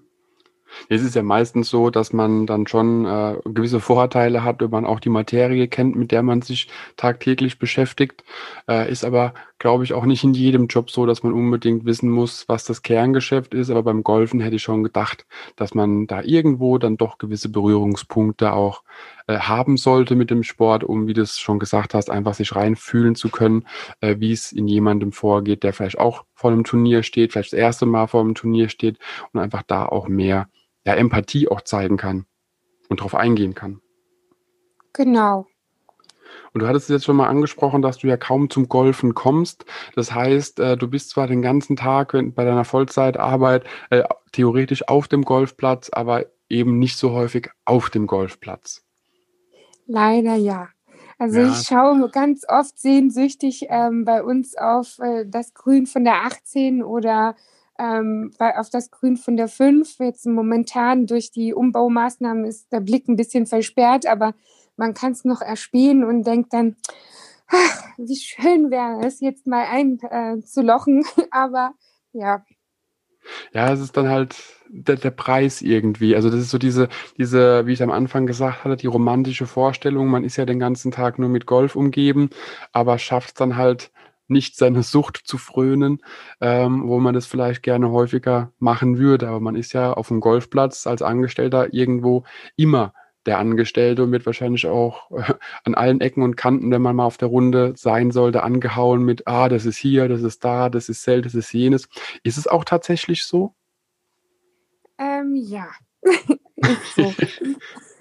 Es 0.90 1.02
ist 1.02 1.16
ja 1.16 1.24
meistens 1.24 1.70
so, 1.70 1.90
dass 1.90 2.14
man 2.14 2.46
dann 2.46 2.68
schon 2.68 3.06
äh, 3.06 3.38
gewisse 3.46 3.80
Vorteile 3.80 4.44
hat, 4.44 4.62
wenn 4.62 4.70
man 4.70 4.86
auch 4.86 5.00
die 5.00 5.10
Materie 5.10 5.68
kennt, 5.68 5.96
mit 5.96 6.12
der 6.12 6.24
man 6.24 6.42
sich 6.42 6.68
tagtäglich 6.98 7.60
beschäftigt. 7.60 8.24
Äh, 8.68 8.92
ist 8.92 9.04
aber, 9.04 9.34
glaube 9.60 9.84
ich, 9.84 9.94
auch 9.94 10.06
nicht 10.06 10.24
in 10.24 10.34
jedem 10.34 10.68
Job 10.68 10.92
so, 10.92 11.06
dass 11.06 11.24
man 11.24 11.34
unbedingt 11.34 11.86
wissen 11.86 12.10
muss, 12.10 12.48
was 12.48 12.66
das 12.66 12.82
Kerngeschäft 12.82 13.54
ist. 13.54 13.70
Aber 13.70 13.84
beim 13.84 14.04
Golfen 14.04 14.40
hätte 14.40 14.56
ich 14.56 14.64
schon 14.64 14.84
gedacht, 14.84 15.26
dass 15.56 15.74
man 15.74 16.08
da 16.08 16.22
irgendwo 16.22 16.78
dann 16.78 16.98
doch 16.98 17.18
gewisse 17.18 17.50
Berührungspunkte 17.50 18.54
auch 18.54 18.84
äh, 19.28 19.40
haben 19.40 19.78
sollte 19.78 20.16
mit 20.16 20.30
dem 20.30 20.44
Sport, 20.44 20.84
um, 20.84 21.08
wie 21.08 21.14
du 21.14 21.22
es 21.22 21.40
schon 21.40 21.60
gesagt 21.60 21.94
hast, 21.94 22.10
einfach 22.10 22.36
sich 22.36 22.56
reinfühlen 22.56 23.16
zu 23.16 23.30
können, 23.30 23.66
äh, 24.02 24.16
wie 24.20 24.32
es 24.32 24.52
in 24.52 24.68
jemandem 24.68 25.12
vorgeht, 25.12 25.64
der 25.64 25.74
vielleicht 25.74 25.98
auch 25.98 26.26
vor 26.34 26.52
einem 26.52 26.64
Turnier 26.64 27.02
steht, 27.04 27.32
vielleicht 27.32 27.54
das 27.54 27.60
erste 27.60 27.86
Mal 27.86 28.08
vor 28.08 28.22
einem 28.22 28.36
Turnier 28.36 28.70
steht 28.70 29.00
und 29.34 29.40
einfach 29.40 29.64
da 29.64 29.86
auch 29.86 30.08
mehr 30.08 30.48
ja, 30.86 30.94
Empathie 30.94 31.48
auch 31.48 31.62
zeigen 31.62 31.98
kann 31.98 32.26
und 32.90 33.00
darauf 33.00 33.16
eingehen 33.16 33.56
kann. 33.56 33.82
Genau. 34.94 35.48
Und 36.54 36.62
du 36.62 36.68
hattest 36.68 36.90
jetzt 36.90 37.06
schon 37.06 37.18
mal 37.18 37.28
angesprochen, 37.28 37.82
dass 37.82 37.98
du 37.98 38.08
ja 38.08 38.18
kaum 38.18 38.50
zum 38.50 38.70
Golfen 38.70 39.14
kommst. 39.14 39.66
Das 39.96 40.14
heißt, 40.14 40.60
äh, 40.60 40.78
du 40.78 40.88
bist 40.88 41.10
zwar 41.10 41.28
den 41.28 41.42
ganzen 41.42 41.76
Tag 41.76 42.14
bei 42.14 42.46
deiner 42.46 42.64
Vollzeitarbeit 42.64 43.66
äh, 43.90 44.04
theoretisch 44.32 44.88
auf 44.88 45.08
dem 45.08 45.24
Golfplatz, 45.24 45.90
aber 45.92 46.26
eben 46.50 46.80
nicht 46.80 46.98
so 46.98 47.12
häufig 47.12 47.50
auf 47.66 47.90
dem 47.90 48.08
Golfplatz. 48.08 48.84
Leider 49.86 50.36
ja. 50.36 50.70
Also 51.18 51.40
ja. 51.40 51.50
ich 51.50 51.68
schaue 51.68 52.10
ganz 52.10 52.46
oft 52.48 52.78
sehnsüchtig 52.78 53.68
ähm, 53.70 54.06
bei 54.06 54.24
uns 54.24 54.58
auf 54.58 55.00
äh, 55.00 55.26
das 55.26 55.54
Grün 55.54 55.86
von 55.86 56.04
der 56.04 56.24
18 56.26 56.84
oder 56.84 57.36
ähm, 57.80 58.32
auf 58.40 58.70
das 58.70 58.92
Grün 58.92 59.18
von 59.18 59.38
der 59.38 59.48
5. 59.48 60.00
Jetzt 60.00 60.26
momentan 60.26 61.08
durch 61.08 61.32
die 61.32 61.54
Umbaumaßnahmen 61.54 62.46
ist 62.46 62.72
der 62.72 62.80
Blick 62.80 63.08
ein 63.08 63.16
bisschen 63.16 63.46
versperrt, 63.46 64.06
aber 64.06 64.34
man 64.78 64.94
kann 64.94 65.12
es 65.12 65.26
noch 65.26 65.42
erspähen 65.42 66.04
und 66.04 66.26
denkt 66.26 66.54
dann, 66.54 66.76
ach, 67.48 67.84
wie 67.98 68.16
schön 68.16 68.72
wäre 68.72 69.06
es, 69.06 69.20
jetzt 69.20 69.48
mal 69.48 69.66
einzulochen. 69.66 71.06
Äh, 71.18 71.22
aber 71.32 71.74
ja. 72.14 72.44
Ja, 73.54 73.74
es 73.74 73.80
ist 73.80 73.98
dann 73.98 74.10
halt 74.10 74.36
der, 74.70 74.98
der 74.98 75.12
Preis 75.12 75.62
irgendwie. 75.62 76.16
Also 76.16 76.30
das 76.30 76.42
ist 76.42 76.52
so 76.52 76.58
diese, 76.58 76.90
diese, 77.18 77.66
wie 77.66 77.74
ich 77.74 77.82
am 77.82 77.92
Anfang 77.92 78.28
gesagt 78.28 78.64
hatte, 78.64 78.76
die 78.76 78.88
romantische 78.88 79.48
Vorstellung. 79.48 80.08
Man 80.08 80.24
ist 80.24 80.36
ja 80.38 80.46
den 80.46 80.60
ganzen 80.60 80.92
Tag 80.92 81.18
nur 81.18 81.30
mit 81.30 81.46
Golf 81.46 81.76
umgeben, 81.76 82.30
aber 82.72 83.00
schafft 83.00 83.30
es 83.30 83.34
dann 83.34 83.58
halt 83.58 83.92
nicht 84.28 84.58
seine 84.58 84.84
Sucht 84.84 85.22
zu 85.24 85.38
frönen, 85.38 86.02
ähm, 86.42 86.88
wo 86.88 87.00
man 87.00 87.14
das 87.14 87.26
vielleicht 87.26 87.64
gerne 87.64 87.92
häufiger 87.92 88.52
machen 88.60 88.98
würde. 88.98 89.28
Aber 89.28 89.40
man 89.40 89.56
ist 89.56 89.74
ja 89.74 89.94
auf 89.94 90.08
dem 90.10 90.20
Golfplatz 90.20 90.88
als 90.88 91.02
Angestellter 91.02 91.74
irgendwo 91.74 92.24
immer 92.56 92.94
der 93.26 93.40
Angestellte 93.40 94.04
und 94.04 94.12
wird 94.12 94.26
wahrscheinlich 94.26 94.68
auch 94.68 95.10
äh, 95.12 95.34
an 95.64 95.76
allen 95.76 96.02
Ecken 96.02 96.22
und 96.24 96.36
Kanten, 96.36 96.72
wenn 96.72 96.82
man 96.82 96.96
mal 96.96 97.06
auf 97.06 97.18
der 97.18 97.28
Runde 97.28 97.74
sein 97.76 98.12
sollte, 98.12 98.44
angehauen 98.44 99.04
mit, 99.04 99.28
ah, 99.28 99.50
das 99.50 99.66
ist 99.66 99.78
hier, 99.78 100.08
das 100.08 100.22
ist 100.22 100.44
da, 100.44 100.70
das 100.70 100.90
ist 100.90 101.02
Zelt, 101.02 101.26
das 101.26 101.36
ist 101.36 101.52
jenes. 101.52 101.90
Ist 102.24 102.38
es 102.38 102.48
auch 102.48 102.64
tatsächlich 102.64 103.26
so? 103.26 103.54
Ähm, 104.98 105.36
ja. 105.36 105.68
so. 106.96 107.14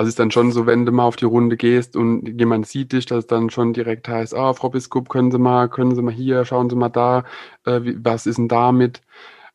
Also 0.00 0.08
ist 0.08 0.18
dann 0.18 0.30
schon 0.30 0.50
so, 0.50 0.64
wenn 0.64 0.86
du 0.86 0.92
mal 0.92 1.04
auf 1.04 1.16
die 1.16 1.26
Runde 1.26 1.58
gehst 1.58 1.94
und 1.94 2.26
jemand 2.40 2.66
sieht 2.66 2.92
dich, 2.92 3.04
dass 3.04 3.26
dann 3.26 3.50
schon 3.50 3.74
direkt 3.74 4.08
heißt, 4.08 4.34
ah, 4.34 4.54
Frau 4.54 4.70
Biskup, 4.70 5.10
können 5.10 5.30
Sie 5.30 5.38
mal, 5.38 5.68
können 5.68 5.94
Sie 5.94 6.00
mal 6.00 6.10
hier, 6.10 6.46
schauen 6.46 6.70
Sie 6.70 6.76
mal 6.76 6.88
da, 6.88 7.24
äh, 7.66 7.82
wie, 7.82 8.02
was 8.02 8.24
ist 8.24 8.38
denn 8.38 8.48
damit? 8.48 9.02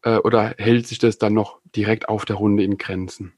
Äh, 0.03 0.17
oder 0.17 0.53
hält 0.59 0.85
sich 0.85 0.99
das 0.99 1.17
dann 1.17 1.33
noch 1.33 1.61
direkt 1.75 2.09
auf 2.09 2.25
der 2.25 2.35
Runde 2.35 2.61
in 2.61 2.77
Grenzen? 2.77 3.33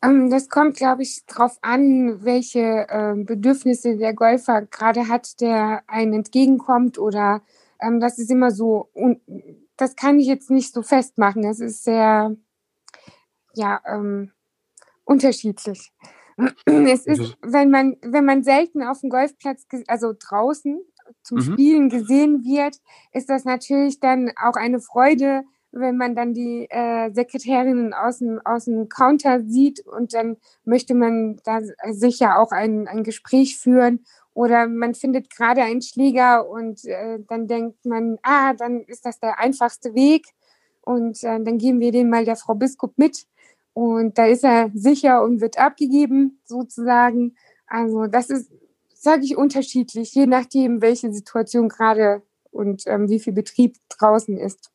Ähm, 0.00 0.30
das 0.30 0.48
kommt, 0.48 0.76
glaube 0.76 1.02
ich, 1.02 1.26
darauf 1.26 1.58
an, 1.60 2.24
welche 2.24 2.86
äh, 2.88 3.14
Bedürfnisse 3.16 3.96
der 3.96 4.14
Golfer 4.14 4.62
gerade 4.62 5.08
hat, 5.08 5.40
der 5.40 5.82
einen 5.88 6.12
entgegenkommt 6.12 7.00
oder 7.00 7.42
ähm, 7.80 7.98
das 7.98 8.20
ist 8.20 8.30
immer 8.30 8.52
so, 8.52 8.90
und 8.92 9.22
das 9.76 9.96
kann 9.96 10.20
ich 10.20 10.28
jetzt 10.28 10.50
nicht 10.50 10.72
so 10.72 10.82
festmachen. 10.82 11.42
Das 11.42 11.58
ist 11.58 11.82
sehr, 11.82 12.36
ja, 13.54 13.80
ähm, 13.84 14.30
unterschiedlich. 15.10 15.92
Es 16.64 17.04
ist, 17.06 17.36
wenn 17.42 17.70
man, 17.70 17.96
wenn 18.00 18.24
man 18.24 18.42
selten 18.42 18.82
auf 18.82 19.00
dem 19.00 19.10
Golfplatz, 19.10 19.66
also 19.88 20.14
draußen 20.18 20.80
zum 21.22 21.38
mhm. 21.38 21.42
Spielen 21.42 21.88
gesehen 21.90 22.44
wird, 22.44 22.76
ist 23.12 23.28
das 23.28 23.44
natürlich 23.44 24.00
dann 24.00 24.30
auch 24.42 24.54
eine 24.54 24.80
Freude, 24.80 25.42
wenn 25.72 25.96
man 25.96 26.14
dann 26.14 26.32
die 26.32 26.66
äh, 26.70 27.12
Sekretärinnen 27.12 27.92
aus 27.92 28.18
dem, 28.18 28.40
aus 28.44 28.64
dem 28.64 28.88
Counter 28.88 29.42
sieht 29.42 29.86
und 29.86 30.14
dann 30.14 30.36
möchte 30.64 30.94
man 30.94 31.38
da 31.44 31.60
sicher 31.90 32.38
auch 32.38 32.52
ein, 32.52 32.88
ein 32.88 33.04
Gespräch 33.04 33.58
führen 33.58 34.04
Oder 34.32 34.66
man 34.66 34.94
findet 34.94 35.28
gerade 35.28 35.62
einen 35.62 35.82
Schläger 35.82 36.48
und 36.48 36.84
äh, 36.86 37.18
dann 37.28 37.46
denkt 37.46 37.84
man, 37.84 38.18
ah, 38.22 38.54
dann 38.54 38.80
ist 38.82 39.04
das 39.04 39.20
der 39.20 39.38
einfachste 39.38 39.94
Weg 39.94 40.26
und 40.80 41.22
äh, 41.22 41.42
dann 41.42 41.58
geben 41.58 41.80
wir 41.80 41.92
den 41.92 42.08
mal 42.08 42.24
der 42.24 42.36
Frau 42.36 42.54
Biskup 42.54 42.96
mit 42.96 43.26
und 43.72 44.18
da 44.18 44.26
ist 44.26 44.44
er 44.44 44.70
sicher 44.74 45.22
und 45.22 45.40
wird 45.40 45.58
abgegeben 45.58 46.40
sozusagen. 46.44 47.36
Also 47.66 48.06
das 48.06 48.30
ist, 48.30 48.50
sage 48.94 49.24
ich, 49.24 49.36
unterschiedlich, 49.36 50.14
je 50.14 50.26
nachdem, 50.26 50.82
welche 50.82 51.12
Situation 51.12 51.68
gerade 51.68 52.22
und 52.50 52.82
ähm, 52.86 53.08
wie 53.08 53.20
viel 53.20 53.32
Betrieb 53.32 53.76
draußen 53.88 54.36
ist. 54.36 54.70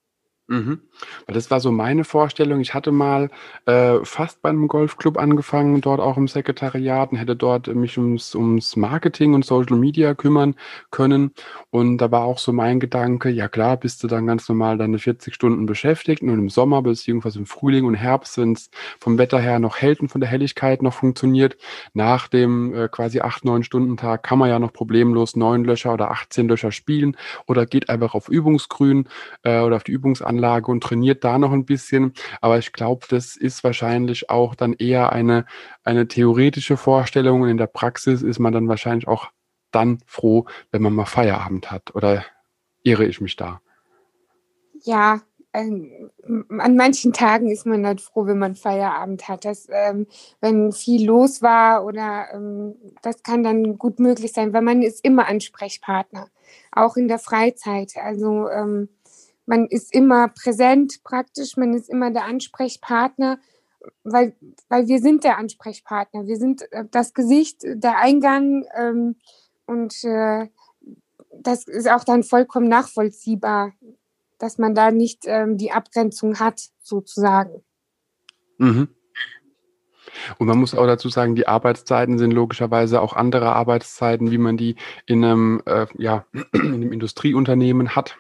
Mhm. 0.48 0.82
Das 1.28 1.50
war 1.50 1.60
so 1.60 1.72
meine 1.72 2.04
Vorstellung. 2.04 2.60
Ich 2.60 2.76
hatte 2.76 2.92
mal 2.92 3.30
äh, 3.66 3.98
fast 4.04 4.44
bei 4.44 4.50
einem 4.50 4.68
Golfclub 4.68 5.18
angefangen, 5.18 5.82
dort 5.82 6.00
auch 6.00 6.18
im 6.18 6.28
Sekretariat 6.28 7.12
und 7.12 7.18
hätte 7.18 7.36
dort 7.36 7.68
mich 7.68 7.98
ums, 7.98 8.36
ums 8.36 8.76
Marketing 8.76 9.34
und 9.34 9.44
Social 9.44 9.78
Media 9.78 10.14
kümmern 10.14 10.56
können. 10.92 11.32
Und 11.72 11.98
da 11.98 12.12
war 12.12 12.26
auch 12.26 12.38
so 12.38 12.54
mein 12.54 12.80
Gedanke, 12.80 13.30
ja 13.30 13.48
klar, 13.48 13.78
bist 13.78 14.04
du 14.04 14.08
dann 14.08 14.28
ganz 14.28 14.48
normal 14.48 14.78
deine 14.78 15.00
40 15.00 15.34
Stunden 15.34 15.66
beschäftigt 15.66 16.22
und 16.22 16.30
im 16.30 16.50
Sommer 16.50 16.82
beziehungsweise 16.84 17.40
im 17.40 17.48
Frühling 17.48 17.86
und 17.86 17.96
Herbst, 17.96 18.38
wenn 18.38 18.54
es 18.54 18.70
vom 19.00 19.18
Wetter 19.18 19.40
her 19.40 19.58
noch 19.58 19.78
hält 19.78 20.00
und 20.00 20.10
von 20.10 20.22
der 20.22 20.30
Helligkeit 20.30 20.84
noch 20.84 20.94
funktioniert, 20.94 21.58
nach 21.94 22.28
dem 22.28 22.74
äh, 22.76 22.88
quasi 22.88 23.20
8-9 23.20 23.64
Stunden 23.64 23.98
Tag 23.98 24.22
kann 24.22 24.38
man 24.38 24.50
ja 24.50 24.60
noch 24.60 24.74
problemlos 24.74 25.36
9 25.36 25.64
Löcher 25.64 25.94
oder 25.94 26.12
18 26.12 26.48
Löcher 26.48 26.72
spielen 26.72 27.18
oder 27.48 27.66
geht 27.66 27.90
einfach 27.90 28.14
auf 28.14 28.30
Übungsgrün 28.30 29.08
äh, 29.44 29.62
oder 29.62 29.78
auf 29.78 29.84
die 29.84 29.92
Übungsanlage 29.92 30.35
Anlage 30.36 30.72
und 30.72 30.82
trainiert 30.82 31.24
da 31.24 31.38
noch 31.38 31.52
ein 31.52 31.66
bisschen. 31.66 32.14
Aber 32.42 32.58
ich 32.58 32.74
glaube, 32.74 33.06
das 33.10 33.36
ist 33.36 33.64
wahrscheinlich 33.64 34.30
auch 34.30 34.56
dann 34.56 34.74
eher 34.74 35.12
eine, 35.12 35.46
eine 35.84 36.08
theoretische 36.08 36.78
Vorstellung 36.78 37.42
und 37.42 37.50
in 37.50 37.58
der 37.58 37.68
Praxis 37.68 38.22
ist 38.22 38.40
man 38.40 38.54
dann 38.54 38.68
wahrscheinlich 38.68 39.08
auch 39.08 39.30
dann 39.72 40.00
froh, 40.06 40.46
wenn 40.72 40.82
man 40.82 40.94
mal 40.94 41.06
Feierabend 41.06 41.72
hat. 41.72 41.96
Oder 41.96 42.26
irre 42.84 43.06
ich 43.06 43.22
mich 43.22 43.36
da? 43.36 43.62
Ja, 44.84 45.22
an 45.56 46.76
manchen 46.76 47.14
Tagen 47.14 47.50
ist 47.50 47.66
man 47.66 47.86
halt 47.86 48.02
froh, 48.02 48.26
wenn 48.26 48.38
man 48.38 48.56
Feierabend 48.56 49.28
hat. 49.28 49.46
Das, 49.46 49.68
ähm, 49.72 50.08
wenn 50.42 50.72
viel 50.72 51.06
los 51.06 51.42
war 51.42 51.86
oder 51.86 52.28
ähm, 52.34 52.76
das 53.02 53.24
kann 53.24 53.44
dann 53.44 53.78
gut 53.78 54.00
möglich 54.00 54.34
sein, 54.34 54.54
weil 54.54 54.62
man 54.62 54.82
ist 54.82 55.04
immer 55.04 55.28
Ansprechpartner, 55.28 56.28
auch 56.72 56.98
in 56.98 57.08
der 57.08 57.20
Freizeit. 57.20 57.94
Also 57.96 58.50
ähm, 58.50 58.90
man 59.46 59.68
ist 59.68 59.94
immer 59.94 60.30
präsent 60.30 61.04
praktisch, 61.04 61.58
man 61.58 61.74
ist 61.74 61.90
immer 61.90 62.12
der 62.12 62.26
Ansprechpartner, 62.26 63.40
weil, 64.04 64.36
weil 64.70 64.88
wir 64.88 65.00
sind 65.00 65.24
der 65.24 65.38
Ansprechpartner, 65.38 66.26
wir 66.26 66.38
sind 66.38 66.72
äh, 66.72 66.86
das 66.90 67.14
Gesicht, 67.14 67.62
der 67.64 68.00
Eingang 68.00 68.66
ähm, 68.76 69.16
und 69.66 70.04
äh, 70.04 70.48
das 71.32 71.68
ist 71.68 71.90
auch 71.90 72.04
dann 72.04 72.24
vollkommen 72.24 72.68
nachvollziehbar, 72.68 73.74
dass 74.38 74.58
man 74.58 74.74
da 74.74 74.92
nicht 74.92 75.24
ähm, 75.26 75.58
die 75.58 75.72
Abgrenzung 75.72 76.40
hat, 76.40 76.70
sozusagen. 76.82 77.64
Mhm. 78.58 78.88
Und 80.38 80.48
man 80.48 80.58
muss 80.58 80.74
auch 80.74 80.86
dazu 80.86 81.10
sagen, 81.10 81.36
die 81.36 81.48
Arbeitszeiten 81.48 82.18
sind 82.18 82.32
logischerweise 82.32 83.02
auch 83.02 83.14
andere 83.14 83.54
Arbeitszeiten, 83.54 84.32
wie 84.32 84.38
man 84.38 84.56
die 84.56 84.76
in 85.06 85.24
einem, 85.24 85.62
äh, 85.66 85.88
ja, 85.98 86.26
in 86.54 86.74
einem 86.74 86.92
Industrieunternehmen 86.94 87.96
hat 87.96 88.18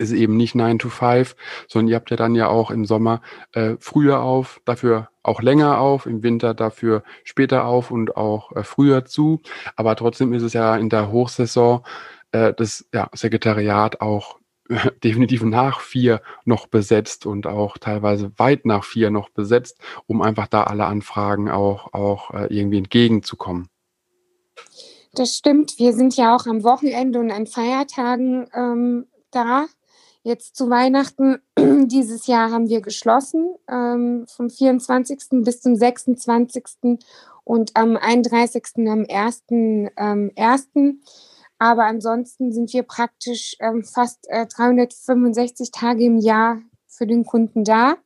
ist 0.00 0.12
eben 0.12 0.36
nicht 0.36 0.54
9 0.54 0.78
to 0.78 0.88
5, 0.88 1.36
sondern 1.68 1.88
ihr 1.88 1.96
habt 1.96 2.10
ja 2.10 2.16
dann 2.16 2.34
ja 2.34 2.48
auch 2.48 2.70
im 2.70 2.84
Sommer 2.84 3.20
äh, 3.52 3.76
früher 3.78 4.22
auf, 4.22 4.60
dafür 4.64 5.08
auch 5.22 5.42
länger 5.42 5.78
auf, 5.78 6.06
im 6.06 6.22
Winter 6.22 6.54
dafür 6.54 7.02
später 7.22 7.66
auf 7.66 7.90
und 7.90 8.16
auch 8.16 8.56
äh, 8.56 8.64
früher 8.64 9.04
zu. 9.04 9.40
Aber 9.76 9.94
trotzdem 9.96 10.32
ist 10.32 10.42
es 10.42 10.54
ja 10.54 10.76
in 10.76 10.88
der 10.88 11.12
Hochsaison 11.12 11.84
äh, 12.32 12.54
das 12.54 12.86
ja, 12.92 13.08
Sekretariat 13.12 14.00
auch 14.00 14.38
definitiv 15.04 15.42
nach 15.42 15.80
vier 15.80 16.22
noch 16.44 16.66
besetzt 16.66 17.26
und 17.26 17.46
auch 17.46 17.76
teilweise 17.76 18.32
weit 18.38 18.64
nach 18.64 18.84
vier 18.84 19.10
noch 19.10 19.28
besetzt, 19.28 19.78
um 20.06 20.22
einfach 20.22 20.46
da 20.46 20.64
alle 20.64 20.86
Anfragen 20.86 21.50
auch, 21.50 21.92
auch 21.92 22.32
äh, 22.32 22.46
irgendwie 22.46 22.78
entgegenzukommen. 22.78 23.68
Das 25.12 25.36
stimmt. 25.36 25.78
Wir 25.78 25.92
sind 25.92 26.16
ja 26.16 26.36
auch 26.36 26.46
am 26.46 26.62
Wochenende 26.62 27.18
und 27.18 27.30
an 27.30 27.46
Feiertagen 27.46 28.48
ähm, 28.54 29.06
da. 29.30 29.66
Jetzt 30.22 30.54
zu 30.54 30.68
Weihnachten 30.68 31.38
dieses 31.58 32.26
Jahr 32.26 32.50
haben 32.50 32.68
wir 32.68 32.82
geschlossen, 32.82 33.54
ähm, 33.68 34.26
vom 34.28 34.50
24. 34.50 35.42
bis 35.42 35.62
zum 35.62 35.76
26. 35.76 36.98
und 37.44 37.70
am 37.74 37.96
31. 37.96 38.86
am 38.86 39.06
1. 39.08 39.44
Ähm, 39.50 40.30
1. 40.36 40.68
Aber 41.58 41.84
ansonsten 41.84 42.52
sind 42.52 42.70
wir 42.74 42.82
praktisch 42.82 43.56
ähm, 43.60 43.82
fast 43.82 44.28
äh, 44.28 44.46
365 44.46 45.70
Tage 45.70 46.04
im 46.04 46.18
Jahr 46.18 46.60
für 46.86 47.06
den 47.06 47.24
Kunden 47.24 47.64
da. 47.64 47.96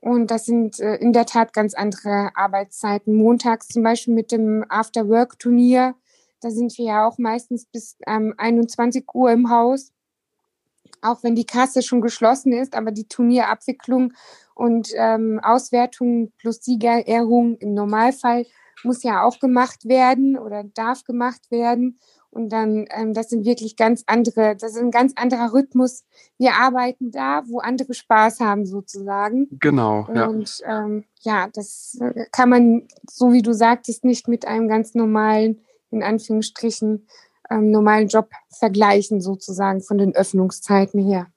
Und 0.00 0.32
das 0.32 0.46
sind 0.46 0.80
äh, 0.80 0.96
in 0.96 1.12
der 1.12 1.26
Tat 1.26 1.52
ganz 1.52 1.74
andere 1.74 2.30
Arbeitszeiten. 2.34 3.14
Montags 3.14 3.68
zum 3.68 3.84
Beispiel 3.84 4.14
mit 4.14 4.32
dem 4.32 4.64
After-Work-Turnier, 4.68 5.94
da 6.40 6.50
sind 6.50 6.76
wir 6.76 6.84
ja 6.84 7.06
auch 7.06 7.18
meistens 7.18 7.66
bis 7.66 7.96
ähm, 8.06 8.34
21 8.36 9.04
Uhr 9.14 9.30
im 9.30 9.48
Haus 9.48 9.92
auch 11.02 11.22
wenn 11.22 11.34
die 11.34 11.46
Kasse 11.46 11.82
schon 11.82 12.00
geschlossen 12.00 12.52
ist, 12.52 12.74
aber 12.74 12.90
die 12.90 13.08
Turnierabwicklung 13.08 14.12
und 14.54 14.88
ähm, 14.96 15.40
Auswertung 15.42 16.32
plus 16.38 16.62
Siegerehrung 16.62 17.56
im 17.58 17.74
Normalfall 17.74 18.46
muss 18.84 19.02
ja 19.02 19.22
auch 19.22 19.38
gemacht 19.38 19.86
werden 19.86 20.38
oder 20.38 20.64
darf 20.64 21.04
gemacht 21.04 21.50
werden. 21.50 21.98
Und 22.30 22.50
dann, 22.50 22.84
ähm, 22.90 23.14
das 23.14 23.30
sind 23.30 23.46
wirklich 23.46 23.76
ganz 23.76 24.04
andere, 24.06 24.56
das 24.56 24.72
ist 24.72 24.80
ein 24.80 24.90
ganz 24.90 25.14
anderer 25.16 25.54
Rhythmus. 25.54 26.04
Wir 26.36 26.52
arbeiten 26.54 27.10
da, 27.10 27.42
wo 27.46 27.60
andere 27.60 27.94
Spaß 27.94 28.40
haben, 28.40 28.66
sozusagen. 28.66 29.46
Genau, 29.58 30.06
ja. 30.14 30.26
Und 30.26 30.60
ähm, 30.66 31.04
ja, 31.20 31.48
das 31.54 31.98
kann 32.32 32.50
man, 32.50 32.88
so 33.08 33.32
wie 33.32 33.40
du 33.40 33.54
sagtest, 33.54 34.04
nicht 34.04 34.28
mit 34.28 34.46
einem 34.46 34.68
ganz 34.68 34.94
normalen, 34.94 35.62
in 35.90 36.02
Anführungsstrichen, 36.02 37.06
ähm, 37.50 37.70
normalen 37.70 38.08
Job 38.08 38.30
vergleichen, 38.50 39.20
sozusagen 39.20 39.80
von 39.80 39.98
den 39.98 40.14
Öffnungszeiten 40.14 41.02
her. 41.02 41.28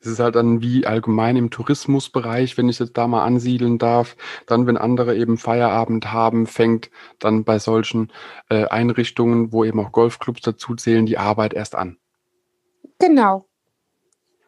Es 0.00 0.06
ist 0.06 0.20
halt 0.20 0.34
dann 0.34 0.60
wie 0.60 0.86
allgemein 0.86 1.36
im 1.36 1.50
Tourismusbereich, 1.50 2.58
wenn 2.58 2.68
ich 2.68 2.78
jetzt 2.78 2.96
da 2.98 3.06
mal 3.06 3.24
ansiedeln 3.24 3.78
darf, 3.78 4.16
dann, 4.46 4.66
wenn 4.66 4.76
andere 4.76 5.16
eben 5.16 5.38
Feierabend 5.38 6.12
haben, 6.12 6.46
fängt 6.46 6.90
dann 7.18 7.44
bei 7.44 7.58
solchen 7.58 8.12
äh, 8.50 8.66
Einrichtungen, 8.66 9.52
wo 9.52 9.64
eben 9.64 9.80
auch 9.80 9.92
Golfclubs 9.92 10.42
dazu 10.42 10.74
zählen, 10.74 11.06
die 11.06 11.18
Arbeit 11.18 11.54
erst 11.54 11.74
an. 11.74 11.96
Genau, 12.98 13.46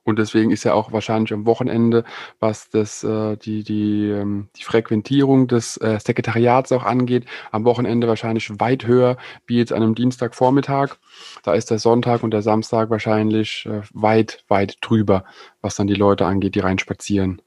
und 0.05 0.19
deswegen 0.19 0.51
ist 0.51 0.65
ja 0.65 0.75
auch 0.75 0.93
wahrscheinlich 0.93 1.33
am 1.33 1.47
Wochenende, 1.47 2.05
was 2.41 2.69
das, 2.71 3.05
äh, 3.05 3.37
die, 3.37 3.62
die, 3.62 4.09
ähm, 4.11 4.49
die 4.57 4.65
Frequentierung 4.65 5.47
des 5.47 5.77
äh, 5.77 5.99
Sekretariats 6.01 6.73
auch 6.73 6.85
angeht, 6.85 7.27
am 7.53 7.65
Wochenende 7.65 8.09
wahrscheinlich 8.09 8.51
weit 8.59 8.87
höher 8.87 9.17
wie 9.47 9.59
jetzt 9.59 9.73
an 9.73 9.83
einem 9.83 9.95
Dienstagvormittag. 9.95 10.97
Da 11.45 11.55
ist 11.55 11.71
der 11.71 11.79
Sonntag 11.79 12.23
und 12.23 12.33
der 12.33 12.43
Samstag 12.43 12.91
wahrscheinlich 12.91 13.67
äh, 13.67 13.83
weit, 13.93 14.45
weit 14.49 14.79
drüber, 14.81 15.25
was 15.61 15.77
dann 15.77 15.87
die 15.87 15.95
Leute 15.95 16.27
angeht, 16.27 16.57
die 16.57 16.61
reinspazieren. 16.61 17.41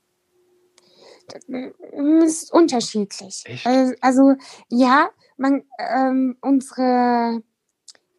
Das 1.27 1.43
ist 2.23 2.53
unterschiedlich. 2.53 3.43
Echt? 3.45 3.65
Also, 3.65 3.93
also 4.01 4.35
ja, 4.69 5.09
man, 5.37 5.63
ähm, 5.79 6.37
unsere 6.41 7.41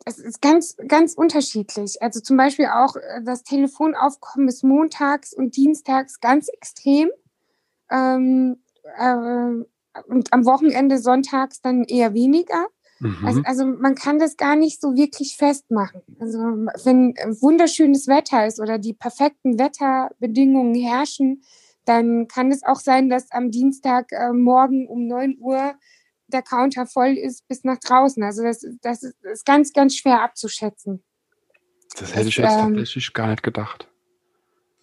es 0.06 0.18
ist 0.18 0.40
ganz, 0.40 0.76
ganz 0.86 1.14
unterschiedlich. 1.14 2.00
Also 2.00 2.20
zum 2.20 2.36
Beispiel 2.36 2.66
auch 2.66 2.94
äh, 2.96 3.22
das 3.24 3.42
Telefonaufkommen 3.42 4.48
ist 4.48 4.62
montags 4.62 5.34
und 5.34 5.56
dienstags 5.56 6.20
ganz 6.20 6.48
extrem. 6.48 7.10
Ähm, 7.90 8.58
äh, 8.96 9.64
und 10.08 10.32
am 10.32 10.44
Wochenende 10.44 10.98
sonntags 10.98 11.60
dann 11.60 11.82
eher 11.84 12.14
weniger. 12.14 12.66
Mhm. 13.00 13.26
Also, 13.26 13.40
also, 13.44 13.66
man 13.66 13.94
kann 13.94 14.18
das 14.18 14.36
gar 14.36 14.56
nicht 14.56 14.80
so 14.80 14.94
wirklich 14.94 15.36
festmachen. 15.36 16.02
Also 16.18 16.38
wenn 16.38 17.14
wunderschönes 17.40 18.06
Wetter 18.06 18.46
ist 18.46 18.60
oder 18.60 18.78
die 18.78 18.94
perfekten 18.94 19.58
Wetterbedingungen 19.58 20.74
herrschen, 20.74 21.42
dann 21.84 22.28
kann 22.28 22.52
es 22.52 22.62
auch 22.62 22.80
sein, 22.80 23.08
dass 23.08 23.30
am 23.32 23.50
Dienstag 23.50 24.12
äh, 24.12 24.32
morgen 24.32 24.86
um 24.86 25.06
9 25.06 25.36
Uhr 25.40 25.74
der 26.28 26.42
Counter 26.42 26.86
voll 26.86 27.16
ist 27.16 27.46
bis 27.48 27.64
nach 27.64 27.78
draußen. 27.78 28.22
Also 28.22 28.42
das, 28.42 28.66
das 28.82 29.02
ist 29.02 29.44
ganz, 29.44 29.72
ganz 29.72 29.96
schwer 29.96 30.22
abzuschätzen. 30.22 31.02
Das 31.98 32.14
hätte 32.14 32.28
ich 32.28 32.36
jetzt 32.36 32.52
ähm, 32.52 32.74
tatsächlich 32.74 33.12
gar 33.12 33.28
nicht 33.28 33.42
gedacht. 33.42 33.88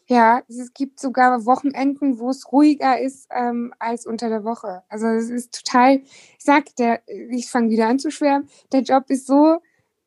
Ja, 0.08 0.42
es 0.50 0.74
gibt 0.74 1.00
sogar 1.00 1.46
Wochenenden, 1.46 2.20
wo 2.20 2.30
es 2.30 2.52
ruhiger 2.52 3.00
ist 3.00 3.28
ähm, 3.32 3.74
als 3.80 4.06
unter 4.06 4.30
der 4.30 4.44
Woche. 4.44 4.84
Also 4.90 5.08
es 5.08 5.30
ist 5.30 5.64
total, 5.64 6.02
ich 6.38 6.44
sag, 6.44 6.76
der, 6.76 7.02
ich 7.08 7.50
fange 7.50 7.70
wieder 7.70 7.88
an 7.88 8.00
zu 8.00 8.12
schwärmen, 8.12 8.50
der 8.72 8.82
Job 8.82 9.06
ist 9.08 9.28
so 9.28 9.60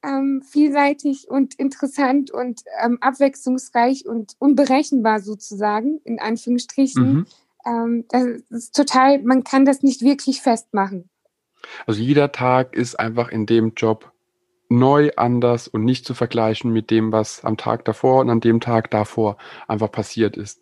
ähm, 0.03 0.42
vielseitig 0.42 1.29
und 1.29 1.55
interessant 1.55 2.31
und 2.31 2.62
ähm, 2.83 2.99
abwechslungsreich 3.01 4.07
und 4.07 4.35
unberechenbar 4.38 5.20
sozusagen, 5.20 6.01
in 6.05 6.18
Anführungsstrichen. 6.18 7.12
Mhm. 7.12 7.27
Ähm, 7.64 8.05
das 8.09 8.27
ist 8.51 8.77
total, 8.77 9.22
man 9.22 9.44
kann 9.44 9.64
das 9.64 9.83
nicht 9.83 10.03
wirklich 10.03 10.42
festmachen. 10.42 11.09
Also 11.87 12.01
jeder 12.01 12.33
Tag 12.33 12.75
ist 12.75 12.99
einfach 12.99 13.29
in 13.29 13.47
dem 13.47 13.73
Job 13.77 14.13
neu, 14.69 15.11
anders 15.17 15.69
und 15.69 15.85
nicht 15.85 16.05
zu 16.05 16.15
vergleichen 16.15 16.73
mit 16.73 16.91
dem, 16.91 17.13
was 17.13 17.45
am 17.45 17.57
Tag 17.57 17.85
davor 17.85 18.21
und 18.21 18.31
an 18.31 18.41
dem 18.41 18.61
Tag 18.61 18.91
davor 18.91 19.37
einfach 19.69 19.91
passiert 19.91 20.37
ist. 20.37 20.61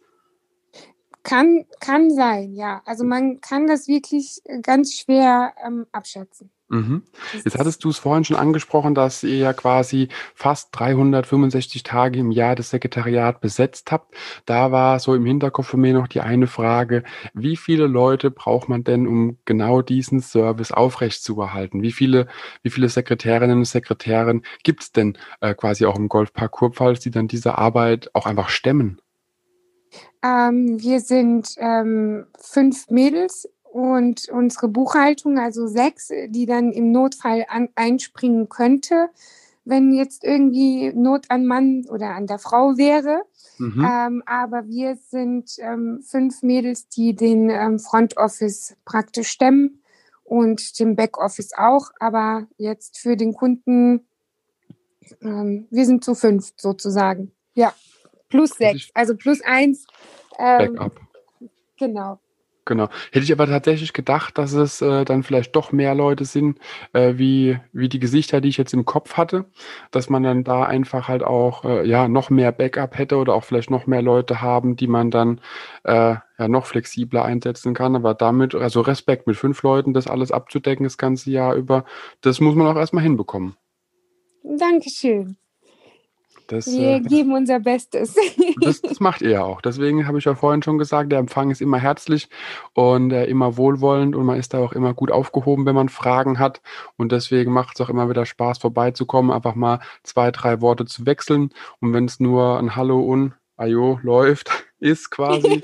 Kann, 1.25 1.65
kann 1.81 2.11
sein, 2.11 2.55
ja. 2.55 2.83
Also 2.85 3.03
man 3.03 3.41
kann 3.41 3.67
das 3.67 3.89
wirklich 3.89 4.43
ganz 4.63 4.93
schwer 4.93 5.55
ähm, 5.67 5.87
abschätzen. 5.91 6.51
Mhm. 6.69 7.03
Jetzt 7.33 7.59
hattest 7.59 7.85
du 7.85 7.91
es 7.91 7.99
vorhin 7.99 8.25
schon 8.25 8.37
angesprochen, 8.37 8.95
dass 8.95 9.23
ihr 9.23 9.37
ja 9.37 9.53
quasi 9.53 10.09
fast 10.35 10.69
365 10.73 11.83
Tage 11.83 12.19
im 12.19 12.31
Jahr 12.31 12.57
das 12.57 12.71
Sekretariat 12.71 13.41
besetzt 13.41 13.93
habt. 13.93 14.15
Da 14.47 14.73
war 14.73 14.99
so 14.99 15.15
im 15.15 15.27
Hinterkopf 15.27 15.69
von 15.69 15.81
mir 15.81 15.93
noch 15.93 16.09
die 16.09 16.21
eine 16.21 16.47
Frage, 16.47 17.05
wie 17.35 17.57
viele 17.57 17.87
Leute 17.87 18.31
braucht 18.31 18.69
man 18.69 18.83
denn, 18.83 19.07
um 19.07 19.39
genau 19.45 19.83
diesen 19.83 20.21
Service 20.21 20.73
aufrechtzuerhalten? 20.73 21.83
Wie 21.83 21.93
viele, 21.93 22.29
wie 22.63 22.71
viele 22.71 22.89
Sekretärinnen 22.89 23.59
und 23.59 23.67
Sekretären 23.67 24.43
gibt 24.63 24.83
es 24.83 24.93
denn 24.93 25.19
äh, 25.41 25.55
quasi 25.55 25.87
auch 25.87 25.97
im 25.97 26.09
Golfpark 26.09 26.51
Kurpfalz, 26.51 27.01
die 27.01 27.11
dann 27.11 27.29
diese 27.29 27.59
Arbeit 27.59 28.11
auch 28.15 28.27
einfach 28.27 28.49
stemmen? 28.49 29.01
Ähm, 30.25 30.81
wir 30.81 31.01
sind 31.01 31.55
ähm, 31.59 32.27
fünf 32.39 32.89
Mädels 32.89 33.47
und 33.65 34.29
unsere 34.31 34.69
Buchhaltung, 34.69 35.39
also 35.39 35.67
sechs, 35.67 36.11
die 36.29 36.47
dann 36.47 36.73
im 36.73 36.93
Notfall 36.93 37.45
an, 37.49 37.69
einspringen 37.75 38.49
könnte, 38.49 39.11
wenn 39.67 39.93
jetzt 39.93 40.25
irgendwie 40.25 40.93
Not 40.95 41.27
an 41.29 41.45
Mann 41.45 41.85
oder 41.91 42.15
an 42.15 42.27
der 42.27 42.39
Frau 42.39 42.79
wäre. 42.79 43.23
Mhm. 43.59 43.87
Ähm, 43.87 44.23
aber 44.25 44.67
wir 44.67 44.97
sind 44.97 45.57
ähm, 45.59 46.01
fünf 46.03 46.43
Mädels, 46.43 46.89
die 46.89 47.15
den 47.15 47.51
ähm, 47.51 47.79
Front 47.79 48.17
Office 48.17 48.77
praktisch 48.87 49.29
stemmen 49.29 49.83
und 50.23 50.79
den 50.79 50.97
Backoffice 50.97 51.53
auch. 51.55 51.91
Aber 52.01 52.47
jetzt 52.57 52.97
für 52.99 53.17
den 53.17 53.35
Kunden, 53.35 54.07
ähm, 55.21 55.67
wir 55.71 55.85
sind 55.85 56.03
zu 56.03 56.15
fünf 56.15 56.53
sozusagen. 56.57 57.33
Ja, 57.55 57.75
plus 58.35 58.51
sechs, 58.51 58.91
also 58.95 59.17
plus 59.17 59.41
eins. 59.43 59.87
Ähm, 60.39 60.75
Backup. 60.75 61.01
Genau. 61.79 62.19
Genau. 62.67 62.89
Hätte 63.13 63.25
ich 63.25 63.33
aber 63.33 63.47
tatsächlich 63.47 63.93
gedacht, 63.93 64.39
dass 64.39 64.55
es 64.55 64.81
äh, 64.81 65.05
dann 65.05 65.23
vielleicht 65.23 65.55
doch 65.55 65.71
mehr 65.71 65.95
Leute 65.95 66.25
sind, 66.25 66.59
äh, 66.95 67.15
wie, 67.19 67.59
wie 67.73 67.91
die 67.91 67.99
Gesichter, 67.99 68.41
die 68.41 68.49
ich 68.49 68.57
jetzt 68.57 68.73
im 68.73 68.87
Kopf 68.87 69.19
hatte, 69.19 69.45
dass 69.91 70.09
man 70.09 70.23
dann 70.23 70.45
da 70.45 70.63
einfach 70.63 71.07
halt 71.07 71.23
auch 71.23 71.65
äh, 71.65 71.87
ja 71.87 72.09
noch 72.09 72.31
mehr 72.31 72.53
Backup 72.53 72.97
hätte 72.97 73.17
oder 73.19 73.35
auch 73.35 73.45
vielleicht 73.45 73.71
noch 73.71 73.87
mehr 73.87 74.01
Leute 74.01 74.41
haben, 74.41 74.77
die 74.77 74.87
man 74.87 75.11
dann 75.11 75.43
äh, 75.85 76.17
ja 76.39 76.49
noch 76.49 76.65
flexibler 76.65 77.23
einsetzen 77.23 77.75
kann. 77.75 77.97
Aber 77.97 78.15
damit, 78.15 78.55
also 78.55 78.81
Respekt 78.81 79.27
mit 79.27 79.37
fünf 79.37 79.63
Leuten, 79.63 79.93
das 79.93 80.07
alles 80.07 80.33
abzudecken 80.33 80.85
das 80.85 80.97
ganze 80.97 81.31
Jahr 81.31 81.55
über, 81.55 81.85
das 82.23 82.41
muss 82.41 82.55
man 82.55 82.67
auch 82.67 82.77
erstmal 82.77 83.05
hinbekommen. 83.05 83.57
Dankeschön. 84.43 85.37
Das, 86.47 86.67
Wir 86.67 86.97
äh, 86.97 87.01
geben 87.01 87.33
unser 87.33 87.61
Bestes. 87.61 88.17
Das, 88.61 88.81
das, 88.81 89.01
macht 89.01 89.21
ihr 89.21 89.31
ja 89.31 89.43
auch. 89.43 89.61
Deswegen 89.61 90.07
habe 90.07 90.19
ich 90.19 90.25
ja 90.25 90.35
vorhin 90.35 90.63
schon 90.63 90.79
gesagt, 90.79 91.11
der 91.11 91.19
Empfang 91.19 91.51
ist 91.51 91.61
immer 91.61 91.79
herzlich 91.79 92.29
und 92.73 93.11
äh, 93.11 93.27
immer 93.27 93.57
wohlwollend 93.57 94.15
und 94.15 94.25
man 94.25 94.39
ist 94.39 94.55
da 94.55 94.59
auch 94.59 94.73
immer 94.73 94.95
gut 94.95 95.11
aufgehoben, 95.11 95.67
wenn 95.67 95.75
man 95.75 95.89
Fragen 95.89 96.39
hat. 96.39 96.63
Und 96.97 97.13
deswegen 97.13 97.53
macht 97.53 97.75
es 97.75 97.81
auch 97.81 97.91
immer 97.91 98.09
wieder 98.09 98.27
Spaß, 98.27 98.59
vorbeizukommen, 98.59 99.33
einfach 99.33 99.55
mal 99.55 99.81
zwei, 100.03 100.31
drei 100.31 100.61
Worte 100.61 100.87
zu 100.87 101.05
wechseln. 101.05 101.51
Und 101.81 101.93
wenn 101.93 102.05
es 102.05 102.21
nur 102.21 102.59
ein 102.59 102.77
Hallo 102.77 103.01
und 103.01 103.35
Ajo 103.57 103.99
läuft, 104.03 104.51
ist 104.79 105.11
quasi, 105.11 105.61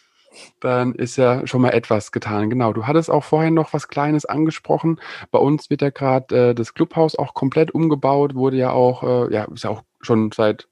dann 0.60 0.94
ist 0.94 1.16
ja 1.16 1.46
schon 1.46 1.62
mal 1.62 1.70
etwas 1.70 2.12
getan. 2.12 2.50
Genau, 2.50 2.72
du 2.72 2.86
hattest 2.86 3.10
auch 3.10 3.24
vorhin 3.24 3.54
noch 3.54 3.72
was 3.72 3.88
Kleines 3.88 4.24
angesprochen. 4.24 5.00
Bei 5.30 5.38
uns 5.38 5.70
wird 5.70 5.82
ja 5.82 5.90
gerade 5.90 6.50
äh, 6.50 6.54
das 6.54 6.74
Clubhaus 6.74 7.16
auch 7.16 7.34
komplett 7.34 7.72
umgebaut, 7.72 8.34
wurde 8.34 8.56
ja 8.56 8.70
auch, 8.70 9.02
äh, 9.02 9.34
ja, 9.34 9.44
ist 9.44 9.64
ja 9.64 9.70
auch 9.70 9.82
schon 10.00 10.30
seit 10.32 10.68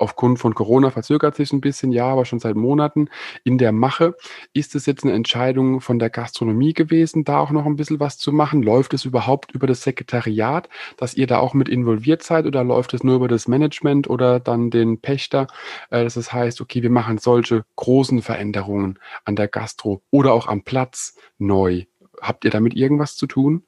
aufgrund 0.00 0.38
von 0.38 0.54
Corona 0.54 0.90
verzögert 0.90 1.36
sich 1.36 1.52
ein 1.52 1.60
bisschen, 1.60 1.92
ja, 1.92 2.06
aber 2.06 2.24
schon 2.24 2.40
seit 2.40 2.56
Monaten 2.56 3.08
in 3.44 3.58
der 3.58 3.70
Mache. 3.70 4.16
Ist 4.52 4.74
es 4.74 4.86
jetzt 4.86 5.04
eine 5.04 5.12
Entscheidung 5.12 5.80
von 5.80 5.98
der 5.98 6.10
Gastronomie 6.10 6.72
gewesen, 6.72 7.24
da 7.24 7.38
auch 7.38 7.50
noch 7.50 7.66
ein 7.66 7.76
bisschen 7.76 8.00
was 8.00 8.16
zu 8.16 8.32
machen? 8.32 8.62
Läuft 8.62 8.94
es 8.94 9.04
überhaupt 9.04 9.52
über 9.52 9.66
das 9.66 9.82
Sekretariat, 9.82 10.68
dass 10.96 11.14
ihr 11.14 11.26
da 11.26 11.38
auch 11.38 11.54
mit 11.54 11.68
involviert 11.68 12.22
seid 12.22 12.46
oder 12.46 12.64
läuft 12.64 12.94
es 12.94 13.04
nur 13.04 13.16
über 13.16 13.28
das 13.28 13.46
Management 13.46 14.08
oder 14.08 14.40
dann 14.40 14.70
den 14.70 15.00
Pächter? 15.00 15.46
Äh, 15.90 16.02
dass 16.04 16.16
es 16.16 16.32
heißt, 16.32 16.60
okay, 16.60 16.82
wir 16.82 16.90
machen 16.90 17.18
solche 17.18 17.64
großen 17.76 18.22
Veränderungen 18.22 18.98
an 19.24 19.36
der 19.36 19.48
Gastro 19.48 20.02
oder 20.10 20.32
auch 20.32 20.48
am 20.48 20.62
Platz 20.62 21.14
neu. 21.38 21.84
Habt 22.22 22.44
ihr 22.44 22.50
damit 22.50 22.74
irgendwas 22.74 23.16
zu 23.16 23.26
tun? 23.26 23.64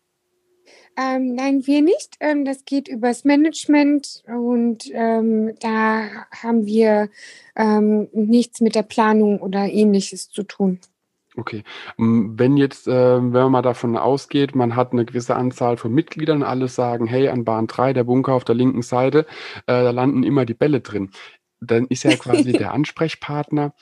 Ähm, 0.97 1.35
nein, 1.35 1.67
wir 1.67 1.83
nicht. 1.83 2.17
Ähm, 2.21 2.45
das 2.45 2.65
geht 2.65 2.89
übers 2.89 3.25
Management 3.25 4.23
und 4.27 4.91
ähm, 4.93 5.55
da 5.61 6.27
haben 6.31 6.67
wir 6.67 7.09
ähm, 7.57 8.09
nichts 8.13 8.61
mit 8.61 8.75
der 8.75 8.83
Planung 8.83 9.41
oder 9.41 9.65
ähnliches 9.65 10.31
zu 10.31 10.43
tun. 10.43 10.81
Okay. 11.37 11.65
Ähm, 11.99 12.35
wenn 12.37 12.57
jetzt, 12.57 12.87
äh, 12.89 12.93
wenn 12.93 13.31
man 13.31 13.53
mal 13.53 13.63
davon 13.63 13.97
ausgeht, 13.97 14.55
man 14.55 14.77
hat 14.77 14.93
eine 14.93 15.07
gewisse 15.07 15.35
Anzahl 15.35 15.79
von 15.79 15.93
Mitgliedern, 15.93 16.43
alle 16.43 16.69
sagen, 16.69 17.07
hey, 17.07 17.29
an 17.29 17.45
Bahn 17.45 17.67
3, 17.67 17.95
der 17.95 18.05
Bunker 18.05 18.35
auf 18.35 18.45
der 18.45 18.55
linken 18.55 18.83
Seite, 18.83 19.21
äh, 19.67 19.83
da 19.83 19.91
landen 19.91 20.25
immer 20.25 20.45
die 20.45 20.55
Bälle 20.55 20.81
drin. 20.81 21.11
Dann 21.61 21.87
ist 21.87 22.03
ja 22.03 22.17
quasi 22.17 22.53
der 22.53 22.73
Ansprechpartner 22.73 23.73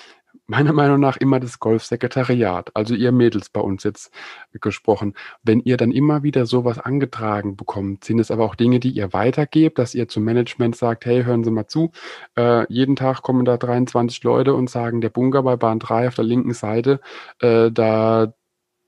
meiner 0.51 0.73
Meinung 0.73 1.01
nach 1.01 1.17
immer 1.17 1.39
das 1.39 1.61
Golfsekretariat, 1.61 2.71
also 2.75 2.95
ihr 2.95 3.13
Mädels 3.13 3.49
bei 3.51 3.61
uns 3.61 3.85
jetzt 3.85 4.13
gesprochen. 4.53 5.15
Wenn 5.43 5.61
ihr 5.61 5.77
dann 5.77 5.93
immer 5.93 6.23
wieder 6.25 6.45
sowas 6.45 6.79
angetragen 6.79 7.57
bekommt, 7.57 8.05
sind 8.05 8.19
es 8.19 8.31
aber 8.31 8.45
auch 8.45 8.57
Dinge, 8.57 8.81
die 8.81 8.91
ihr 8.91 9.13
weitergebt, 9.13 9.79
dass 9.79 9.95
ihr 9.95 10.09
zum 10.09 10.25
Management 10.25 10.75
sagt, 10.77 11.07
hey, 11.07 11.23
hören 11.25 11.45
Sie 11.45 11.53
mal 11.53 11.69
zu, 11.69 11.93
äh, 12.37 12.71
jeden 12.73 12.97
Tag 12.97 13.23
kommen 13.23 13.45
da 13.45 13.57
23 13.57 14.23
Leute 14.25 14.55
und 14.55 14.69
sagen, 14.69 15.01
der 15.01 15.11
Bunker 15.11 15.43
bei 15.45 15.57
Bahn 15.57 15.79
3 15.79 16.09
auf 16.09 16.17
der 16.17 16.25
linken 16.25 16.53
Seite, 16.53 17.01
äh, 17.39 17.71
da 17.71 18.35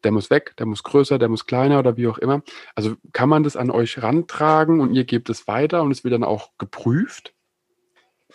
der 0.04 0.10
muss 0.10 0.30
weg, 0.30 0.56
der 0.58 0.66
muss 0.66 0.82
größer, 0.82 1.18
der 1.18 1.28
muss 1.28 1.46
kleiner 1.46 1.78
oder 1.78 1.96
wie 1.96 2.08
auch 2.08 2.18
immer. 2.18 2.42
Also 2.74 2.96
kann 3.12 3.28
man 3.28 3.44
das 3.44 3.56
an 3.56 3.70
euch 3.70 4.02
rantragen 4.02 4.80
und 4.80 4.92
ihr 4.94 5.04
gebt 5.04 5.30
es 5.30 5.46
weiter 5.46 5.82
und 5.82 5.92
es 5.92 6.02
wird 6.02 6.14
dann 6.14 6.24
auch 6.24 6.50
geprüft? 6.58 7.34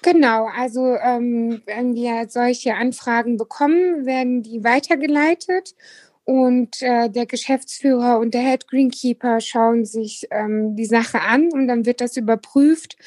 Genau, 0.03 0.45
also 0.45 0.95
ähm, 0.95 1.61
wenn 1.65 1.95
wir 1.95 2.27
solche 2.29 2.75
Anfragen 2.75 3.37
bekommen, 3.37 4.05
werden 4.05 4.43
die 4.43 4.63
weitergeleitet 4.63 5.75
und 6.23 6.81
äh, 6.81 7.09
der 7.09 7.25
Geschäftsführer 7.25 8.19
und 8.19 8.33
der 8.33 8.41
Head 8.41 8.67
Greenkeeper 8.67 9.39
schauen 9.39 9.85
sich 9.85 10.27
ähm, 10.29 10.75
die 10.75 10.85
Sache 10.85 11.21
an 11.21 11.49
und 11.51 11.67
dann 11.67 11.85
wird 11.85 12.01
das 12.01 12.17
überprüft. 12.17 12.97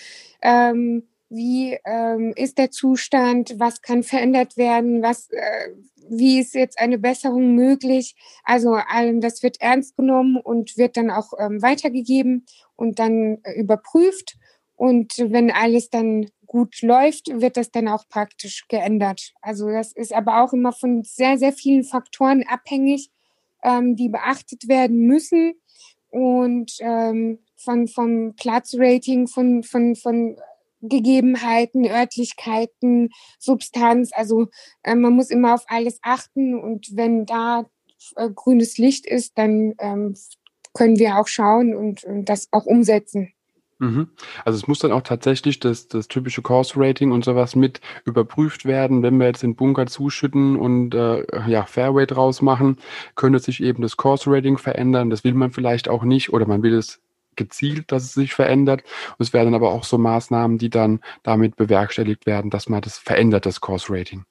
Ähm, 0.43 1.05
wie 1.29 1.79
ähm, 1.85 2.33
ist 2.35 2.59
der 2.59 2.71
Zustand, 2.71 3.55
was 3.59 3.83
kann 3.83 4.03
verändert 4.03 4.57
werden, 4.57 5.03
was, 5.03 5.31
äh, 5.31 5.69
wie 6.09 6.41
ist 6.41 6.55
jetzt 6.55 6.79
eine 6.81 6.99
Besserung 6.99 7.55
möglich. 7.55 8.17
Also 8.43 8.79
das 9.21 9.43
wird 9.43 9.61
ernst 9.61 9.97
genommen 9.97 10.37
und 10.37 10.77
wird 10.77 10.97
dann 10.97 11.11
auch 11.11 11.33
ähm, 11.39 11.63
weitergegeben 11.63 12.47
und 12.75 12.99
dann 12.99 13.39
äh, 13.45 13.53
überprüft. 13.61 14.39
Und 14.75 15.13
wenn 15.19 15.51
alles 15.51 15.91
dann 15.91 16.27
gut 16.51 16.83
läuft, 16.83 17.29
wird 17.29 17.57
das 17.57 17.71
dann 17.71 17.87
auch 17.87 18.09
praktisch 18.09 18.67
geändert. 18.67 19.35
Also 19.41 19.71
das 19.71 19.93
ist 19.93 20.13
aber 20.13 20.43
auch 20.43 20.53
immer 20.53 20.73
von 20.73 21.05
sehr, 21.05 21.39
sehr 21.39 21.53
vielen 21.53 21.85
Faktoren 21.85 22.45
abhängig, 22.45 23.09
ähm, 23.63 23.95
die 23.95 24.09
beachtet 24.09 24.67
werden 24.67 25.07
müssen 25.07 25.55
und 26.11 26.73
ähm, 26.81 27.39
von, 27.55 27.87
vom 27.87 28.35
Platzrating, 28.35 29.29
von, 29.29 29.63
von, 29.63 29.95
von 29.95 30.37
Gegebenheiten, 30.83 31.87
Örtlichkeiten, 31.87 33.11
Substanz. 33.39 34.11
Also 34.13 34.49
äh, 34.83 34.97
man 34.97 35.13
muss 35.13 35.31
immer 35.31 35.55
auf 35.55 35.63
alles 35.69 36.01
achten 36.03 36.59
und 36.59 36.97
wenn 36.97 37.27
da 37.27 37.71
äh, 38.17 38.29
grünes 38.29 38.77
Licht 38.77 39.07
ist, 39.07 39.39
dann 39.39 39.75
ähm, 39.79 40.17
können 40.75 40.99
wir 40.99 41.17
auch 41.17 41.29
schauen 41.29 41.77
und, 41.77 42.03
und 42.03 42.25
das 42.25 42.49
auch 42.51 42.67
umsetzen. 42.67 43.35
Mhm. 43.81 44.09
Also 44.45 44.59
es 44.59 44.69
muss 44.69 44.79
dann 44.79 44.93
auch 44.93 45.01
tatsächlich 45.01 45.59
das, 45.59 45.89
das 45.89 46.07
typische 46.07 46.43
Course-Rating 46.43 47.13
und 47.13 47.25
sowas 47.25 47.57
mit 47.57 47.81
überprüft 48.05 48.67
werden. 48.67 49.03
Wenn 49.03 49.19
wir 49.19 49.27
jetzt 49.27 49.43
den 49.43 49.57
Bunker 49.57 49.87
zuschütten 49.87 50.57
und 50.57 50.95
äh, 50.95 51.25
ja, 51.49 51.65
Fairway 51.65 52.07
draus 52.07 52.43
machen, 52.43 52.77
könnte 53.17 53.39
sich 53.39 53.63
eben 53.63 53.83
das 53.83 53.97
Course-Rating 53.97 54.59
verändern. 54.59 55.09
Das 55.09 55.25
will 55.25 55.33
man 55.33 55.51
vielleicht 55.51 55.89
auch 55.89 56.05
nicht 56.05 56.31
oder 56.31 56.47
man 56.47 56.63
will 56.63 56.75
es 56.75 57.01
gezielt, 57.37 57.91
dass 57.91 58.05
es 58.05 58.13
sich 58.13 58.35
verändert. 58.35 58.83
Und 59.17 59.25
es 59.25 59.33
werden 59.33 59.55
aber 59.55 59.73
auch 59.73 59.85
so 59.85 59.97
Maßnahmen, 59.97 60.59
die 60.59 60.69
dann 60.69 61.01
damit 61.23 61.57
bewerkstelligt 61.57 62.27
werden, 62.27 62.51
dass 62.51 62.69
man 62.69 62.83
das 62.83 62.99
verändert, 62.99 63.47
das 63.47 63.63
Course-Rating. 63.63 64.25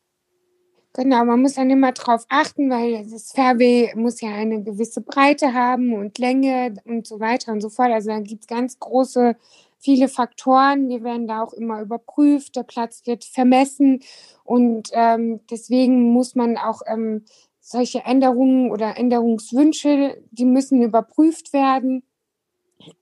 Genau, 0.94 1.24
man 1.24 1.42
muss 1.42 1.54
dann 1.54 1.70
immer 1.70 1.92
drauf 1.92 2.26
achten, 2.30 2.70
weil 2.72 3.06
das 3.10 3.32
Fairway 3.32 3.94
muss 3.96 4.22
ja 4.22 4.30
eine 4.34 4.64
gewisse 4.64 5.02
Breite 5.02 5.54
haben 5.54 5.94
und 5.94 6.18
Länge 6.18 6.74
und 6.86 7.06
so 7.08 7.20
weiter 7.20 7.52
und 7.52 7.62
so 7.62 7.70
fort. 7.70 7.92
Also 7.92 8.10
da 8.10 8.20
gibt 8.20 8.42
es 8.42 8.48
ganz 8.48 8.80
große, 8.80 9.36
viele 9.78 10.08
Faktoren, 10.10 10.90
die 10.90 11.04
werden 11.04 11.28
da 11.28 11.44
auch 11.44 11.54
immer 11.54 11.82
überprüft, 11.82 12.56
der 12.56 12.64
Platz 12.64 13.04
wird 13.06 13.24
vermessen 13.24 14.02
und 14.44 14.90
ähm, 14.94 15.40
deswegen 15.50 16.12
muss 16.12 16.36
man 16.36 16.58
auch 16.58 16.82
ähm, 16.88 17.24
solche 17.62 18.00
Änderungen 18.04 18.72
oder 18.72 18.98
Änderungswünsche, 18.98 20.18
die 20.32 20.46
müssen 20.46 20.82
überprüft 20.82 21.54
werden 21.54 22.04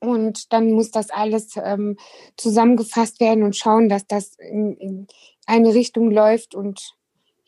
Und 0.00 0.52
dann 0.52 0.72
muss 0.72 0.90
das 0.90 1.10
alles 1.10 1.54
ähm, 1.62 1.96
zusammengefasst 2.36 3.20
werden 3.20 3.44
und 3.44 3.56
schauen, 3.56 3.88
dass 3.88 4.06
das 4.06 4.34
in, 4.38 4.76
in 4.76 5.06
eine 5.46 5.74
Richtung 5.74 6.10
läuft. 6.10 6.54
Und 6.54 6.94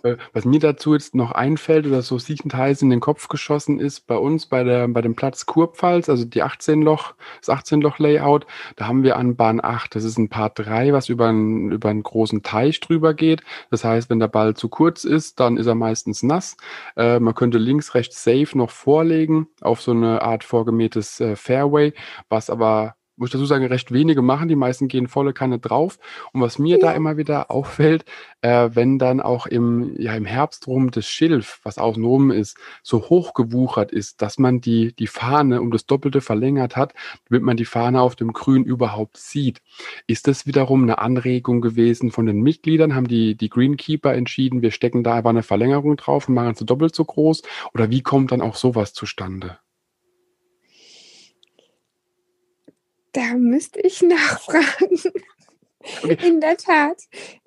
Äh, 0.04 0.16
was 0.32 0.44
mir 0.44 0.60
dazu 0.60 0.94
jetzt 0.94 1.14
noch 1.14 1.32
einfällt 1.32 1.86
oder 1.86 2.02
so 2.02 2.18
siechend 2.18 2.54
heiß 2.54 2.82
in 2.82 2.90
den 2.90 3.00
Kopf 3.00 3.28
geschossen 3.28 3.80
ist, 3.80 4.06
bei 4.06 4.16
uns 4.16 4.46
bei, 4.46 4.62
der, 4.62 4.86
bei 4.88 5.00
dem 5.00 5.14
Platz 5.14 5.46
Kurpfalz, 5.46 6.08
also 6.08 6.24
die 6.24 6.42
18 6.42 6.82
Loch, 6.82 7.14
das 7.40 7.48
18 7.50 7.80
Loch 7.80 7.98
Layout, 7.98 8.46
da 8.76 8.86
haben 8.86 9.02
wir 9.02 9.16
an 9.16 9.36
Bahn 9.36 9.60
8, 9.62 9.94
das 9.94 10.04
ist 10.04 10.18
ein 10.18 10.28
Part 10.28 10.58
3, 10.58 10.92
was 10.92 11.08
über 11.08 11.28
einen, 11.28 11.72
über 11.72 11.88
einen 11.88 12.02
großen 12.02 12.42
Teich 12.42 12.80
drüber 12.80 13.14
geht. 13.14 13.42
Das 13.70 13.84
heißt, 13.84 14.10
wenn 14.10 14.20
der 14.20 14.28
Ball 14.28 14.54
zu 14.54 14.68
kurz 14.68 15.04
ist, 15.04 15.40
dann 15.40 15.56
ist 15.56 15.66
er 15.66 15.74
meistens 15.74 16.22
nass. 16.22 16.56
Äh, 16.96 17.18
man 17.20 17.34
könnte 17.34 17.58
links, 17.58 17.94
rechts 17.94 18.22
safe 18.22 18.56
noch 18.56 18.70
vorlegen 18.70 19.48
auf 19.60 19.80
so 19.80 19.90
eine 19.90 20.22
Art 20.22 20.44
vorgemähtes 20.44 21.20
äh, 21.20 21.36
Fairway, 21.36 21.92
was 22.28 22.50
aber 22.50 22.94
muss 23.18 23.28
ich 23.28 23.32
dazu 23.32 23.46
sagen, 23.46 23.66
recht 23.66 23.92
wenige 23.92 24.22
machen. 24.22 24.48
Die 24.48 24.56
meisten 24.56 24.88
gehen 24.88 25.08
volle 25.08 25.32
Kanne 25.32 25.58
drauf. 25.58 25.98
Und 26.32 26.40
was 26.40 26.58
mir 26.58 26.78
ja. 26.78 26.86
da 26.86 26.92
immer 26.92 27.16
wieder 27.16 27.50
auffällt, 27.50 28.04
äh, 28.40 28.70
wenn 28.72 28.98
dann 28.98 29.20
auch 29.20 29.46
im, 29.46 29.94
ja, 30.00 30.14
im 30.14 30.24
Herbst 30.24 30.66
rum 30.66 30.90
das 30.90 31.06
Schilf, 31.06 31.60
was 31.64 31.78
außen 31.78 32.04
rum 32.04 32.30
ist, 32.30 32.56
so 32.82 33.08
hoch 33.08 33.34
gewuchert 33.34 33.92
ist, 33.92 34.22
dass 34.22 34.38
man 34.38 34.60
die, 34.60 34.94
die 34.94 35.06
Fahne 35.06 35.60
um 35.60 35.70
das 35.70 35.86
Doppelte 35.86 36.20
verlängert 36.20 36.76
hat, 36.76 36.94
damit 37.28 37.42
man 37.42 37.56
die 37.56 37.64
Fahne 37.64 38.00
auf 38.00 38.16
dem 38.16 38.32
Grün 38.32 38.64
überhaupt 38.64 39.16
sieht. 39.16 39.60
Ist 40.06 40.28
das 40.28 40.46
wiederum 40.46 40.84
eine 40.84 40.98
Anregung 40.98 41.60
gewesen 41.60 42.10
von 42.10 42.26
den 42.26 42.40
Mitgliedern? 42.40 42.94
Haben 42.94 43.08
die, 43.08 43.34
die 43.34 43.50
Greenkeeper 43.50 44.14
entschieden, 44.14 44.62
wir 44.62 44.70
stecken 44.70 45.02
da 45.02 45.14
einfach 45.14 45.30
eine 45.30 45.42
Verlängerung 45.42 45.96
drauf 45.96 46.28
und 46.28 46.34
machen 46.34 46.52
es 46.52 46.64
doppelt 46.64 46.94
so 46.94 47.04
groß? 47.04 47.42
Oder 47.74 47.90
wie 47.90 48.02
kommt 48.02 48.32
dann 48.32 48.40
auch 48.40 48.54
sowas 48.54 48.92
zustande? 48.92 49.58
Da 53.12 53.34
müsste 53.34 53.80
ich 53.80 54.02
nachfragen. 54.02 55.00
Okay. 56.02 56.26
In 56.26 56.40
der 56.40 56.56
Tat. 56.56 57.02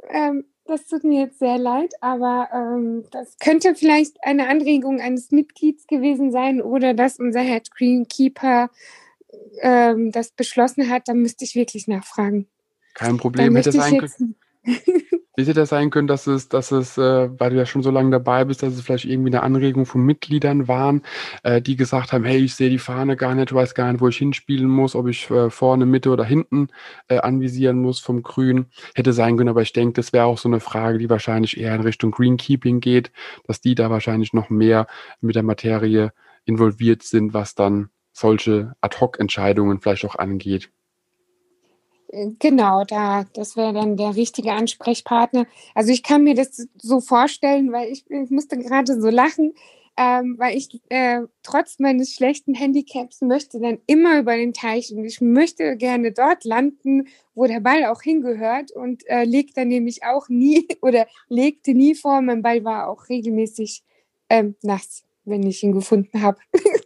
Ähm, 0.10 0.46
das 0.66 0.86
tut 0.88 1.04
mir 1.04 1.24
jetzt 1.24 1.40
sehr 1.40 1.58
leid, 1.58 1.94
aber 2.02 2.48
ähm, 2.54 3.04
das 3.12 3.38
könnte 3.40 3.76
vielleicht 3.76 4.24
eine 4.24 4.48
Anregung 4.48 5.02
eines 5.02 5.32
Mitglieds 5.32 5.86
gewesen 5.86 6.32
sein 6.32 6.62
oder 6.62 6.94
dass 6.94 7.20
unser 7.20 7.42
Head 7.42 7.72
Greenkeeper 7.72 8.70
ähm, 9.62 10.12
das 10.12 10.32
beschlossen 10.32 10.90
hat. 10.90 11.08
Da 11.08 11.14
müsste 11.14 11.44
ich 11.44 11.56
wirklich 11.56 11.88
nachfragen. 11.88 12.48
Kein 12.94 13.18
Problem. 13.18 13.56
Hätte 13.56 13.72
sein 13.72 13.98
können. 13.98 14.36
Hätte 15.38 15.54
das 15.54 15.70
sein 15.70 15.92
können, 15.92 16.08
dass 16.08 16.28
es, 16.28 16.50
dass 16.50 16.72
es, 16.72 16.98
äh, 16.98 17.30
weil 17.40 17.52
du 17.52 17.56
ja 17.56 17.66
schon 17.66 17.84
so 17.84 17.90
lange 17.90 18.12
dabei 18.12 18.44
bist, 18.44 18.64
dass 18.64 18.74
es 18.74 18.82
vielleicht 18.82 19.06
irgendwie 19.06 19.30
eine 19.30 19.44
Anregung 19.44 19.86
von 19.86 20.02
Mitgliedern 20.02 20.68
waren, 20.68 21.04
äh, 21.44 21.62
die 21.62 21.78
gesagt 21.78 22.12
haben, 22.12 22.26
hey, 22.26 22.38
ich 22.40 22.56
sehe 22.56 22.70
die 22.70 22.80
Fahne 22.80 23.16
gar 23.16 23.34
nicht, 23.34 23.54
weiß 23.54 23.74
gar 23.74 23.92
nicht, 23.92 24.02
wo 24.02 24.10
ich 24.10 24.18
hinspielen 24.18 24.68
muss, 24.68 24.94
ob 24.94 25.08
ich 25.08 25.30
äh, 25.32 25.50
vorne, 25.50 25.86
Mitte 25.86 26.10
oder 26.10 26.26
hinten 26.26 26.68
äh, 27.08 27.20
anvisieren 27.20 27.80
muss 27.82 28.00
vom 28.00 28.24
Grün. 28.24 28.66
Hätte 28.94 29.14
sein 29.14 29.38
können, 29.38 29.50
aber 29.50 29.62
ich 29.62 29.72
denke, 29.72 29.94
das 29.94 30.12
wäre 30.12 30.26
auch 30.26 30.38
so 30.38 30.50
eine 30.50 30.60
Frage, 30.60 30.98
die 30.98 31.10
wahrscheinlich 31.10 31.58
eher 31.58 31.76
in 31.76 31.82
Richtung 31.82 32.12
Greenkeeping 32.12 32.82
geht, 32.82 33.12
dass 33.48 33.62
die 33.62 33.76
da 33.76 33.90
wahrscheinlich 33.90 34.34
noch 34.34 34.50
mehr 34.50 34.88
mit 35.22 35.36
der 35.36 35.44
Materie 35.44 36.12
involviert 36.44 37.04
sind, 37.04 37.34
was 37.34 37.56
dann 37.56 37.90
solche 38.12 38.74
Ad-Hoc-Entscheidungen 38.82 39.80
vielleicht 39.80 40.06
auch 40.06 40.16
angeht. 40.16 40.72
Genau, 42.40 42.84
da, 42.84 43.24
das 43.34 43.56
wäre 43.56 43.72
dann 43.72 43.96
der 43.96 44.16
richtige 44.18 44.52
Ansprechpartner. 44.52 45.46
Also 45.74 45.94
ich 45.94 46.04
kann 46.04 46.24
mir 46.24 46.36
das 46.36 46.68
so 46.78 47.00
vorstellen, 47.00 47.72
weil 47.72 47.90
ich, 47.90 48.04
ich 48.10 48.30
musste 48.30 48.58
gerade 48.58 49.00
so 49.00 49.10
lachen, 49.10 49.54
ähm, 49.96 50.36
weil 50.38 50.58
ich 50.58 50.82
äh, 50.90 51.22
trotz 51.42 51.80
meines 51.80 52.14
schlechten 52.14 52.54
Handicaps 52.54 53.22
möchte 53.22 53.62
dann 53.62 53.80
immer 53.88 54.20
über 54.20 54.36
den 54.36 54.54
Teich 54.54 54.92
und 54.92 55.06
ich 55.06 55.22
möchte 55.22 55.78
gerne 55.78 56.12
dort 56.12 56.44
landen, 56.44 57.08
wo 57.34 57.46
der 57.46 57.62
Ball 57.62 57.86
auch 57.86 58.02
hingehört 58.02 58.72
und 58.72 59.08
äh, 59.08 59.24
legt 59.24 59.56
dann 59.56 59.70
nämlich 59.70 60.04
auch 60.04 60.28
nie 60.28 60.68
oder 60.82 61.08
legte 61.30 61.74
nie 61.74 61.96
vor, 61.96 62.22
mein 62.22 62.42
Ball 62.42 62.64
war 62.66 62.90
auch 62.90 63.08
regelmäßig 63.08 63.84
ähm, 64.30 64.56
nass, 64.64 65.04
wenn 65.24 65.44
ich 65.44 65.64
ihn 65.64 65.72
gefunden 65.72 66.22
habe. 66.22 66.40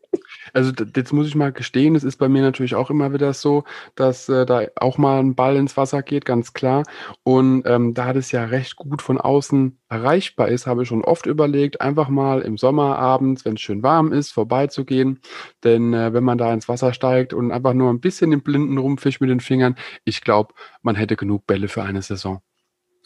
Also 0.56 0.72
jetzt 0.96 1.12
muss 1.12 1.28
ich 1.28 1.36
mal 1.36 1.52
gestehen, 1.52 1.96
es 1.96 2.06
ist 2.06 2.16
bei 2.16 2.30
mir 2.30 2.42
natürlich 2.42 2.76
auch 2.76 2.90
immer 2.90 3.12
wieder 3.12 3.34
so, 3.34 3.66
dass 3.96 4.30
äh, 4.30 4.46
da 4.46 4.62
auch 4.78 4.98
mal 4.98 5.20
ein 5.20 5.36
Ball 5.36 5.58
ins 5.58 5.76
Wasser 5.76 6.02
geht, 6.02 6.24
ganz 6.24 6.54
klar. 6.54 6.84
Und 7.24 7.64
ähm, 7.66 7.94
da 7.94 8.14
das 8.14 8.32
ja 8.32 8.46
recht 8.46 8.78
gut 8.78 9.02
von 9.02 9.20
außen 9.20 9.78
erreichbar 9.90 10.48
ist, 10.48 10.66
habe 10.66 10.84
ich 10.84 10.88
schon 10.88 11.04
oft 11.04 11.26
überlegt, 11.26 11.82
einfach 11.82 12.08
mal 12.08 12.42
im 12.42 12.58
Sommer 12.58 12.98
abends, 12.98 13.44
wenn 13.44 13.56
es 13.56 13.62
schön 13.62 13.84
warm 13.84 14.14
ist, 14.14 14.32
vorbeizugehen. 14.32 15.20
Denn 15.66 15.94
äh, 15.94 16.14
wenn 16.14 16.24
man 16.24 16.38
da 16.38 16.54
ins 16.54 16.70
Wasser 16.70 16.94
steigt 16.94 17.34
und 17.34 17.52
einfach 17.52 17.74
nur 17.74 17.90
ein 17.90 18.00
bisschen 18.00 18.32
im 18.32 18.42
Blinden 18.42 18.78
rumfischt 18.78 19.20
mit 19.20 19.30
den 19.30 19.42
Fingern, 19.42 19.76
ich 20.06 20.22
glaube, 20.22 20.54
man 20.82 20.96
hätte 20.96 21.18
genug 21.18 21.46
Bälle 21.48 21.68
für 21.68 21.84
eine 21.84 22.02
Saison. 22.02 22.42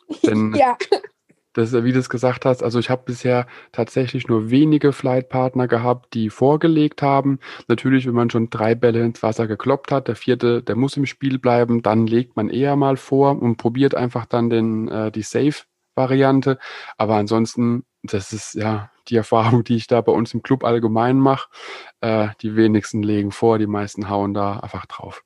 Denn 0.24 0.54
ja 0.54 0.78
das, 1.54 1.74
wie 1.74 1.92
du 1.92 2.00
es 2.00 2.10
gesagt 2.10 2.46
hast, 2.46 2.64
also 2.64 2.80
ich 2.80 2.90
habe 2.90 3.04
bisher 3.06 3.48
tatsächlich 3.72 4.28
nur 4.28 4.50
wenige 4.50 4.94
Flightpartner 4.94 5.68
gehabt, 5.68 6.14
die 6.14 6.30
vorgelegt 6.30 7.02
haben. 7.02 7.40
Natürlich, 7.68 8.06
wenn 8.06 8.14
man 8.14 8.30
schon 8.30 8.50
drei 8.50 8.76
Bälle 8.76 9.04
ins 9.04 9.24
Wasser 9.24 9.48
gekloppt 9.48 9.92
hat, 9.92 10.08
der 10.08 10.16
vierte, 10.16 10.62
der 10.62 10.76
muss 10.76 10.98
im 10.98 11.06
Spiel 11.06 11.40
bleiben, 11.40 11.82
dann 11.82 12.08
legt 12.08 12.36
man 12.36 12.50
eher 12.50 12.76
mal 12.76 12.98
vor 12.98 13.42
und 13.42 13.58
probiert 13.58 13.96
einfach 13.96 14.26
dann 14.26 14.50
den, 14.50 14.88
äh, 14.90 15.12
die 15.12 15.24
Safe-Variante. 15.24 16.60
Aber 16.98 17.16
ansonsten, 17.16 17.84
das 18.04 18.32
ist 18.32 18.54
ja 18.54 18.92
die 19.08 19.16
Erfahrung, 19.16 19.64
die 19.64 19.76
ich 19.76 19.88
da 19.88 20.02
bei 20.02 20.12
uns 20.12 20.34
im 20.34 20.44
Club 20.44 20.64
allgemein 20.64 21.18
mache. 21.18 21.50
Äh, 22.02 22.30
die 22.42 22.56
wenigsten 22.56 23.02
legen 23.02 23.32
vor, 23.32 23.58
die 23.58 23.68
meisten 23.68 24.10
hauen 24.10 24.34
da 24.34 24.60
einfach 24.60 24.86
drauf. 24.86 25.24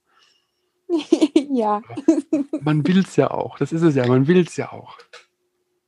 ja. 1.51 1.81
Man 2.61 2.87
will 2.87 2.99
es 2.99 3.15
ja 3.15 3.31
auch. 3.31 3.57
Das 3.57 3.71
ist 3.71 3.81
es 3.81 3.95
ja, 3.95 4.07
man 4.07 4.27
will 4.27 4.39
es 4.39 4.55
ja 4.55 4.71
auch. 4.71 4.97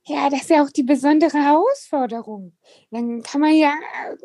Ja, 0.08 0.30
das 0.30 0.42
ist 0.42 0.50
ja 0.50 0.62
auch 0.64 0.70
die 0.70 0.84
besondere 0.84 1.36
Herausforderung. 1.42 2.52
Dann 2.96 3.22
kann 3.22 3.42
man 3.42 3.54
ja 3.54 3.74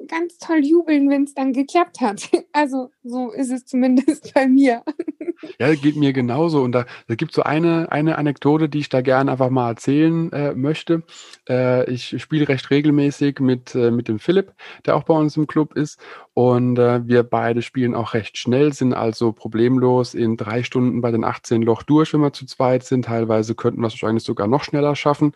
ganz 0.07 0.37
toll 0.37 0.63
jubeln, 0.63 1.09
wenn 1.09 1.25
es 1.25 1.33
dann 1.33 1.51
geklappt 1.51 1.99
hat. 1.99 2.29
Also 2.53 2.91
so 3.03 3.31
ist 3.31 3.49
es 3.51 3.65
zumindest 3.65 4.33
bei 4.33 4.47
mir. 4.47 4.83
Ja, 5.57 5.73
geht 5.73 5.95
mir 5.95 6.13
genauso. 6.13 6.61
Und 6.61 6.71
da, 6.71 6.85
da 7.07 7.15
gibt 7.15 7.31
es 7.31 7.35
so 7.35 7.41
eine, 7.41 7.91
eine 7.91 8.19
Anekdote, 8.19 8.69
die 8.69 8.77
ich 8.77 8.89
da 8.89 9.01
gerne 9.01 9.31
einfach 9.31 9.49
mal 9.49 9.69
erzählen 9.69 10.31
äh, 10.31 10.53
möchte. 10.53 11.01
Äh, 11.49 11.89
ich 11.91 12.21
spiele 12.21 12.47
recht 12.47 12.69
regelmäßig 12.69 13.39
mit, 13.39 13.73
äh, 13.73 13.89
mit 13.89 14.07
dem 14.07 14.19
Philipp, 14.19 14.53
der 14.85 14.95
auch 14.95 15.03
bei 15.03 15.15
uns 15.15 15.37
im 15.37 15.47
Club 15.47 15.75
ist. 15.75 15.99
Und 16.33 16.77
äh, 16.77 17.07
wir 17.07 17.23
beide 17.23 17.63
spielen 17.63 17.95
auch 17.95 18.13
recht 18.13 18.37
schnell, 18.37 18.71
sind 18.71 18.93
also 18.93 19.31
problemlos 19.31 20.13
in 20.13 20.37
drei 20.37 20.61
Stunden 20.61 21.01
bei 21.01 21.09
den 21.09 21.23
18 21.23 21.63
Loch 21.63 21.81
durch, 21.83 22.13
wenn 22.13 22.21
wir 22.21 22.33
zu 22.33 22.45
zweit 22.45 22.83
sind. 22.83 23.05
Teilweise 23.05 23.55
könnten 23.55 23.81
wir 23.81 23.87
es 23.87 23.93
wahrscheinlich 23.93 24.23
sogar 24.23 24.45
noch 24.45 24.63
schneller 24.63 24.95
schaffen, 24.95 25.33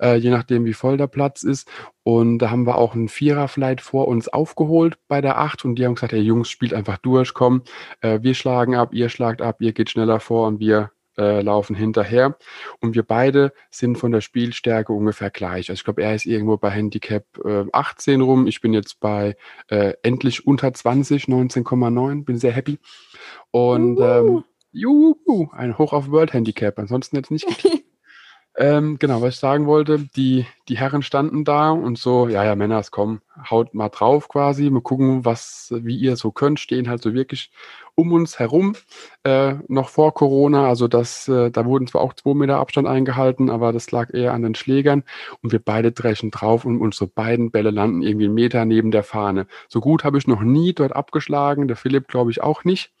äh, 0.00 0.16
je 0.16 0.30
nachdem, 0.30 0.64
wie 0.64 0.72
voll 0.72 0.96
der 0.96 1.08
Platz 1.08 1.42
ist. 1.42 1.68
Und 2.04 2.38
da 2.38 2.50
haben 2.50 2.66
wir 2.66 2.76
auch 2.76 2.94
einen 2.94 3.08
Vierer-Flight 3.08 3.80
vor 3.80 4.08
uns 4.08 4.28
aufgeholt 4.28 4.98
bei 5.08 5.20
der 5.20 5.38
8 5.38 5.64
und 5.64 5.76
die 5.76 5.84
haben 5.84 5.94
gesagt, 5.94 6.12
hey 6.12 6.20
Jungs, 6.20 6.48
spielt 6.48 6.74
einfach 6.74 6.98
durch, 6.98 7.32
komm, 7.32 7.62
äh, 8.00 8.20
wir 8.22 8.34
schlagen 8.34 8.74
ab, 8.74 8.92
ihr 8.92 9.08
schlagt 9.08 9.40
ab, 9.40 9.60
ihr 9.60 9.72
geht 9.72 9.90
schneller 9.90 10.18
vor 10.18 10.48
und 10.48 10.58
wir 10.58 10.90
äh, 11.18 11.42
laufen 11.42 11.76
hinterher. 11.76 12.36
Und 12.80 12.94
wir 12.94 13.02
beide 13.02 13.52
sind 13.70 13.98
von 13.98 14.12
der 14.12 14.20
Spielstärke 14.20 14.92
ungefähr 14.92 15.30
gleich. 15.30 15.68
Also 15.70 15.74
ich 15.74 15.84
glaube, 15.84 16.02
er 16.02 16.14
ist 16.14 16.26
irgendwo 16.26 16.56
bei 16.56 16.70
Handicap 16.70 17.24
äh, 17.44 17.64
18 17.72 18.20
rum. 18.20 18.46
Ich 18.46 18.60
bin 18.60 18.72
jetzt 18.72 19.00
bei 19.00 19.36
äh, 19.68 19.92
endlich 20.02 20.46
unter 20.46 20.72
20, 20.72 21.26
19,9. 21.26 22.24
Bin 22.24 22.38
sehr 22.38 22.52
happy. 22.52 22.78
Und 23.50 24.00
ähm, 24.00 24.44
juhu, 24.72 25.50
ein 25.52 25.78
Hoch 25.78 25.92
auf 25.92 26.10
World 26.10 26.32
Handicap. 26.32 26.78
Ansonsten 26.78 27.16
jetzt 27.16 27.30
nicht. 27.30 27.46
Ähm, 28.54 28.98
genau, 28.98 29.22
was 29.22 29.34
ich 29.34 29.40
sagen 29.40 29.66
wollte, 29.66 29.98
die, 30.14 30.46
die 30.68 30.76
Herren 30.76 31.02
standen 31.02 31.42
da 31.42 31.70
und 31.70 31.96
so, 31.96 32.28
ja, 32.28 32.44
ja, 32.44 32.54
Männer, 32.54 32.82
komm, 32.90 33.22
haut 33.50 33.72
mal 33.72 33.88
drauf 33.88 34.28
quasi, 34.28 34.68
mal 34.68 34.82
gucken, 34.82 35.24
was, 35.24 35.72
wie 35.74 35.96
ihr 35.96 36.16
so 36.16 36.32
könnt, 36.32 36.60
stehen 36.60 36.86
halt 36.86 37.00
so 37.02 37.14
wirklich 37.14 37.50
um 37.94 38.12
uns 38.12 38.38
herum, 38.38 38.74
äh, 39.24 39.54
noch 39.68 39.88
vor 39.88 40.12
Corona, 40.12 40.68
also 40.68 40.86
das, 40.86 41.28
äh, 41.28 41.50
da 41.50 41.64
wurden 41.64 41.86
zwar 41.86 42.02
auch 42.02 42.12
zwei 42.12 42.34
Meter 42.34 42.58
Abstand 42.58 42.86
eingehalten, 42.86 43.48
aber 43.48 43.72
das 43.72 43.90
lag 43.90 44.12
eher 44.12 44.34
an 44.34 44.42
den 44.42 44.54
Schlägern. 44.54 45.04
Und 45.42 45.52
wir 45.52 45.58
beide 45.58 45.92
dreschen 45.92 46.30
drauf 46.30 46.66
und 46.66 46.78
unsere 46.78 47.06
beiden 47.06 47.50
Bälle 47.50 47.70
landen 47.70 48.02
irgendwie 48.02 48.26
einen 48.26 48.34
Meter 48.34 48.66
neben 48.66 48.90
der 48.90 49.02
Fahne. 49.02 49.46
So 49.68 49.80
gut 49.80 50.04
habe 50.04 50.18
ich 50.18 50.26
noch 50.26 50.42
nie 50.42 50.74
dort 50.74 50.94
abgeschlagen, 50.94 51.68
der 51.68 51.76
Philipp 51.76 52.06
glaube 52.08 52.30
ich 52.30 52.42
auch 52.42 52.64
nicht. 52.64 52.92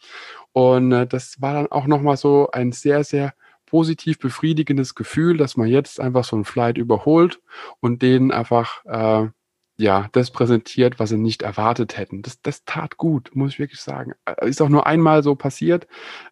Und 0.52 0.92
äh, 0.92 1.06
das 1.06 1.40
war 1.42 1.52
dann 1.54 1.70
auch 1.70 1.86
nochmal 1.86 2.16
so 2.16 2.50
ein 2.52 2.72
sehr, 2.72 3.04
sehr 3.04 3.34
positiv 3.72 4.18
befriedigendes 4.18 4.94
Gefühl, 4.94 5.38
dass 5.38 5.56
man 5.56 5.66
jetzt 5.66 5.98
einfach 5.98 6.24
so 6.24 6.36
einen 6.36 6.44
Flight 6.44 6.76
überholt 6.76 7.40
und 7.80 8.02
denen 8.02 8.30
einfach 8.30 8.84
äh, 8.84 9.30
ja 9.78 10.10
das 10.12 10.30
präsentiert, 10.30 10.98
was 10.98 11.08
sie 11.08 11.16
nicht 11.16 11.40
erwartet 11.40 11.96
hätten. 11.96 12.20
Das, 12.20 12.42
das 12.42 12.66
tat 12.66 12.98
gut, 12.98 13.30
muss 13.32 13.52
ich 13.52 13.58
wirklich 13.58 13.80
sagen. 13.80 14.12
Äh, 14.26 14.46
ist 14.46 14.60
auch 14.60 14.68
nur 14.68 14.86
einmal 14.86 15.22
so 15.22 15.36
passiert, 15.36 15.86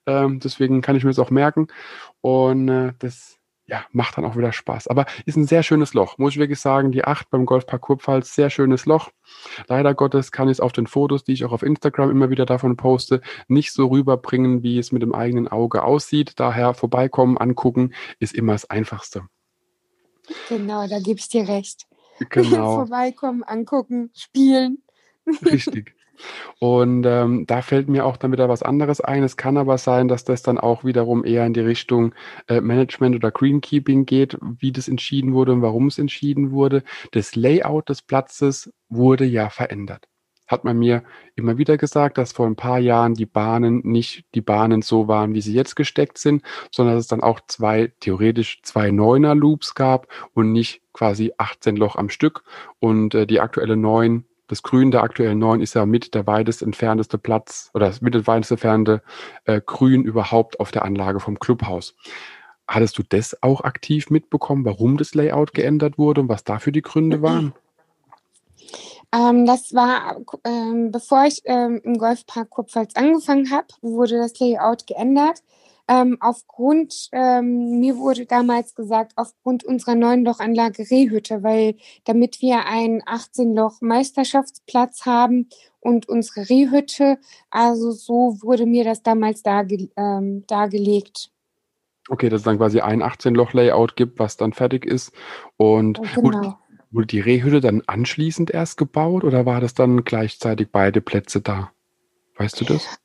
ähm, 0.05 0.39
deswegen 0.39 0.83
kann 0.83 0.97
ich 0.97 1.03
mir 1.03 1.09
das 1.09 1.19
auch 1.19 1.31
merken 1.31 1.69
und 2.21 2.69
äh, 2.69 2.93
das 2.99 3.40
ja, 3.71 3.85
macht 3.93 4.19
dann 4.19 4.25
auch 4.25 4.37
wieder 4.37 4.53
Spaß. 4.53 4.89
Aber 4.89 5.07
ist 5.27 5.37
ein 5.37 5.47
sehr 5.47 5.63
schönes 5.63 5.95
Loch, 5.95 6.19
muss 6.19 6.33
ich 6.33 6.41
wirklich 6.41 6.59
sagen. 6.59 6.91
Die 6.91 7.05
8 7.05 7.31
beim 7.31 7.47
Golfpark 7.47 7.81
Kurpfalz, 7.81 8.35
sehr 8.35 8.51
schönes 8.51 8.85
Loch. 8.85 9.11
Leider 9.69 9.95
Gottes 9.95 10.33
kann 10.33 10.49
ich 10.49 10.55
es 10.55 10.61
auf 10.61 10.73
den 10.73 10.89
Fotos, 10.89 11.23
die 11.23 11.33
ich 11.33 11.45
auch 11.45 11.53
auf 11.53 11.63
Instagram 11.63 12.11
immer 12.11 12.31
wieder 12.31 12.47
davon 12.47 12.77
poste, 12.77 13.21
nicht 13.47 13.73
so 13.73 13.87
rüberbringen, 13.87 14.65
wie 14.65 14.79
es 14.79 14.91
mit 14.91 15.03
dem 15.03 15.15
eigenen 15.15 15.47
Auge 15.47 15.85
aussieht. 15.85 16.33
Daher 16.37 16.75
vorbeikommen, 16.75 17.39
angucken, 17.39 17.95
ist 18.19 18.35
immer 18.35 18.53
das 18.53 18.69
Einfachste. 18.69 19.23
Genau, 20.49 20.89
da 20.89 20.99
gebe 20.99 21.21
ich 21.21 21.29
dir 21.29 21.47
recht. 21.47 21.87
Genau. 22.29 22.75
vorbeikommen, 22.87 23.45
angucken, 23.45 24.11
spielen. 24.15 24.83
Richtig. 25.45 25.95
Und 26.59 27.05
ähm, 27.07 27.47
da 27.47 27.63
fällt 27.63 27.89
mir 27.89 28.07
auch 28.07 28.17
dann 28.17 28.33
wieder 28.33 28.49
was 28.49 28.63
anderes 28.63 29.01
ein. 29.01 29.23
Es 29.23 29.37
kann 29.37 29.57
aber 29.57 29.79
sein, 29.79 30.09
dass 30.09 30.25
das 30.25 30.43
dann 30.43 30.59
auch 30.59 30.85
wiederum 30.85 31.25
eher 31.25 31.47
in 31.47 31.55
die 31.55 31.61
Richtung 31.61 32.15
äh, 32.49 32.61
Management 32.61 33.17
oder 33.17 33.31
Greenkeeping 33.31 34.07
geht, 34.07 34.39
wie 34.59 34.73
das 34.73 34.89
entschieden 34.89 35.35
wurde 35.35 35.53
und 35.53 35.63
warum 35.63 35.87
es 35.87 35.99
entschieden 35.99 36.51
wurde. 36.51 36.83
Das 37.13 37.37
Layout 37.37 37.89
des 37.89 38.03
Platzes 38.03 38.73
wurde 38.89 39.25
ja 39.25 39.51
verändert. 39.51 40.07
Hat 40.51 40.65
man 40.65 40.81
mir 40.81 41.05
immer 41.37 41.59
wieder 41.59 41.77
gesagt, 41.77 42.19
dass 42.19 42.33
vor 42.33 42.47
ein 42.47 42.57
paar 42.57 42.81
Jahren 42.81 43.15
die 43.15 43.25
Bahnen 43.25 43.83
nicht 43.85 44.25
die 44.35 44.41
Bahnen 44.41 44.83
so 44.83 45.07
waren, 45.07 45.33
wie 45.33 45.41
sie 45.41 45.55
jetzt 45.55 45.77
gesteckt 45.77 46.19
sind, 46.19 46.43
sondern 46.73 46.97
dass 46.97 47.05
es 47.05 47.09
dann 47.09 47.23
auch 47.23 47.39
zwei, 47.47 47.93
theoretisch 48.01 48.61
zwei 48.65 48.91
Neuner 48.91 49.37
Loops 49.37 49.77
gab 49.77 50.09
und 50.35 50.51
nicht 50.51 50.83
quasi 50.93 51.33
18 51.39 51.77
Loch 51.77 51.95
am 51.95 52.09
Stück. 52.09 52.43
Und 52.81 53.15
äh, 53.15 53.29
die 53.29 53.39
aktuelle 53.39 53.77
neun 53.77 54.25
das 54.51 54.65
Grün 54.65 54.91
der 54.91 55.05
aktuellen 55.05 55.39
neun 55.39 55.61
ist 55.61 55.75
ja 55.75 55.87
mit 55.87 56.13
der 56.13 56.27
weitest 56.27 56.61
entfernteste 56.61 57.19
Platz 57.19 57.71
oder 57.73 57.93
mit 58.01 58.15
der 58.15 58.27
weitest 58.27 58.51
entfernte 58.51 59.01
äh, 59.45 59.61
Grün 59.65 60.03
überhaupt 60.03 60.59
auf 60.59 60.73
der 60.73 60.85
Anlage 60.85 61.21
vom 61.21 61.39
Clubhaus. 61.39 61.95
Hattest 62.67 62.99
du 62.99 63.05
das 63.09 63.41
auch 63.43 63.61
aktiv 63.61 64.11
mitbekommen, 64.11 64.65
warum 64.65 64.97
das 64.97 65.15
Layout 65.15 65.55
geändert 65.55 65.99
wurde 65.99 66.23
und 66.23 66.29
was 66.29 66.43
dafür 66.43 66.73
die 66.73 66.83
Gründe 66.83 67.23
waren? 67.23 67.55
Ähm, 69.13 69.47
das 69.47 69.73
war, 69.73 70.17
ähm, 70.45 70.91
bevor 70.91 71.27
ich 71.27 71.43
ähm, 71.45 71.81
im 71.85 71.97
Golfpark 71.97 72.51
Kurpfalz 72.51 72.97
angefangen 72.97 73.53
habe, 73.53 73.69
wurde 73.83 74.19
das 74.19 74.39
Layout 74.41 74.89
geändert. 74.89 75.43
Ähm, 75.91 76.17
aufgrund, 76.21 77.09
ähm, 77.11 77.81
mir 77.81 77.97
wurde 77.97 78.25
damals 78.25 78.77
gesagt, 78.77 79.15
aufgrund 79.17 79.65
unserer 79.65 79.97
neuen 79.97 80.25
Lochanlage 80.25 80.89
Rehhütte, 80.89 81.43
weil 81.43 81.75
damit 82.05 82.41
wir 82.41 82.67
einen 82.67 83.03
18-Loch-Meisterschaftsplatz 83.03 85.05
haben 85.05 85.49
und 85.81 86.09
unsere 86.09 86.49
Rehhütte, 86.49 87.19
also 87.51 87.91
so 87.91 88.39
wurde 88.41 88.67
mir 88.67 88.85
das 88.85 89.03
damals 89.03 89.43
darge 89.43 89.89
ähm, 89.97 90.45
dargelegt. 90.47 91.33
Okay, 92.09 92.29
dass 92.29 92.43
es 92.43 92.45
dann 92.45 92.59
quasi 92.59 92.79
ein 92.79 93.03
18-Loch-Layout 93.03 93.97
gibt, 93.97 94.21
was 94.21 94.37
dann 94.37 94.53
fertig 94.53 94.87
ist. 94.87 95.11
Und 95.57 96.01
genau. 96.01 96.23
wurde, 96.23 96.55
wurde 96.93 97.09
die 97.09 97.19
Rehhütte 97.19 97.61
dann 97.61 97.83
anschließend 97.89 98.53
erst 98.53 98.77
gebaut 98.77 99.25
oder 99.25 99.45
war 99.45 99.61
das 99.61 99.75
dann 99.75 100.05
gleichzeitig 100.05 100.69
beide 100.71 101.01
Plätze 101.01 101.41
da? 101.41 101.73
Weißt 102.37 102.61
du 102.61 102.65
das? 102.65 103.01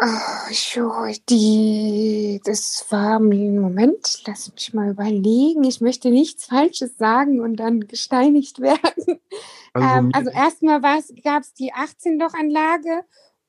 Oh, 0.00 1.12
die, 1.28 2.40
das 2.44 2.86
war 2.90 3.18
mir, 3.18 3.60
Moment, 3.60 4.22
lass 4.26 4.52
mich 4.52 4.72
mal 4.72 4.90
überlegen. 4.90 5.64
Ich 5.64 5.80
möchte 5.80 6.10
nichts 6.10 6.46
Falsches 6.46 6.96
sagen 6.96 7.40
und 7.40 7.56
dann 7.56 7.80
gesteinigt 7.80 8.60
werden. 8.60 9.18
Also, 9.72 9.88
ähm, 9.88 10.10
also 10.12 10.30
erstmal 10.30 10.80
gab 10.80 11.42
es 11.42 11.54
die 11.54 11.72
18-Loch-Anlage 11.72 13.04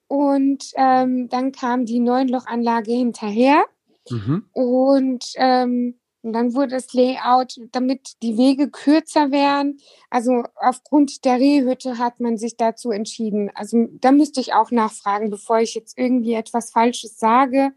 und 0.07 0.71
ähm, 0.75 1.29
dann 1.29 1.51
kam 1.51 1.85
die 1.85 1.99
9-Loch-Anlage 1.99 2.93
hinterher. 2.93 3.63
Mhm. 4.09 4.45
Und 4.53 5.25
ähm, 5.35 5.99
und 6.21 6.33
dann 6.33 6.53
wurde 6.53 6.71
das 6.71 6.93
Layout, 6.93 7.59
damit 7.71 8.21
die 8.21 8.37
Wege 8.37 8.69
kürzer 8.69 9.31
wären. 9.31 9.79
Also 10.09 10.43
aufgrund 10.55 11.23
der 11.23 11.39
Rehhütte 11.39 11.97
hat 11.97 12.19
man 12.19 12.37
sich 12.37 12.57
dazu 12.57 12.91
entschieden. 12.91 13.51
Also 13.55 13.87
da 14.01 14.11
müsste 14.11 14.41
ich 14.41 14.53
auch 14.53 14.71
nachfragen, 14.71 15.29
bevor 15.29 15.59
ich 15.59 15.75
jetzt 15.75 15.97
irgendwie 15.97 16.33
etwas 16.33 16.71
Falsches 16.71 17.17
sage. 17.19 17.71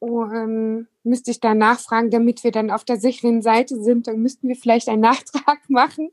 Ähm, 0.00 0.86
müsste 1.02 1.32
ich 1.32 1.40
da 1.40 1.54
nachfragen, 1.54 2.10
damit 2.10 2.44
wir 2.44 2.52
dann 2.52 2.70
auf 2.70 2.84
der 2.84 2.98
sicheren 2.98 3.42
Seite 3.42 3.82
sind. 3.82 4.06
Dann 4.06 4.20
müssten 4.20 4.48
wir 4.48 4.56
vielleicht 4.56 4.88
einen 4.88 5.00
Nachtrag 5.02 5.68
machen 5.68 6.10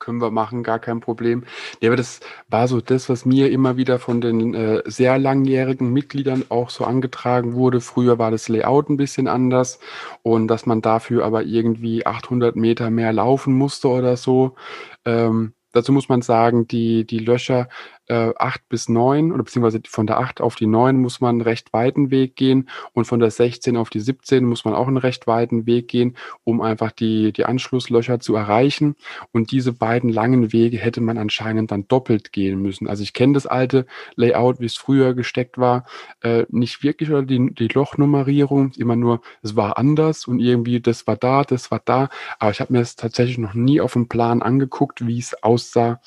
können 0.00 0.20
wir 0.20 0.30
machen, 0.30 0.62
gar 0.64 0.80
kein 0.80 1.00
Problem. 1.00 1.44
Ja, 1.80 1.90
aber 1.90 1.96
das 1.96 2.20
war 2.48 2.66
so 2.66 2.80
das, 2.80 3.08
was 3.08 3.24
mir 3.24 3.50
immer 3.50 3.76
wieder 3.76 3.98
von 4.00 4.20
den 4.20 4.54
äh, 4.54 4.82
sehr 4.86 5.18
langjährigen 5.18 5.92
Mitgliedern 5.92 6.44
auch 6.48 6.70
so 6.70 6.84
angetragen 6.84 7.54
wurde. 7.54 7.80
Früher 7.80 8.18
war 8.18 8.30
das 8.32 8.48
Layout 8.48 8.88
ein 8.90 8.96
bisschen 8.96 9.28
anders 9.28 9.78
und 10.22 10.48
dass 10.48 10.66
man 10.66 10.82
dafür 10.82 11.24
aber 11.24 11.44
irgendwie 11.44 12.06
800 12.06 12.56
Meter 12.56 12.90
mehr 12.90 13.12
laufen 13.12 13.54
musste 13.54 13.88
oder 13.88 14.16
so. 14.16 14.56
Ähm, 15.04 15.54
dazu 15.72 15.92
muss 15.92 16.08
man 16.08 16.22
sagen, 16.22 16.66
die, 16.66 17.04
die 17.04 17.18
Löcher 17.18 17.68
äh, 18.10 18.34
8 18.36 18.68
bis 18.68 18.88
9 18.88 19.30
oder 19.30 19.44
beziehungsweise 19.44 19.80
von 19.86 20.06
der 20.06 20.18
8 20.18 20.40
auf 20.40 20.56
die 20.56 20.66
9 20.66 20.96
muss 20.96 21.20
man 21.20 21.36
einen 21.36 21.40
recht 21.42 21.72
weiten 21.72 22.10
Weg 22.10 22.34
gehen 22.34 22.68
und 22.92 23.04
von 23.04 23.20
der 23.20 23.30
16 23.30 23.76
auf 23.76 23.88
die 23.88 24.00
17 24.00 24.44
muss 24.44 24.64
man 24.64 24.74
auch 24.74 24.88
einen 24.88 24.96
recht 24.96 25.28
weiten 25.28 25.64
Weg 25.64 25.86
gehen, 25.86 26.16
um 26.42 26.60
einfach 26.60 26.90
die, 26.90 27.32
die 27.32 27.44
Anschlusslöcher 27.44 28.18
zu 28.18 28.34
erreichen. 28.34 28.96
Und 29.32 29.52
diese 29.52 29.72
beiden 29.72 30.10
langen 30.10 30.52
Wege 30.52 30.76
hätte 30.76 31.00
man 31.00 31.18
anscheinend 31.18 31.70
dann 31.70 31.86
doppelt 31.86 32.32
gehen 32.32 32.60
müssen. 32.60 32.88
Also 32.88 33.04
ich 33.04 33.12
kenne 33.12 33.34
das 33.34 33.46
alte 33.46 33.86
Layout, 34.16 34.58
wie 34.58 34.66
es 34.66 34.76
früher 34.76 35.14
gesteckt 35.14 35.56
war, 35.56 35.84
äh, 36.22 36.46
nicht 36.48 36.82
wirklich 36.82 37.10
oder 37.10 37.22
die, 37.22 37.54
die 37.54 37.68
Lochnummerierung, 37.68 38.72
immer 38.76 38.96
nur, 38.96 39.20
es 39.42 39.54
war 39.54 39.78
anders 39.78 40.26
und 40.26 40.40
irgendwie 40.40 40.80
das 40.80 41.06
war 41.06 41.16
da, 41.16 41.44
das 41.44 41.70
war 41.70 41.80
da. 41.84 42.08
Aber 42.40 42.50
ich 42.50 42.60
habe 42.60 42.72
mir 42.72 42.80
das 42.80 42.96
tatsächlich 42.96 43.38
noch 43.38 43.54
nie 43.54 43.80
auf 43.80 43.92
dem 43.92 44.08
Plan 44.08 44.42
angeguckt, 44.42 45.06
wie 45.06 45.18
es 45.18 45.40
aussah. 45.44 46.00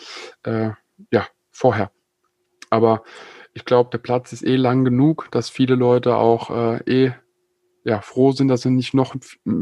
Äh, 0.44 0.72
ja, 1.12 1.26
vorher. 1.54 1.92
Aber 2.70 3.04
ich 3.54 3.66
glaube, 3.66 3.92
der 3.92 4.00
Platz 4.00 4.34
ist 4.34 4.44
eh 4.44 4.56
lang 4.56 4.84
genug, 4.84 5.30
dass 5.32 5.50
viele 5.50 5.76
Leute 5.76 6.16
auch 6.16 6.50
äh, 6.50 6.80
eh 6.86 7.14
ja, 7.86 8.02
froh 8.02 8.32
sind, 8.32 8.48
dass 8.48 8.62
sie 8.62 8.70
nicht 8.70 8.94
noch 8.94 9.16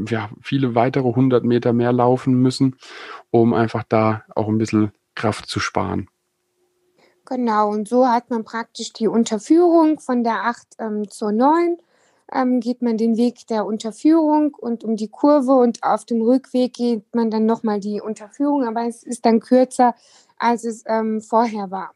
ja, 0.08 0.30
viele 0.42 0.76
weitere 0.76 1.14
hundert 1.14 1.44
Meter 1.44 1.74
mehr 1.74 1.92
laufen 1.92 2.36
müssen, 2.36 2.78
um 3.32 3.54
einfach 3.54 3.84
da 3.84 4.24
auch 4.36 4.48
ein 4.48 4.58
bisschen 4.58 4.92
Kraft 5.16 5.48
zu 5.48 5.60
sparen. 5.60 6.08
Genau, 7.26 7.70
und 7.70 7.88
so 7.88 8.08
hat 8.08 8.30
man 8.30 8.44
praktisch 8.44 8.94
die 8.94 9.08
Unterführung 9.08 10.00
von 10.00 10.24
der 10.24 10.46
8 10.46 10.68
ähm, 10.80 11.10
zur 11.10 11.32
9. 11.32 11.78
Ähm, 12.34 12.60
geht 12.60 12.82
man 12.82 12.98
den 12.98 13.18
Weg 13.18 13.48
der 13.48 13.66
Unterführung 13.66 14.54
und 14.54 14.84
um 14.84 14.96
die 14.96 15.10
Kurve 15.10 15.54
und 15.54 15.84
auf 15.84 16.06
dem 16.06 16.22
Rückweg 16.22 16.74
geht 16.74 17.14
man 17.14 17.30
dann 17.30 17.46
nochmal 17.46 17.80
die 17.80 18.00
Unterführung, 18.00 18.66
aber 18.66 18.88
es 18.88 19.04
ist 19.04 19.26
dann 19.26 19.42
kürzer, 19.42 19.96
als 20.38 20.64
es 20.64 20.84
ähm, 20.88 21.22
vorher 21.22 21.72
war. 21.72 21.94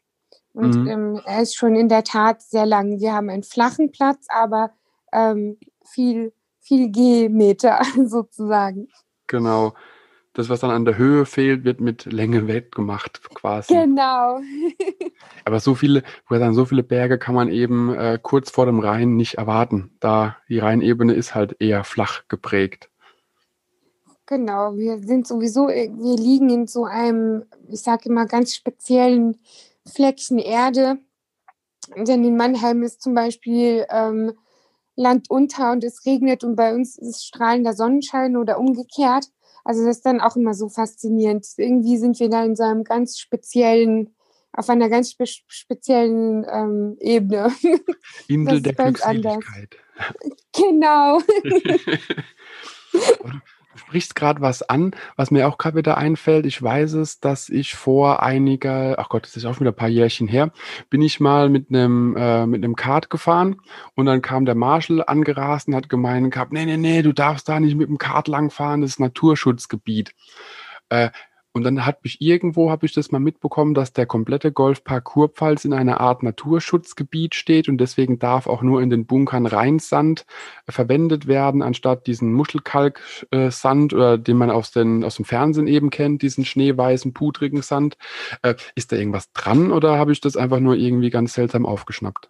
Und 0.53 0.75
mhm. 0.75 0.87
ähm, 0.87 1.21
er 1.25 1.41
ist 1.41 1.55
schon 1.55 1.75
in 1.75 1.89
der 1.89 2.03
Tat 2.03 2.41
sehr 2.41 2.65
lang. 2.65 2.99
Wir 2.99 3.13
haben 3.13 3.29
einen 3.29 3.43
flachen 3.43 3.91
Platz, 3.91 4.25
aber 4.29 4.71
ähm, 5.11 5.57
viel, 5.83 6.33
viel 6.59 6.91
Gehmeter 6.91 7.81
sozusagen. 8.05 8.87
Genau. 9.27 9.73
Das, 10.35 10.49
was 10.49 10.59
dann 10.59 10.69
an 10.69 10.83
der 10.83 10.97
Höhe 10.97 11.25
fehlt, 11.25 11.63
wird 11.63 11.79
mit 11.79 12.05
Länge 12.05 12.47
weggemacht 12.47 13.21
quasi. 13.33 13.73
Genau. 13.73 14.41
aber 15.45 15.59
so 15.61 15.75
viele, 15.75 16.03
dann 16.29 16.53
so 16.53 16.65
viele 16.65 16.83
Berge 16.83 17.17
kann 17.17 17.35
man 17.35 17.49
eben 17.49 17.95
äh, 17.95 18.19
kurz 18.21 18.51
vor 18.51 18.65
dem 18.65 18.79
Rhein 18.79 19.15
nicht 19.15 19.35
erwarten, 19.35 19.95
da 20.01 20.35
die 20.49 20.59
Rheinebene 20.59 21.13
ist 21.13 21.35
halt 21.35 21.55
eher 21.59 21.85
flach 21.85 22.23
geprägt. 22.27 22.89
Genau, 24.25 24.75
wir 24.75 24.99
sind 24.99 25.25
sowieso, 25.25 25.69
äh, 25.69 25.89
wir 25.93 26.17
liegen 26.17 26.49
in 26.49 26.67
so 26.67 26.83
einem, 26.83 27.45
ich 27.69 27.81
sage 27.81 28.09
immer, 28.09 28.25
ganz 28.25 28.55
speziellen 28.55 29.37
Fleckchen 29.85 30.39
Erde. 30.39 30.97
Denn 31.95 32.25
in 32.25 32.35
Mannheim 32.35 32.83
ist 32.83 33.01
zum 33.01 33.13
Beispiel 33.13 33.85
ähm, 33.89 34.33
Land 34.95 35.29
unter 35.29 35.71
und 35.71 35.83
es 35.83 36.05
regnet 36.05 36.43
und 36.43 36.55
bei 36.55 36.73
uns 36.73 36.97
ist 36.97 37.25
strahlender 37.25 37.73
Sonnenschein 37.73 38.35
oder 38.35 38.59
umgekehrt. 38.59 39.27
Also 39.65 39.83
das 39.83 39.97
ist 39.97 40.05
dann 40.05 40.21
auch 40.21 40.35
immer 40.35 40.53
so 40.53 40.69
faszinierend. 40.69 41.45
Irgendwie 41.57 41.97
sind 41.97 42.19
wir 42.19 42.29
da 42.29 42.45
in 42.45 42.55
so 42.55 42.63
einem 42.63 42.83
ganz 42.83 43.17
speziellen, 43.17 44.15
auf 44.53 44.69
einer 44.69 44.89
ganz 44.89 45.11
spe 45.11 45.25
speziellen 45.25 46.45
ähm, 46.49 46.95
Ebene. 46.99 47.51
Insel 48.27 48.61
der 48.61 48.73
Glückseligkeit. 48.73 49.75
Genau. 50.53 51.19
Sprichst 53.95 54.15
gerade 54.15 54.41
was 54.41 54.61
an, 54.61 54.91
was 55.15 55.31
mir 55.31 55.47
auch 55.47 55.57
gerade 55.57 55.77
wieder 55.77 55.97
einfällt. 55.97 56.45
Ich 56.45 56.61
weiß 56.61 56.95
es, 56.95 57.21
dass 57.21 57.47
ich 57.47 57.75
vor 57.75 58.21
einiger, 58.21 58.99
ach 58.99 59.07
Gott, 59.07 59.23
das 59.23 59.37
ist 59.37 59.45
auch 59.45 59.61
wieder 59.61 59.71
ein 59.71 59.75
paar 59.75 59.87
Jährchen 59.87 60.27
her, 60.27 60.51
bin 60.89 61.01
ich 61.01 61.21
mal 61.21 61.47
mit 61.47 61.69
einem 61.69 62.13
äh, 62.17 62.45
mit 62.45 62.61
einem 62.61 62.75
Kart 62.75 63.09
gefahren 63.09 63.55
und 63.93 64.05
dann 64.05 64.21
kam 64.21 64.43
der 64.43 64.55
Marshall 64.55 65.01
angerast 65.07 65.69
und 65.69 65.75
hat 65.75 65.87
gemeint 65.87 66.33
gehabt, 66.33 66.51
nee, 66.51 66.65
nee, 66.65 66.75
nee, 66.75 67.03
du 67.03 67.13
darfst 67.13 67.47
da 67.47 67.57
nicht 67.57 67.77
mit 67.77 67.87
dem 67.87 67.97
Kart 67.97 68.27
langfahren, 68.27 68.81
das 68.81 68.91
ist 68.91 68.99
Naturschutzgebiet. 68.99 70.13
Äh, 70.89 71.11
und 71.55 71.63
dann 71.63 71.85
hat 71.85 72.03
mich 72.03 72.19
irgendwo, 72.19 72.69
habe 72.69 72.85
ich 72.85 72.91
das 72.91 73.13
mal 73.13 73.19
mitbekommen, 73.19 73.73
dass 73.73 73.93
der 73.93 74.05
komplette 74.05 74.51
Golfpark 74.51 75.05
Kurpfalz 75.05 75.63
in 75.63 75.71
einer 75.71 76.01
Art 76.01 76.21
Naturschutzgebiet 76.21 77.33
steht 77.33 77.69
und 77.69 77.77
deswegen 77.77 78.19
darf 78.19 78.47
auch 78.47 78.61
nur 78.61 78.81
in 78.81 78.89
den 78.89 79.05
Bunkern 79.05 79.45
Rheinsand 79.45 80.25
äh, 80.67 80.73
verwendet 80.73 81.27
werden, 81.27 81.61
anstatt 81.61 82.07
diesen 82.07 82.33
Muschelkalksand 82.33 83.93
äh, 83.93 83.95
oder 83.95 84.17
den 84.17 84.35
man 84.35 84.51
aus, 84.51 84.71
den, 84.71 85.05
aus 85.05 85.15
dem 85.15 85.23
Fernsehen 85.23 85.67
eben 85.67 85.91
kennt, 85.91 86.23
diesen 86.23 86.43
schneeweißen, 86.43 87.13
pudrigen 87.13 87.61
Sand. 87.61 87.97
Äh, 88.41 88.55
ist 88.75 88.91
da 88.91 88.97
irgendwas 88.97 89.31
dran 89.31 89.71
oder 89.71 89.97
habe 89.97 90.11
ich 90.11 90.19
das 90.19 90.35
einfach 90.35 90.59
nur 90.59 90.75
irgendwie 90.75 91.09
ganz 91.09 91.35
seltsam 91.35 91.65
aufgeschnappt? 91.65 92.29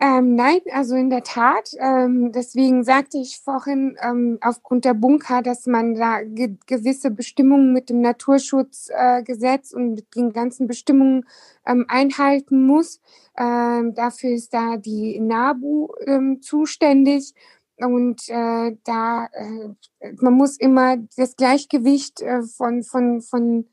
Ähm, 0.00 0.36
nein, 0.36 0.60
also 0.72 0.94
in 0.94 1.10
der 1.10 1.24
Tat. 1.24 1.70
Ähm, 1.78 2.30
deswegen 2.30 2.84
sagte 2.84 3.18
ich 3.18 3.40
vorhin 3.40 3.96
ähm, 4.00 4.38
aufgrund 4.40 4.84
der 4.84 4.94
Bunker, 4.94 5.42
dass 5.42 5.66
man 5.66 5.94
da 5.96 6.22
ge 6.22 6.56
gewisse 6.66 7.10
Bestimmungen 7.10 7.72
mit 7.72 7.90
dem 7.90 8.00
Naturschutzgesetz 8.00 9.72
äh, 9.72 9.76
und 9.76 9.94
mit 9.94 10.14
den 10.14 10.32
ganzen 10.32 10.68
Bestimmungen 10.68 11.24
ähm, 11.66 11.84
einhalten 11.88 12.64
muss. 12.64 13.00
Ähm, 13.36 13.94
dafür 13.94 14.30
ist 14.30 14.54
da 14.54 14.76
die 14.76 15.18
NABU 15.18 15.88
ähm, 16.06 16.42
zuständig. 16.42 17.34
Und 17.76 18.28
äh, 18.28 18.76
da, 18.84 19.26
äh, 19.32 20.12
man 20.20 20.34
muss 20.34 20.56
immer 20.58 20.96
das 21.16 21.34
Gleichgewicht 21.36 22.20
äh, 22.20 22.42
von, 22.42 22.84
von, 22.84 23.20
von 23.20 23.66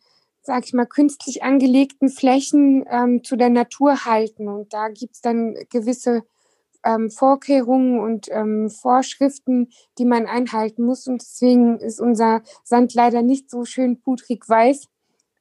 sag 0.46 0.66
ich 0.66 0.74
mal, 0.74 0.86
künstlich 0.86 1.44
angelegten 1.44 2.10
Flächen 2.10 2.86
ähm, 2.88 3.24
zu 3.24 3.36
der 3.36 3.50
Natur 3.50 4.06
halten. 4.06 4.48
Und 4.48 4.74
da 4.74 4.90
gibt's 4.90 5.22
dann 5.22 5.56
gewisse 5.72 6.24
ähm, 6.84 7.10
Vorkehrungen 7.10 8.00
und 8.00 8.28
ähm, 8.30 8.70
Vorschriften, 8.70 9.70
die 9.98 10.06
man 10.06 10.28
einhalten 10.28 10.84
muss. 10.84 11.08
Und 11.08 11.24
deswegen 11.24 11.80
ist 11.80 12.00
unser 12.00 12.44
Sand 12.64 12.94
leider 12.94 13.24
nicht 13.24 13.50
so 13.50 13.66
schön 13.66 14.00
pudrig 14.00 14.48
weiß. 14.48 14.88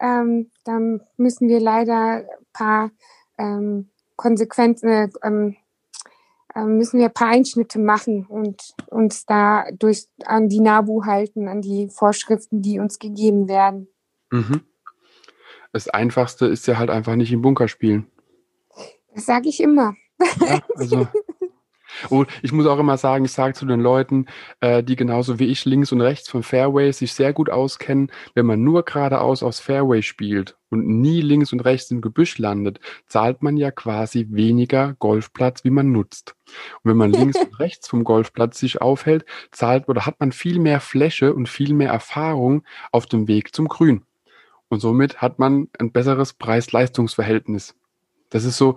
Ähm, 0.00 0.50
da 0.64 0.80
müssen 1.18 1.48
wir 1.48 1.60
leider 1.60 1.96
ein 1.96 2.26
paar 2.54 2.90
ähm, 3.36 3.90
Konsequenzen, 4.16 4.88
äh, 4.88 5.08
ähm, 5.22 5.56
äh, 6.54 6.64
müssen 6.64 6.98
wir 6.98 7.06
ein 7.06 7.14
paar 7.14 7.28
Einschnitte 7.28 7.78
machen 7.78 8.24
und 8.26 8.74
uns 8.88 9.26
da 9.26 9.66
durch 9.72 10.06
an 10.24 10.48
die 10.48 10.60
NABU 10.60 11.04
halten, 11.04 11.46
an 11.46 11.60
die 11.60 11.90
Vorschriften, 11.90 12.62
die 12.62 12.78
uns 12.78 12.98
gegeben 12.98 13.48
werden. 13.48 13.88
Mhm 14.30 14.62
das 15.74 15.88
Einfachste 15.88 16.46
ist 16.46 16.68
ja 16.68 16.78
halt 16.78 16.88
einfach 16.88 17.16
nicht 17.16 17.32
im 17.32 17.42
Bunker 17.42 17.66
spielen. 17.66 18.06
Das 19.12 19.26
sage 19.26 19.48
ich 19.48 19.60
immer. 19.60 19.94
Ja, 20.40 20.60
also. 20.76 21.08
Und 22.10 22.28
ich 22.42 22.52
muss 22.52 22.66
auch 22.66 22.78
immer 22.78 22.96
sagen, 22.96 23.24
ich 23.24 23.32
sage 23.32 23.54
zu 23.54 23.66
den 23.66 23.80
Leuten, 23.80 24.26
äh, 24.60 24.84
die 24.84 24.94
genauso 24.94 25.38
wie 25.38 25.46
ich 25.46 25.64
links 25.64 25.90
und 25.90 26.00
rechts 26.00 26.28
vom 26.28 26.42
Fairway 26.42 26.92
sich 26.92 27.12
sehr 27.12 27.32
gut 27.32 27.50
auskennen, 27.50 28.10
wenn 28.34 28.46
man 28.46 28.62
nur 28.62 28.84
geradeaus 28.84 29.42
aufs 29.42 29.60
Fairway 29.60 30.02
spielt 30.02 30.56
und 30.70 30.86
nie 30.86 31.20
links 31.20 31.52
und 31.52 31.60
rechts 31.60 31.90
im 31.90 32.00
Gebüsch 32.00 32.38
landet, 32.38 32.78
zahlt 33.06 33.42
man 33.42 33.56
ja 33.56 33.70
quasi 33.70 34.26
weniger 34.30 34.94
Golfplatz, 34.98 35.64
wie 35.64 35.70
man 35.70 35.90
nutzt. 35.90 36.36
Und 36.82 36.90
wenn 36.90 36.96
man 36.96 37.12
links 37.12 37.38
und 37.38 37.58
rechts 37.58 37.88
vom 37.88 38.04
Golfplatz 38.04 38.58
sich 38.58 38.80
aufhält, 38.80 39.24
zahlt 39.50 39.88
oder 39.88 40.06
hat 40.06 40.20
man 40.20 40.30
viel 40.30 40.60
mehr 40.60 40.80
Fläche 40.80 41.34
und 41.34 41.48
viel 41.48 41.74
mehr 41.74 41.90
Erfahrung 41.90 42.64
auf 42.92 43.06
dem 43.06 43.28
Weg 43.28 43.54
zum 43.54 43.66
Grün. 43.68 44.04
Und 44.74 44.80
somit 44.80 45.22
hat 45.22 45.38
man 45.38 45.68
ein 45.78 45.92
besseres 45.92 46.32
Preis-Leistungs-Verhältnis. 46.32 47.76
Das 48.30 48.44
ist 48.44 48.56
so 48.56 48.76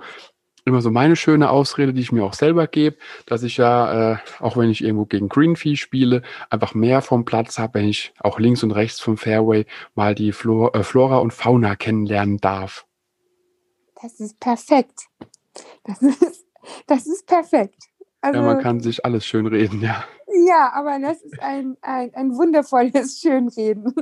immer 0.63 0.81
so 0.81 0.91
meine 0.91 1.15
schöne 1.15 1.49
Ausrede, 1.49 1.91
die 1.91 2.01
ich 2.01 2.11
mir 2.11 2.23
auch 2.23 2.35
selber 2.35 2.67
gebe, 2.67 2.97
dass 3.25 3.41
ich 3.41 3.57
ja, 3.57 4.11
äh, 4.11 4.17
auch 4.39 4.57
wenn 4.57 4.69
ich 4.69 4.83
irgendwo 4.83 5.05
gegen 5.05 5.27
Greenfee 5.27 5.75
spiele, 5.75 6.21
einfach 6.51 6.75
mehr 6.75 7.01
vom 7.01 7.25
Platz 7.25 7.57
habe, 7.57 7.79
wenn 7.79 7.87
ich 7.87 8.13
auch 8.19 8.37
links 8.37 8.61
und 8.61 8.71
rechts 8.73 8.99
vom 8.99 9.17
Fairway 9.17 9.65
mal 9.95 10.13
die 10.13 10.33
Flor 10.33 10.75
äh, 10.75 10.83
Flora 10.83 11.17
und 11.17 11.33
Fauna 11.33 11.75
kennenlernen 11.75 12.37
darf. 12.37 12.85
Das 13.99 14.19
ist 14.19 14.39
perfekt. 14.39 15.07
Das 15.83 15.99
ist, 16.03 16.45
das 16.85 17.07
ist 17.07 17.25
perfekt. 17.25 17.85
Also, 18.21 18.39
ja, 18.39 18.45
man 18.45 18.61
kann 18.61 18.81
sich 18.81 19.03
alles 19.03 19.25
schön 19.25 19.47
reden, 19.47 19.81
ja. 19.81 20.03
Ja, 20.45 20.73
aber 20.75 20.99
das 20.99 21.23
ist 21.23 21.39
ein, 21.41 21.75
ein, 21.81 22.13
ein 22.13 22.37
wundervolles 22.37 23.19
Schönreden. 23.19 23.95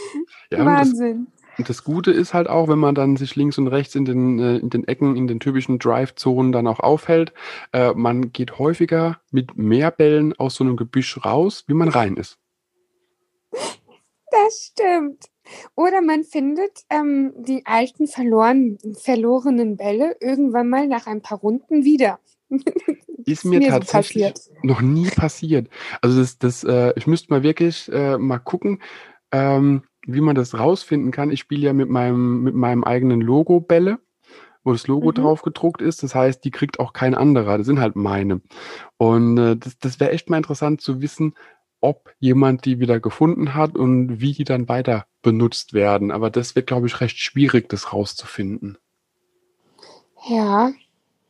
Ja, 0.50 0.64
Wahnsinn. 0.64 1.26
Und 1.58 1.68
das, 1.68 1.82
Gute 1.82 2.12
ist 2.12 2.34
halt 2.34 2.48
auch, 2.48 2.68
wenn 2.68 2.78
man 2.78 2.94
dann 2.94 3.16
sich 3.16 3.34
links 3.34 3.58
und 3.58 3.66
rechts 3.66 3.94
in 3.94 4.04
den, 4.04 4.38
äh, 4.38 4.56
in 4.58 4.70
den 4.70 4.86
Ecken, 4.86 5.16
in 5.16 5.26
den 5.26 5.40
typischen 5.40 5.78
Drive-Zonen 5.78 6.52
dann 6.52 6.66
auch 6.66 6.80
aufhält, 6.80 7.32
äh, 7.72 7.92
man 7.94 8.32
geht 8.32 8.58
häufiger 8.58 9.20
mit 9.30 9.56
mehr 9.56 9.90
Bällen 9.90 10.34
aus 10.38 10.56
so 10.56 10.64
einem 10.64 10.76
Gebüsch 10.76 11.24
raus, 11.24 11.64
wie 11.66 11.74
man 11.74 11.88
rein 11.88 12.16
ist. 12.16 12.38
Das 14.30 14.70
stimmt. 14.72 15.24
Oder 15.74 16.02
man 16.02 16.24
findet 16.24 16.84
ähm, 16.90 17.32
die 17.38 17.64
alten 17.64 18.06
verloren, 18.06 18.78
verlorenen 18.94 19.76
Bälle 19.76 20.16
irgendwann 20.20 20.68
mal 20.68 20.86
nach 20.86 21.06
ein 21.06 21.22
paar 21.22 21.38
Runden 21.38 21.84
wieder. 21.84 22.18
Ist 23.24 23.44
mir, 23.44 23.58
mir 23.58 23.70
tatsächlich 23.70 24.32
so 24.36 24.52
noch 24.62 24.80
nie 24.80 25.08
passiert. 25.10 25.68
Also 26.00 26.20
das, 26.20 26.38
das, 26.38 26.64
äh, 26.64 26.92
ich 26.96 27.06
müsste 27.06 27.32
mal 27.32 27.42
wirklich 27.42 27.90
äh, 27.92 28.18
mal 28.18 28.38
gucken, 28.38 28.80
ähm, 29.36 29.82
wie 30.06 30.20
man 30.20 30.34
das 30.34 30.58
rausfinden 30.58 31.10
kann. 31.10 31.30
Ich 31.30 31.40
spiele 31.40 31.66
ja 31.66 31.72
mit 31.72 31.90
meinem, 31.90 32.42
mit 32.42 32.54
meinem 32.54 32.84
eigenen 32.84 33.20
Logo 33.20 33.60
Bälle, 33.60 33.98
wo 34.64 34.72
das 34.72 34.86
Logo 34.86 35.10
mhm. 35.10 35.14
drauf 35.14 35.42
gedruckt 35.42 35.82
ist. 35.82 36.02
Das 36.02 36.14
heißt, 36.14 36.42
die 36.44 36.50
kriegt 36.50 36.80
auch 36.80 36.92
kein 36.94 37.14
anderer. 37.14 37.58
Das 37.58 37.66
sind 37.66 37.80
halt 37.80 37.96
meine. 37.96 38.40
Und 38.96 39.36
äh, 39.36 39.56
das, 39.56 39.78
das 39.78 40.00
wäre 40.00 40.12
echt 40.12 40.30
mal 40.30 40.38
interessant 40.38 40.80
zu 40.80 41.02
wissen, 41.02 41.34
ob 41.80 42.14
jemand 42.18 42.64
die 42.64 42.80
wieder 42.80 42.98
gefunden 42.98 43.54
hat 43.54 43.76
und 43.76 44.20
wie 44.20 44.32
die 44.32 44.44
dann 44.44 44.68
weiter 44.68 45.06
benutzt 45.20 45.74
werden. 45.74 46.10
Aber 46.10 46.30
das 46.30 46.56
wird, 46.56 46.66
glaube 46.66 46.86
ich, 46.86 47.00
recht 47.00 47.18
schwierig, 47.18 47.68
das 47.68 47.92
rauszufinden. 47.92 48.78
Ja, 50.28 50.72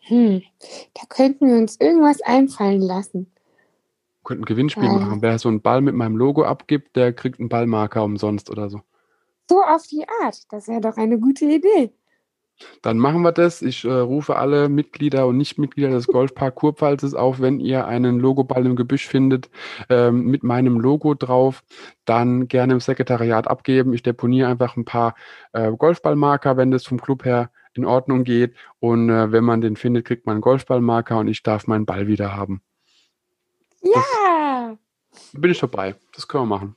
hm. 0.00 0.42
da 0.94 1.02
könnten 1.08 1.48
wir 1.48 1.56
uns 1.56 1.80
irgendwas 1.80 2.22
einfallen 2.22 2.80
lassen 2.80 3.32
könnten 4.26 4.42
ein 4.42 4.46
Gewinnspiel 4.46 4.84
ja. 4.84 4.92
machen. 4.92 5.22
Wer 5.22 5.38
so 5.38 5.48
einen 5.48 5.62
Ball 5.62 5.80
mit 5.80 5.94
meinem 5.94 6.16
Logo 6.16 6.44
abgibt, 6.44 6.96
der 6.96 7.12
kriegt 7.14 7.40
einen 7.40 7.48
Ballmarker 7.48 8.04
umsonst 8.04 8.50
oder 8.50 8.68
so. 8.68 8.82
So 9.48 9.62
auf 9.62 9.86
die 9.86 10.04
Art. 10.22 10.42
Das 10.50 10.68
wäre 10.68 10.80
doch 10.80 10.96
eine 10.96 11.18
gute 11.18 11.46
Idee. 11.46 11.92
Dann 12.82 12.98
machen 12.98 13.22
wir 13.22 13.32
das. 13.32 13.60
Ich 13.62 13.84
äh, 13.84 13.90
rufe 13.90 14.36
alle 14.36 14.68
Mitglieder 14.68 15.26
und 15.26 15.36
Nichtmitglieder 15.36 15.90
des 15.90 16.06
Golfpark 16.06 16.54
Kurpfalzes 16.54 17.14
auf, 17.14 17.40
wenn 17.40 17.60
ihr 17.60 17.86
einen 17.86 18.18
Logoball 18.18 18.64
im 18.64 18.76
Gebüsch 18.76 19.06
findet 19.06 19.50
ähm, 19.90 20.26
mit 20.26 20.42
meinem 20.42 20.80
Logo 20.80 21.14
drauf, 21.14 21.62
dann 22.06 22.48
gerne 22.48 22.72
im 22.74 22.80
Sekretariat 22.80 23.46
abgeben. 23.46 23.92
Ich 23.92 24.02
deponiere 24.02 24.48
einfach 24.48 24.76
ein 24.76 24.86
paar 24.86 25.14
äh, 25.52 25.70
Golfballmarker, 25.70 26.56
wenn 26.56 26.70
das 26.70 26.86
vom 26.86 27.00
Club 27.00 27.24
her 27.24 27.50
in 27.74 27.84
Ordnung 27.84 28.24
geht. 28.24 28.54
Und 28.80 29.10
äh, 29.10 29.30
wenn 29.32 29.44
man 29.44 29.60
den 29.60 29.76
findet, 29.76 30.06
kriegt 30.06 30.24
man 30.24 30.36
einen 30.36 30.42
Golfballmarker 30.42 31.18
und 31.18 31.28
ich 31.28 31.42
darf 31.42 31.66
meinen 31.66 31.84
Ball 31.84 32.06
wieder 32.06 32.34
haben. 32.34 32.62
Ja! 33.94 34.76
Das 35.10 35.40
bin 35.40 35.50
ich 35.50 35.58
dabei. 35.58 35.94
Das 36.14 36.28
können 36.28 36.44
wir 36.44 36.56
machen. 36.56 36.76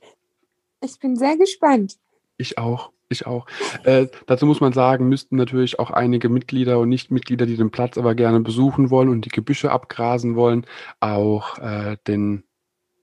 Ich 0.82 0.98
bin 0.98 1.16
sehr 1.16 1.36
gespannt. 1.36 1.98
Ich 2.38 2.56
auch. 2.58 2.90
Ich 3.12 3.26
auch. 3.26 3.46
Äh, 3.82 4.06
dazu 4.26 4.46
muss 4.46 4.60
man 4.60 4.72
sagen, 4.72 5.08
müssten 5.08 5.34
natürlich 5.34 5.80
auch 5.80 5.90
einige 5.90 6.28
Mitglieder 6.28 6.78
und 6.78 6.88
Nichtmitglieder, 6.88 7.44
die 7.44 7.56
den 7.56 7.72
Platz 7.72 7.98
aber 7.98 8.14
gerne 8.14 8.38
besuchen 8.38 8.88
wollen 8.88 9.08
und 9.08 9.24
die 9.24 9.30
Gebüsche 9.30 9.72
abgrasen 9.72 10.36
wollen, 10.36 10.64
auch 11.00 11.58
äh, 11.58 11.96
den, 12.06 12.44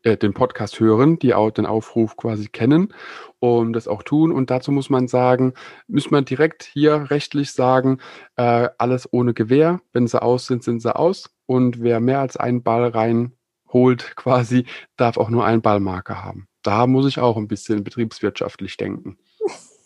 äh, 0.03 0.15
den 0.15 0.33
Podcast 0.33 0.79
hören, 0.79 1.19
die 1.19 1.33
auch 1.33 1.51
den 1.51 1.65
Aufruf 1.65 2.15
quasi 2.15 2.47
kennen 2.47 2.93
und 3.39 3.73
das 3.73 3.89
auch 3.89 4.01
tun. 4.01 4.31
Und 4.31 4.49
dazu 4.49 4.71
muss 4.71 4.89
man 4.89 5.09
sagen, 5.09 5.53
müssen 5.87 6.11
wir 6.11 6.21
direkt 6.21 6.63
hier 6.63 7.11
rechtlich 7.11 7.51
sagen, 7.51 7.99
äh, 8.37 8.69
alles 8.77 9.11
ohne 9.11 9.33
Gewehr. 9.33 9.81
Wenn 9.91 10.07
sie 10.07 10.21
aus 10.21 10.47
sind, 10.47 10.63
sind 10.63 10.81
sie 10.81 10.95
aus. 10.95 11.29
Und 11.47 11.81
wer 11.81 11.99
mehr 11.99 12.21
als 12.21 12.37
einen 12.37 12.63
Ball 12.63 12.87
rein 12.87 13.33
holt 13.69 14.15
quasi, 14.15 14.65
darf 14.95 15.17
auch 15.17 15.29
nur 15.29 15.45
einen 15.45 15.61
Ballmarker 15.61 16.23
haben. 16.23 16.47
Da 16.63 16.87
muss 16.87 17.07
ich 17.07 17.19
auch 17.19 17.37
ein 17.37 17.47
bisschen 17.47 17.83
betriebswirtschaftlich 17.83 18.77
denken. 18.77 19.17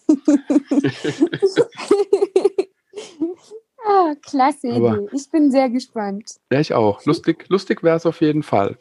Ah, 3.83 4.13
klasse 4.21 4.67
Idee. 4.67 5.07
Ich 5.11 5.29
bin 5.31 5.49
sehr 5.49 5.69
gespannt. 5.69 6.35
Ja, 6.51 6.59
ich 6.59 6.73
auch. 6.73 7.03
Lustig, 7.05 7.45
lustig 7.49 7.81
wäre 7.81 7.97
es 7.97 8.05
auf 8.05 8.21
jeden 8.21 8.43
Fall. 8.43 8.77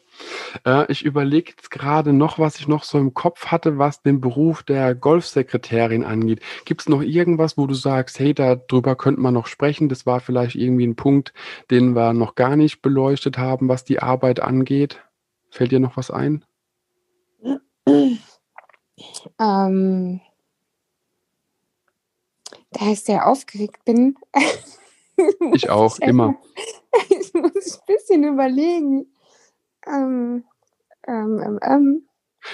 Äh, 0.65 0.91
ich 0.91 1.03
überlege 1.03 1.51
jetzt 1.51 1.71
gerade 1.71 2.13
noch, 2.13 2.37
was 2.37 2.59
ich 2.59 2.67
noch 2.67 2.83
so 2.83 2.99
im 2.99 3.13
Kopf 3.13 3.47
hatte, 3.47 3.79
was 3.79 4.03
den 4.03 4.21
Beruf 4.21 4.61
der 4.61 4.93
Golfsekretärin 4.93 6.03
angeht. 6.03 6.41
Gibt 6.65 6.81
es 6.81 6.89
noch 6.89 7.01
irgendwas, 7.01 7.57
wo 7.57 7.65
du 7.65 7.73
sagst, 7.73 8.19
hey, 8.19 8.33
darüber 8.33 8.95
könnte 8.95 9.21
man 9.21 9.33
noch 9.33 9.47
sprechen? 9.47 9.89
Das 9.89 10.05
war 10.05 10.19
vielleicht 10.19 10.55
irgendwie 10.55 10.85
ein 10.85 10.95
Punkt, 10.95 11.33
den 11.71 11.95
wir 11.95 12.13
noch 12.13 12.35
gar 12.35 12.55
nicht 12.55 12.81
beleuchtet 12.81 13.37
haben, 13.37 13.69
was 13.69 13.83
die 13.83 13.99
Arbeit 13.99 14.39
angeht. 14.39 15.01
Fällt 15.49 15.71
dir 15.71 15.79
noch 15.79 15.97
was 15.97 16.11
ein? 16.11 16.45
Ähm, 19.39 20.21
da 22.71 22.85
ich 22.91 23.01
sehr 23.01 23.27
aufgeregt 23.27 23.83
bin. 23.83 24.15
Ich 25.53 25.69
auch, 25.69 25.97
ich 25.99 26.07
immer. 26.07 26.35
ich 27.09 27.33
muss 27.33 27.79
ein 27.79 27.85
bisschen 27.87 28.23
überlegen. 28.23 29.07
Ähm, 29.87 30.43
ähm, 31.07 31.41
ähm, 31.43 31.59
ähm. 31.63 32.07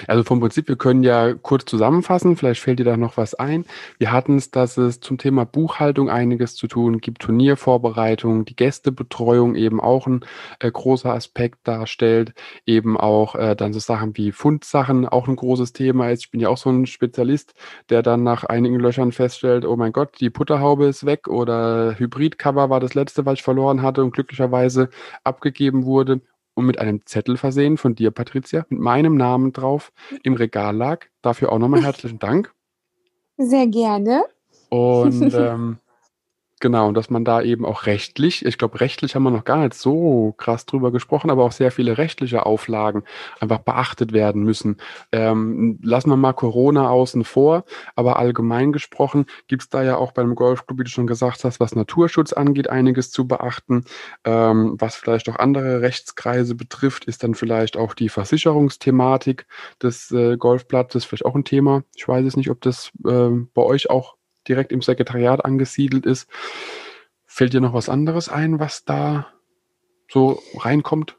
Also 0.06 0.22
vom 0.22 0.40
Prinzip, 0.40 0.68
wir 0.68 0.76
können 0.76 1.02
ja 1.02 1.34
kurz 1.34 1.64
zusammenfassen, 1.64 2.36
vielleicht 2.36 2.60
fällt 2.60 2.78
dir 2.78 2.84
da 2.84 2.96
noch 2.96 3.16
was 3.16 3.34
ein. 3.34 3.64
Wir 3.98 4.12
hatten 4.12 4.36
es, 4.36 4.50
dass 4.50 4.76
es 4.76 5.00
zum 5.00 5.18
Thema 5.18 5.44
Buchhaltung 5.44 6.10
einiges 6.10 6.54
zu 6.54 6.66
tun 6.68 6.98
gibt, 6.98 7.22
Turniervorbereitung, 7.22 8.44
die 8.44 8.56
Gästebetreuung 8.56 9.54
eben 9.54 9.80
auch 9.80 10.06
ein 10.06 10.24
äh, 10.60 10.70
großer 10.70 11.12
Aspekt 11.12 11.66
darstellt, 11.66 12.34
eben 12.66 12.96
auch 12.96 13.34
äh, 13.34 13.56
dann 13.56 13.72
so 13.72 13.78
Sachen 13.78 14.16
wie 14.16 14.32
Fundsachen 14.32 15.06
auch 15.06 15.28
ein 15.28 15.36
großes 15.36 15.72
Thema 15.72 16.10
ist. 16.10 16.24
Ich 16.24 16.30
bin 16.30 16.40
ja 16.40 16.48
auch 16.48 16.58
so 16.58 16.70
ein 16.70 16.86
Spezialist, 16.86 17.54
der 17.90 18.02
dann 18.02 18.22
nach 18.22 18.44
einigen 18.44 18.78
Löchern 18.78 19.12
feststellt, 19.12 19.64
oh 19.64 19.76
mein 19.76 19.92
Gott, 19.92 20.20
die 20.20 20.30
Putterhaube 20.30 20.86
ist 20.86 21.06
weg 21.06 21.28
oder 21.28 21.98
Hybridcover 21.98 22.70
war 22.70 22.80
das 22.80 22.94
letzte, 22.94 23.26
was 23.26 23.34
ich 23.34 23.42
verloren 23.42 23.82
hatte 23.82 24.04
und 24.04 24.12
glücklicherweise 24.12 24.90
abgegeben 25.24 25.84
wurde 25.84 26.20
und 26.58 26.66
mit 26.66 26.80
einem 26.80 27.06
Zettel 27.06 27.36
versehen 27.36 27.76
von 27.76 27.94
dir, 27.94 28.10
Patricia, 28.10 28.66
mit 28.68 28.80
meinem 28.80 29.16
Namen 29.16 29.52
drauf 29.52 29.92
im 30.24 30.34
Regal 30.34 30.76
lag. 30.76 31.06
Dafür 31.22 31.52
auch 31.52 31.58
nochmal 31.58 31.84
herzlichen 31.84 32.18
Dank. 32.18 32.52
Sehr 33.36 33.68
gerne. 33.68 34.24
Und 34.68 35.22
ähm, 35.34 35.78
Genau, 36.60 36.88
und 36.88 36.94
dass 36.94 37.08
man 37.08 37.24
da 37.24 37.40
eben 37.40 37.64
auch 37.64 37.86
rechtlich, 37.86 38.44
ich 38.44 38.58
glaube, 38.58 38.80
rechtlich 38.80 39.14
haben 39.14 39.22
wir 39.22 39.30
noch 39.30 39.44
gar 39.44 39.58
nicht 39.58 39.74
so 39.74 40.34
krass 40.38 40.66
drüber 40.66 40.90
gesprochen, 40.90 41.30
aber 41.30 41.44
auch 41.44 41.52
sehr 41.52 41.70
viele 41.70 41.98
rechtliche 41.98 42.46
Auflagen 42.46 43.04
einfach 43.38 43.58
beachtet 43.58 44.12
werden 44.12 44.42
müssen. 44.42 44.78
Ähm, 45.12 45.78
lassen 45.82 46.10
wir 46.10 46.16
mal 46.16 46.32
Corona 46.32 46.88
außen 46.90 47.22
vor, 47.22 47.64
aber 47.94 48.18
allgemein 48.18 48.72
gesprochen 48.72 49.26
gibt 49.46 49.62
es 49.62 49.68
da 49.68 49.84
ja 49.84 49.96
auch 49.96 50.10
beim 50.10 50.34
Golfclub, 50.34 50.80
wie 50.80 50.84
du 50.84 50.90
schon 50.90 51.06
gesagt 51.06 51.44
hast, 51.44 51.60
was 51.60 51.76
Naturschutz 51.76 52.32
angeht, 52.32 52.68
einiges 52.68 53.12
zu 53.12 53.28
beachten. 53.28 53.84
Ähm, 54.24 54.74
was 54.80 54.96
vielleicht 54.96 55.28
auch 55.28 55.36
andere 55.36 55.80
Rechtskreise 55.80 56.56
betrifft, 56.56 57.04
ist 57.04 57.22
dann 57.22 57.36
vielleicht 57.36 57.76
auch 57.76 57.94
die 57.94 58.08
Versicherungsthematik 58.08 59.46
des 59.80 60.10
äh, 60.10 60.36
Golfplatzes, 60.36 61.04
vielleicht 61.04 61.24
auch 61.24 61.36
ein 61.36 61.44
Thema. 61.44 61.84
Ich 61.94 62.08
weiß 62.08 62.26
es 62.26 62.36
nicht, 62.36 62.50
ob 62.50 62.60
das 62.62 62.90
äh, 63.06 63.28
bei 63.54 63.62
euch 63.62 63.90
auch 63.90 64.17
direkt 64.48 64.72
im 64.72 64.82
Sekretariat 64.82 65.44
angesiedelt 65.44 66.06
ist. 66.06 66.28
Fällt 67.26 67.52
dir 67.52 67.60
noch 67.60 67.74
was 67.74 67.88
anderes 67.88 68.28
ein, 68.28 68.58
was 68.58 68.84
da 68.84 69.26
so 70.10 70.42
reinkommt? 70.56 71.16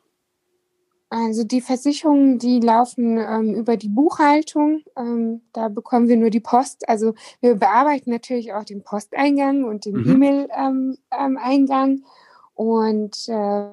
Also 1.11 1.43
die 1.43 1.61
Versicherungen, 1.61 2.37
die 2.37 2.59
laufen 2.59 3.17
ähm, 3.17 3.55
über 3.55 3.77
die 3.77 3.89
Buchhaltung. 3.89 4.83
Ähm, 4.95 5.41
da 5.53 5.67
bekommen 5.67 6.07
wir 6.07 6.17
nur 6.17 6.29
die 6.29 6.39
Post. 6.39 6.87
Also 6.87 7.15
wir 7.41 7.55
bearbeiten 7.55 8.11
natürlich 8.11 8.53
auch 8.53 8.63
den 8.63 8.83
Posteingang 8.83 9.63
und 9.63 9.85
den 9.85 9.95
mhm. 9.95 10.11
E-Mail-Eingang 10.11 11.89
ähm, 11.89 11.97
ähm 11.97 12.05
und 12.53 13.27
äh, 13.27 13.69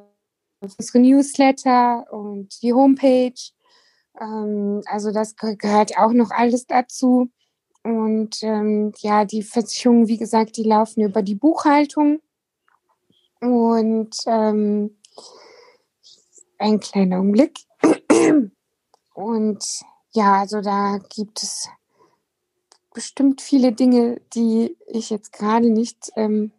unsere 0.60 0.98
Newsletter 0.98 2.06
und 2.10 2.62
die 2.62 2.72
Homepage. 2.72 3.34
Ähm, 4.18 4.80
also 4.86 5.12
das 5.12 5.36
gehört 5.36 5.98
auch 5.98 6.12
noch 6.12 6.30
alles 6.30 6.66
dazu. 6.66 7.28
Und 7.86 8.42
ähm, 8.42 8.92
ja, 8.98 9.24
die 9.24 9.44
Versicherungen, 9.44 10.08
wie 10.08 10.16
gesagt, 10.16 10.56
die 10.56 10.64
laufen 10.64 11.02
über 11.02 11.22
die 11.22 11.36
Buchhaltung. 11.36 12.20
Und 13.40 14.16
ähm, 14.26 14.96
ein 16.58 16.80
kleiner 16.80 17.20
Umblick. 17.20 17.60
Und 19.14 19.64
ja, 20.14 20.40
also 20.40 20.62
da 20.62 20.98
gibt 21.14 21.44
es 21.44 21.68
bestimmt 22.92 23.40
viele 23.40 23.70
Dinge, 23.70 24.20
die 24.34 24.76
ich 24.88 25.10
jetzt 25.10 25.32
gerade 25.32 25.70
nicht 25.70 26.10
ähm, 26.16 26.50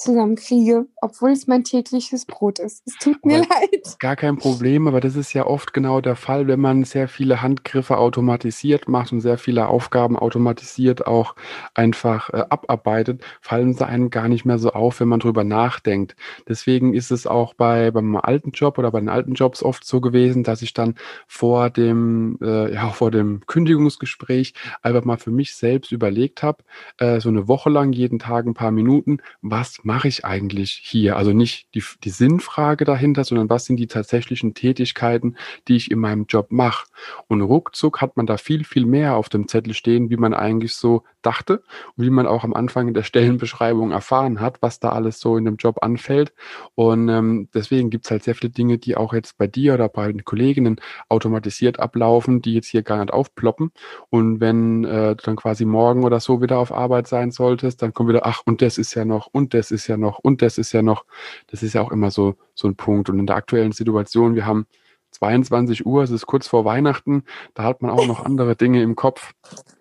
zusammenkriege, 0.00 0.86
obwohl 1.00 1.30
es 1.30 1.46
mein 1.46 1.62
tägliches 1.64 2.24
Brot 2.24 2.58
ist. 2.58 2.82
Es 2.86 2.96
tut 2.96 3.24
mir 3.24 3.38
aber 3.38 3.48
leid. 3.48 3.96
Gar 3.98 4.16
kein 4.16 4.38
Problem, 4.38 4.88
aber 4.88 5.00
das 5.00 5.14
ist 5.14 5.32
ja 5.34 5.46
oft 5.46 5.72
genau 5.74 6.00
der 6.00 6.16
Fall, 6.16 6.46
wenn 6.46 6.60
man 6.60 6.84
sehr 6.84 7.06
viele 7.08 7.42
Handgriffe 7.42 7.98
automatisiert 7.98 8.88
macht 8.88 9.12
und 9.12 9.20
sehr 9.20 9.36
viele 9.38 9.68
Aufgaben 9.68 10.16
automatisiert 10.16 11.06
auch 11.06 11.34
einfach 11.74 12.30
äh, 12.30 12.44
abarbeitet, 12.48 13.22
fallen 13.40 13.74
sie 13.74 13.86
einem 13.86 14.10
gar 14.10 14.28
nicht 14.28 14.44
mehr 14.44 14.58
so 14.58 14.70
auf, 14.72 15.00
wenn 15.00 15.08
man 15.08 15.20
drüber 15.20 15.44
nachdenkt. 15.44 16.16
Deswegen 16.48 16.94
ist 16.94 17.10
es 17.10 17.26
auch 17.26 17.54
bei 17.54 17.90
beim 17.90 18.16
alten 18.16 18.52
Job 18.52 18.78
oder 18.78 18.90
bei 18.90 19.00
den 19.00 19.08
alten 19.08 19.34
Jobs 19.34 19.62
oft 19.62 19.84
so 19.84 20.00
gewesen, 20.00 20.44
dass 20.44 20.62
ich 20.62 20.72
dann 20.72 20.94
vor 21.26 21.68
dem 21.70 22.38
äh, 22.40 22.72
ja 22.72 22.88
vor 22.90 23.10
dem 23.10 23.42
Kündigungsgespräch 23.46 24.54
einfach 24.82 25.04
mal 25.04 25.18
für 25.18 25.30
mich 25.30 25.54
selbst 25.54 25.92
überlegt 25.92 26.42
habe, 26.42 26.64
äh, 26.98 27.20
so 27.20 27.28
eine 27.28 27.48
Woche 27.48 27.68
lang 27.68 27.92
jeden 27.92 28.18
Tag 28.18 28.46
ein 28.46 28.54
paar 28.54 28.70
Minuten, 28.70 29.18
was 29.42 29.84
mache 29.90 30.06
ich 30.06 30.24
eigentlich 30.24 30.80
hier? 30.84 31.16
Also 31.16 31.32
nicht 31.32 31.66
die, 31.74 31.82
die 32.04 32.10
Sinnfrage 32.10 32.84
dahinter, 32.84 33.24
sondern 33.24 33.50
was 33.50 33.64
sind 33.64 33.76
die 33.76 33.88
tatsächlichen 33.88 34.54
Tätigkeiten, 34.54 35.34
die 35.66 35.74
ich 35.74 35.90
in 35.90 35.98
meinem 35.98 36.26
Job 36.28 36.52
mache? 36.52 36.86
Und 37.26 37.42
ruckzuck 37.42 38.00
hat 38.00 38.16
man 38.16 38.24
da 38.24 38.36
viel, 38.36 38.62
viel 38.62 38.86
mehr 38.86 39.16
auf 39.16 39.28
dem 39.28 39.48
Zettel 39.48 39.74
stehen, 39.74 40.08
wie 40.08 40.16
man 40.16 40.32
eigentlich 40.32 40.76
so 40.76 41.02
dachte 41.22 41.62
und 41.96 42.04
wie 42.04 42.10
man 42.10 42.26
auch 42.26 42.44
am 42.44 42.54
Anfang 42.54 42.88
in 42.88 42.94
der 42.94 43.02
Stellenbeschreibung 43.02 43.90
erfahren 43.90 44.40
hat, 44.40 44.62
was 44.62 44.78
da 44.78 44.90
alles 44.90 45.18
so 45.18 45.36
in 45.36 45.44
dem 45.44 45.56
Job 45.56 45.78
anfällt. 45.82 46.32
Und 46.74 47.08
ähm, 47.08 47.48
deswegen 47.52 47.90
gibt 47.90 48.04
es 48.04 48.10
halt 48.10 48.22
sehr 48.22 48.34
viele 48.34 48.50
Dinge, 48.50 48.78
die 48.78 48.96
auch 48.96 49.12
jetzt 49.12 49.38
bei 49.38 49.48
dir 49.48 49.74
oder 49.74 49.88
bei 49.88 50.06
den 50.12 50.24
Kolleginnen 50.24 50.80
automatisiert 51.08 51.80
ablaufen, 51.80 52.42
die 52.42 52.54
jetzt 52.54 52.68
hier 52.68 52.82
gar 52.82 52.98
nicht 52.98 53.12
aufploppen. 53.12 53.72
Und 54.08 54.40
wenn 54.40 54.84
äh, 54.84 55.16
du 55.16 55.22
dann 55.24 55.36
quasi 55.36 55.64
morgen 55.64 56.04
oder 56.04 56.20
so 56.20 56.40
wieder 56.40 56.58
auf 56.58 56.72
Arbeit 56.72 57.08
sein 57.08 57.32
solltest, 57.32 57.82
dann 57.82 57.92
kommt 57.92 58.08
wieder, 58.08 58.24
ach, 58.24 58.42
und 58.44 58.62
das 58.62 58.78
ist 58.78 58.94
ja 58.94 59.04
noch, 59.04 59.26
und 59.32 59.52
das 59.52 59.72
ist 59.72 59.80
ist 59.80 59.88
ja 59.88 59.96
noch 59.96 60.18
und 60.18 60.42
das 60.42 60.58
ist 60.58 60.72
ja 60.72 60.82
noch. 60.82 61.04
Das 61.48 61.62
ist 61.62 61.72
ja 61.72 61.82
auch 61.82 61.90
immer 61.90 62.10
so, 62.10 62.36
so 62.54 62.68
ein 62.68 62.76
Punkt. 62.76 63.08
Und 63.08 63.18
in 63.18 63.26
der 63.26 63.36
aktuellen 63.36 63.72
Situation, 63.72 64.34
wir 64.34 64.46
haben 64.46 64.66
22 65.12 65.86
Uhr, 65.86 66.02
es 66.02 66.10
ist 66.10 66.26
kurz 66.26 66.46
vor 66.46 66.64
Weihnachten, 66.64 67.24
da 67.54 67.64
hat 67.64 67.82
man 67.82 67.90
auch 67.90 68.06
noch 68.06 68.24
andere 68.24 68.54
Dinge 68.54 68.82
im 68.82 68.94
Kopf, 68.94 69.32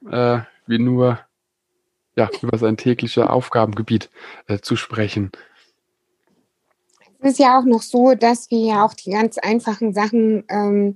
äh, 0.09 0.39
wie 0.65 0.79
nur 0.79 1.19
ja, 2.19 2.29
über 2.41 2.57
sein 2.57 2.77
tägliches 2.77 3.23
Aufgabengebiet 3.23 4.09
äh, 4.47 4.59
zu 4.59 4.75
sprechen. 4.75 5.31
Es 7.21 7.31
ist 7.31 7.39
ja 7.39 7.59
auch 7.59 7.65
noch 7.65 7.81
so, 7.81 8.13
dass 8.13 8.49
wir 8.51 8.59
ja 8.59 8.85
auch 8.85 8.93
die 8.93 9.11
ganz 9.11 9.37
einfachen 9.37 9.93
Sachen 9.93 10.43
ähm, 10.49 10.95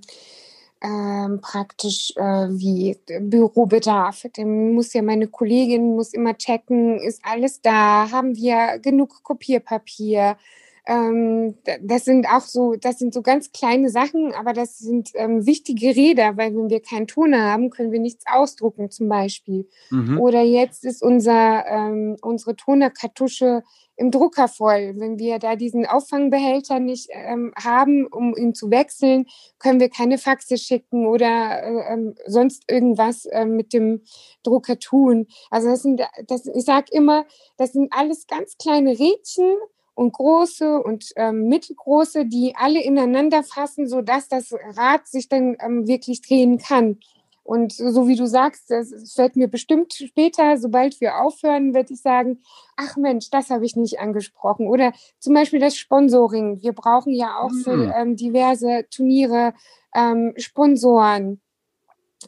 ähm, 0.82 1.40
praktisch 1.42 2.14
äh, 2.16 2.48
wie 2.50 2.98
Bürobedarf. 3.22 4.26
Dann 4.36 4.74
muss 4.74 4.94
ja 4.94 5.02
meine 5.02 5.28
Kollegin 5.28 5.96
muss 5.96 6.14
immer 6.14 6.38
checken, 6.38 7.00
ist 7.00 7.22
alles 7.24 7.62
da, 7.62 8.12
haben 8.12 8.36
wir 8.36 8.80
genug 8.80 9.24
Kopierpapier. 9.24 10.38
Ähm, 10.86 11.56
das 11.82 12.06
sind 12.06 12.28
auch 12.28 12.42
so, 12.42 12.76
das 12.76 13.00
sind 13.00 13.14
so 13.14 13.22
ganz 13.22 13.52
kleine 13.52 13.90
Sachen, 13.90 14.34
aber 14.34 14.52
das 14.54 14.80
sind 14.80 15.12
ähm, 15.16 15.46
wichtige 15.46 15.96
Räder, 15.96 16.36
weil 16.36 16.56
wenn 16.56 16.70
wir 16.70 16.82
keinen 16.82 17.08
Toner 17.08 17.52
haben, 17.52 17.70
können 17.70 17.92
wir 17.92 18.00
nichts 18.00 18.26
ausdrucken 18.28 18.90
zum 18.92 19.08
Beispiel. 19.08 19.68
Mhm. 19.92 20.20
Oder 20.20 20.42
jetzt 20.42 20.84
ist 20.84 21.02
unser, 21.02 21.66
ähm, 21.68 22.18
unsere 22.22 22.56
Tonerkartusche 22.56 23.64
im 23.96 24.12
Drucker 24.12 24.48
voll. 24.48 24.94
Wenn 24.98 25.20
wir 25.20 25.40
da 25.40 25.56
diesen 25.56 25.86
Auffangbehälter 25.86 26.80
nicht 26.80 27.10
ähm, 27.12 27.54
haben, 27.56 28.08
um 28.08 28.36
ihn 28.36 28.54
zu 28.54 28.72
wechseln, 28.72 29.28
können 29.60 29.80
wir 29.80 29.90
keine 29.90 30.18
Faxe 30.18 30.58
schicken 30.58 31.06
oder 31.06 31.64
äh, 31.64 31.94
ähm, 31.94 32.16
sonst 32.26 32.64
irgendwas 32.68 33.26
äh, 33.26 33.46
mit 33.46 33.72
dem 33.74 34.02
Drucker 34.42 34.80
tun. 34.80 35.28
Also 35.50 35.70
das 35.70 35.84
sind, 35.84 36.02
das, 36.28 36.46
ich 36.48 36.66
sage 36.66 36.88
immer, 36.92 37.26
das 37.58 37.74
sind 37.74 37.94
alles 37.94 38.28
ganz 38.28 38.58
kleine 38.58 38.98
Rädchen 39.00 39.56
und 39.96 40.14
große 40.14 40.80
und 40.82 41.12
ähm, 41.16 41.48
mittelgroße, 41.48 42.26
die 42.26 42.56
alle 42.56 42.84
ineinander 42.84 43.44
fassen, 43.44 43.88
sodass 43.88 44.28
das 44.28 44.54
Rad 44.76 45.08
sich 45.08 45.30
dann 45.30 45.56
ähm, 45.60 45.88
wirklich 45.88 46.22
drehen 46.22 46.58
kann. 46.58 46.98
Und 47.44 47.74
so 47.74 48.08
wie 48.08 48.16
du 48.16 48.26
sagst, 48.26 48.72
es 48.72 49.14
fällt 49.14 49.36
mir 49.36 49.50
bestimmt 49.50 49.94
später, 49.94 50.58
sobald 50.58 51.02
wir 51.02 51.20
aufhören, 51.20 51.74
werde 51.74 51.94
ich 51.94 52.02
sagen, 52.02 52.40
ach 52.78 52.96
Mensch, 52.96 53.30
das 53.32 53.50
habe 53.50 53.66
ich 53.66 53.76
nicht 53.76 54.00
angesprochen. 54.00 54.68
Oder 54.68 54.94
zum 55.20 55.34
Beispiel 55.34 55.60
das 55.60 55.76
Sponsoring. 55.76 56.62
Wir 56.62 56.72
brauchen 56.72 57.14
ja 57.14 57.40
auch 57.40 57.52
für 57.64 57.76
mhm. 57.76 57.94
ähm, 57.96 58.16
diverse 58.16 58.86
Turniere 58.90 59.54
ähm, 59.94 60.34
Sponsoren. 60.38 61.42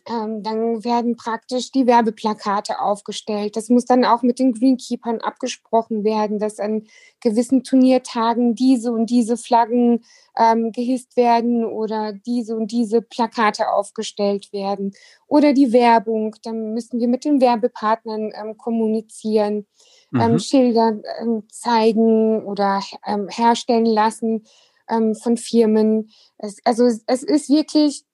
Ähm, 0.08 0.44
dann 0.44 0.84
werden 0.84 1.16
praktisch 1.16 1.72
die 1.72 1.88
Werbeplakate 1.88 2.80
aufgestellt. 2.80 3.56
Das 3.56 3.70
muss 3.70 3.86
dann 3.86 4.06
auch 4.06 4.22
mit 4.22 4.40
den 4.40 4.54
Greenkeepern 4.54 5.22
abgesprochen 5.22 6.04
werden, 6.04 6.40
dass 6.40 6.60
an 6.60 6.84
gewissen 7.20 7.64
Turniertagen 7.64 8.56
diese 8.56 8.92
und 8.92 9.10
diese 9.10 9.38
Flaggen 9.38 10.04
ähm, 10.38 10.72
gehisst 10.72 11.18
werden 11.18 11.66
oder 11.66 12.14
diese 12.14 12.56
und 12.56 12.72
diese 12.72 13.02
Plakate 13.02 13.72
aufgestellt 13.72 14.52
werden. 14.54 14.94
Oder 15.28 15.54
die 15.54 15.74
Werbung, 15.74 16.36
dann 16.44 16.74
müssen 16.74 17.00
wir 17.00 17.08
mit 17.08 17.26
den 17.26 17.42
Werbepartnern 17.42 18.32
ähm, 18.34 18.58
kommunizieren, 18.58 19.66
ähm, 20.14 20.34
mhm. 20.34 20.40
Schilder 20.40 21.02
ähm, 21.22 21.44
zeigen 21.50 22.44
oder 22.46 22.82
ähm, 23.06 23.28
herstellen 23.30 23.86
lassen 23.86 24.46
von 24.88 25.36
Firmen. 25.36 26.12
Es, 26.38 26.58
also 26.64 26.86
es 26.86 27.24
ist 27.24 27.50
wirklich 27.50 28.06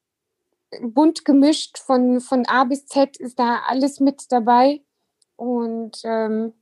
bunt 0.81 1.25
gemischt, 1.25 1.77
von, 1.77 2.21
von 2.21 2.45
A 2.45 2.63
bis 2.63 2.85
Z 2.85 3.17
ist 3.17 3.39
da 3.39 3.61
alles 3.67 3.99
mit 3.99 4.31
dabei. 4.31 4.81
Und 5.35 6.01
ähm, 6.03 6.53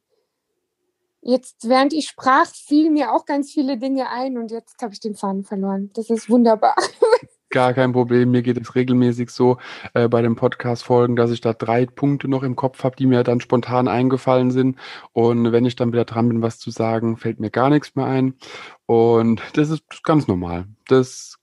jetzt, 1.22 1.68
während 1.68 1.94
ich 1.94 2.08
sprach, 2.08 2.48
fielen 2.48 2.94
mir 2.94 3.12
auch 3.12 3.26
ganz 3.26 3.52
viele 3.52 3.78
Dinge 3.78 4.10
ein 4.10 4.38
und 4.38 4.52
jetzt 4.52 4.82
habe 4.82 4.94
ich 4.94 5.00
den 5.00 5.16
Faden 5.16 5.44
verloren. 5.44 5.92
Das 5.94 6.10
ist 6.10 6.30
wunderbar. 6.30 6.76
Gar 7.52 7.74
kein 7.74 7.94
Problem. 7.94 8.30
Mir 8.30 8.44
geht 8.44 8.62
es 8.62 8.76
regelmäßig 8.76 9.32
so 9.32 9.58
äh, 9.96 10.08
bei 10.08 10.22
den 10.22 10.36
Podcast-Folgen, 10.36 11.16
dass 11.16 11.32
ich 11.32 11.42
da 11.42 11.54
drei 11.54 11.88
Punkte 11.88 12.28
noch 12.28 12.44
im 12.44 12.56
Kopf 12.56 12.84
habe, 12.84 12.96
die 12.96 13.08
mir 13.08 13.24
dann 13.24 13.42
spontan 13.42 13.88
eingefallen 13.88 14.52
sind. 14.52 14.78
Und 15.14 15.52
wenn 15.52 15.66
ich 15.66 15.76
dann 15.76 15.92
wieder 15.92 16.06
dran 16.06 16.30
bin, 16.30 16.44
was 16.44 16.60
zu 16.60 16.70
sagen, 16.70 17.18
fällt 17.18 17.40
mir 17.40 17.50
gar 17.50 17.72
nichts 17.72 17.96
mehr 17.96 18.06
ein. 18.06 18.36
Und 18.86 19.42
das 19.54 19.72
ist 19.72 20.04
ganz 20.04 20.28
normal. 20.28 20.68
Das 20.88 21.40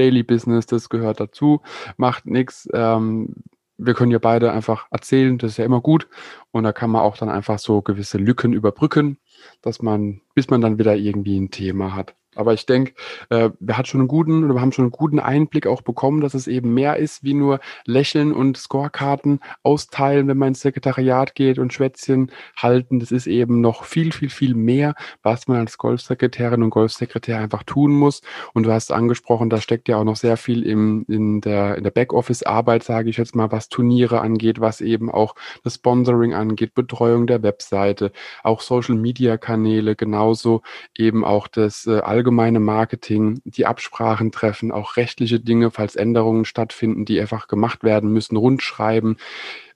Daily 0.00 0.22
Business, 0.22 0.64
das 0.64 0.88
gehört 0.88 1.20
dazu, 1.20 1.60
macht 1.98 2.24
nichts. 2.24 2.66
Ähm, 2.72 3.34
wir 3.76 3.94
können 3.94 4.12
ja 4.12 4.18
beide 4.18 4.50
einfach 4.52 4.86
erzählen, 4.90 5.36
das 5.36 5.52
ist 5.52 5.56
ja 5.58 5.64
immer 5.66 5.82
gut. 5.82 6.08
Und 6.52 6.64
da 6.64 6.72
kann 6.72 6.90
man 6.90 7.02
auch 7.02 7.18
dann 7.18 7.28
einfach 7.28 7.58
so 7.58 7.82
gewisse 7.82 8.16
Lücken 8.16 8.54
überbrücken, 8.54 9.18
dass 9.60 9.82
man, 9.82 10.22
bis 10.34 10.48
man 10.48 10.62
dann 10.62 10.78
wieder 10.78 10.96
irgendwie 10.96 11.38
ein 11.38 11.50
Thema 11.50 11.94
hat. 11.94 12.14
Aber 12.36 12.54
ich 12.54 12.64
denke, 12.64 12.92
äh, 13.30 13.50
wir 13.58 13.76
hat 13.76 13.88
schon 13.88 14.00
einen 14.00 14.08
guten 14.08 14.44
oder 14.44 14.54
wir 14.54 14.60
haben 14.60 14.70
schon 14.70 14.84
einen 14.84 14.92
guten 14.92 15.18
Einblick 15.18 15.66
auch 15.66 15.82
bekommen, 15.82 16.20
dass 16.20 16.34
es 16.34 16.46
eben 16.46 16.72
mehr 16.74 16.96
ist 16.96 17.24
wie 17.24 17.34
nur 17.34 17.58
lächeln 17.86 18.32
und 18.32 18.56
Scorekarten 18.56 19.40
austeilen, 19.64 20.28
wenn 20.28 20.38
man 20.38 20.48
ins 20.48 20.60
Sekretariat 20.60 21.34
geht 21.34 21.58
und 21.58 21.72
Schwätzchen 21.72 22.30
halten. 22.56 23.00
Das 23.00 23.10
ist 23.10 23.26
eben 23.26 23.60
noch 23.60 23.84
viel, 23.84 24.12
viel, 24.12 24.30
viel 24.30 24.54
mehr, 24.54 24.94
was 25.22 25.48
man 25.48 25.58
als 25.58 25.76
Golfsekretärin 25.76 26.62
und 26.62 26.70
Golfsekretär 26.70 27.38
einfach 27.38 27.64
tun 27.64 27.92
muss. 27.92 28.22
Und 28.54 28.62
du 28.62 28.72
hast 28.72 28.92
angesprochen, 28.92 29.50
da 29.50 29.60
steckt 29.60 29.88
ja 29.88 29.96
auch 29.96 30.04
noch 30.04 30.16
sehr 30.16 30.36
viel 30.36 30.62
im, 30.62 31.04
in 31.08 31.40
der, 31.40 31.76
in 31.78 31.84
der 31.84 31.90
Backoffice-Arbeit, 31.90 32.84
sage 32.84 33.10
ich 33.10 33.16
jetzt 33.16 33.34
mal, 33.34 33.50
was 33.50 33.68
Turniere 33.68 34.20
angeht, 34.20 34.60
was 34.60 34.80
eben 34.80 35.10
auch 35.10 35.34
das 35.64 35.74
Sponsoring 35.74 36.34
angeht, 36.34 36.74
Betreuung 36.74 37.26
der 37.26 37.42
Webseite, 37.42 38.12
auch 38.44 38.60
Social-Media-Kanäle, 38.60 39.96
genauso 39.96 40.62
eben 40.96 41.24
auch 41.24 41.48
das 41.48 41.86
äh, 41.86 41.98
allgemeine 42.20 42.60
Marketing, 42.60 43.40
die 43.44 43.64
Absprachen 43.64 44.30
treffen, 44.30 44.72
auch 44.72 44.98
rechtliche 44.98 45.40
Dinge, 45.40 45.70
falls 45.70 45.96
Änderungen 45.96 46.44
stattfinden, 46.44 47.06
die 47.06 47.18
einfach 47.18 47.48
gemacht 47.48 47.82
werden 47.82 48.12
müssen, 48.12 48.36
rundschreiben, 48.36 49.16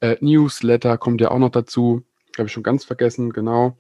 äh, 0.01 0.17
Newsletter 0.21 0.99
kommt 0.99 1.23
ja 1.23 1.31
auch 1.31 1.39
noch 1.39 1.49
dazu, 1.49 2.03
habe 2.37 2.49
ich 2.49 2.53
schon 2.53 2.63
ganz 2.63 2.85
vergessen, 2.85 3.31
genau. 3.33 3.79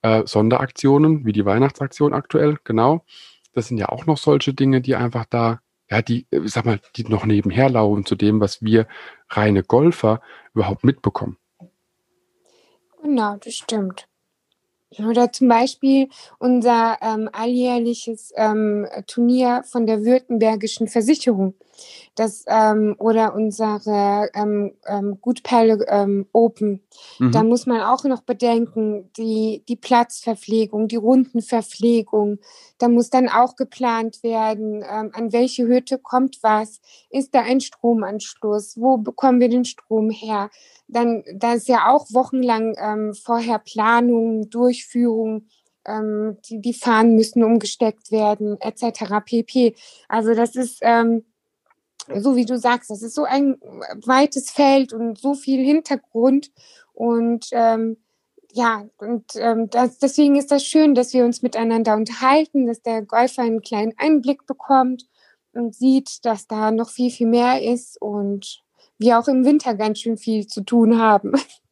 Äh, 0.00 0.22
Sonderaktionen, 0.24 1.26
wie 1.26 1.32
die 1.32 1.44
Weihnachtsaktion 1.44 2.14
aktuell, 2.14 2.56
genau. 2.64 3.04
Das 3.52 3.68
sind 3.68 3.76
ja 3.76 3.90
auch 3.90 4.06
noch 4.06 4.16
solche 4.16 4.54
Dinge, 4.54 4.80
die 4.80 4.94
einfach 4.94 5.26
da, 5.28 5.60
ja, 5.90 6.00
die, 6.00 6.26
äh, 6.30 6.40
sag 6.46 6.64
mal, 6.64 6.80
die 6.96 7.04
noch 7.04 7.26
nebenher 7.26 7.68
laufen 7.68 8.06
zu 8.06 8.14
dem, 8.14 8.40
was 8.40 8.62
wir 8.62 8.86
reine 9.28 9.62
Golfer 9.62 10.22
überhaupt 10.54 10.84
mitbekommen. 10.84 11.36
Genau, 13.02 13.36
das 13.36 13.56
stimmt. 13.56 14.08
Oder 14.98 15.32
zum 15.32 15.48
Beispiel 15.48 16.08
unser 16.38 16.96
ähm, 17.02 17.28
alljährliches 17.32 18.32
ähm, 18.36 18.86
Turnier 19.06 19.62
von 19.64 19.86
der 19.86 20.04
Württembergischen 20.04 20.88
Versicherung. 20.88 21.54
Das, 22.14 22.44
ähm, 22.46 22.96
oder 22.98 23.34
unsere 23.34 24.30
ähm, 24.34 24.72
ähm, 24.86 25.18
Gutperle 25.20 25.84
ähm, 25.88 26.26
Open. 26.32 26.82
Mhm. 27.18 27.32
Da 27.32 27.42
muss 27.42 27.66
man 27.66 27.80
auch 27.82 28.04
noch 28.04 28.22
bedenken, 28.22 29.10
die, 29.16 29.62
die 29.68 29.76
Platzverpflegung, 29.76 30.88
die 30.88 30.96
Rundenverpflegung. 30.96 32.38
Da 32.78 32.88
muss 32.88 33.10
dann 33.10 33.28
auch 33.28 33.56
geplant 33.56 34.22
werden, 34.22 34.82
ähm, 34.82 35.10
an 35.12 35.32
welche 35.32 35.66
Hütte 35.66 35.98
kommt 35.98 36.38
was. 36.42 36.80
Ist 37.10 37.34
da 37.34 37.40
ein 37.40 37.60
Stromanschluss? 37.60 38.80
Wo 38.80 38.96
bekommen 38.96 39.40
wir 39.40 39.48
den 39.48 39.64
Strom 39.64 40.10
her? 40.10 40.50
dann 40.88 41.24
da 41.34 41.54
ist 41.54 41.68
ja 41.68 41.88
auch 41.88 42.06
wochenlang 42.12 42.76
ähm, 42.78 43.14
vorher 43.14 43.58
Planung, 43.58 44.48
Durchführung, 44.50 45.48
ähm, 45.84 46.38
die, 46.48 46.60
die 46.60 46.74
Fahnen 46.74 47.16
müssen 47.16 47.42
umgesteckt 47.42 48.10
werden, 48.10 48.58
etc. 48.60 49.24
pp. 49.24 49.74
Also 50.08 50.34
das 50.34 50.56
ist, 50.56 50.78
ähm, 50.82 51.24
so 52.14 52.36
wie 52.36 52.44
du 52.44 52.58
sagst, 52.58 52.90
das 52.90 53.02
ist 53.02 53.14
so 53.14 53.24
ein 53.24 53.58
weites 54.04 54.50
Feld 54.50 54.92
und 54.92 55.18
so 55.18 55.34
viel 55.34 55.64
Hintergrund 55.64 56.50
und 56.92 57.48
ähm, 57.52 57.96
ja, 58.52 58.86
und 58.96 59.32
ähm, 59.36 59.68
das, 59.68 59.98
deswegen 59.98 60.36
ist 60.36 60.50
das 60.50 60.64
schön, 60.64 60.94
dass 60.94 61.12
wir 61.12 61.24
uns 61.24 61.42
miteinander 61.42 61.94
unterhalten, 61.94 62.66
dass 62.66 62.80
der 62.80 63.02
Golfer 63.02 63.42
einen 63.42 63.60
kleinen 63.60 63.92
Einblick 63.98 64.46
bekommt 64.46 65.06
und 65.52 65.74
sieht, 65.74 66.24
dass 66.24 66.46
da 66.46 66.70
noch 66.70 66.88
viel, 66.88 67.10
viel 67.10 67.26
mehr 67.26 67.62
ist 67.62 68.00
und 68.00 68.62
wir 68.98 69.18
auch 69.18 69.28
im 69.28 69.44
Winter 69.44 69.74
ganz 69.74 70.00
schön 70.00 70.16
viel 70.16 70.46
zu 70.46 70.62
tun 70.62 70.98
haben. 70.98 71.32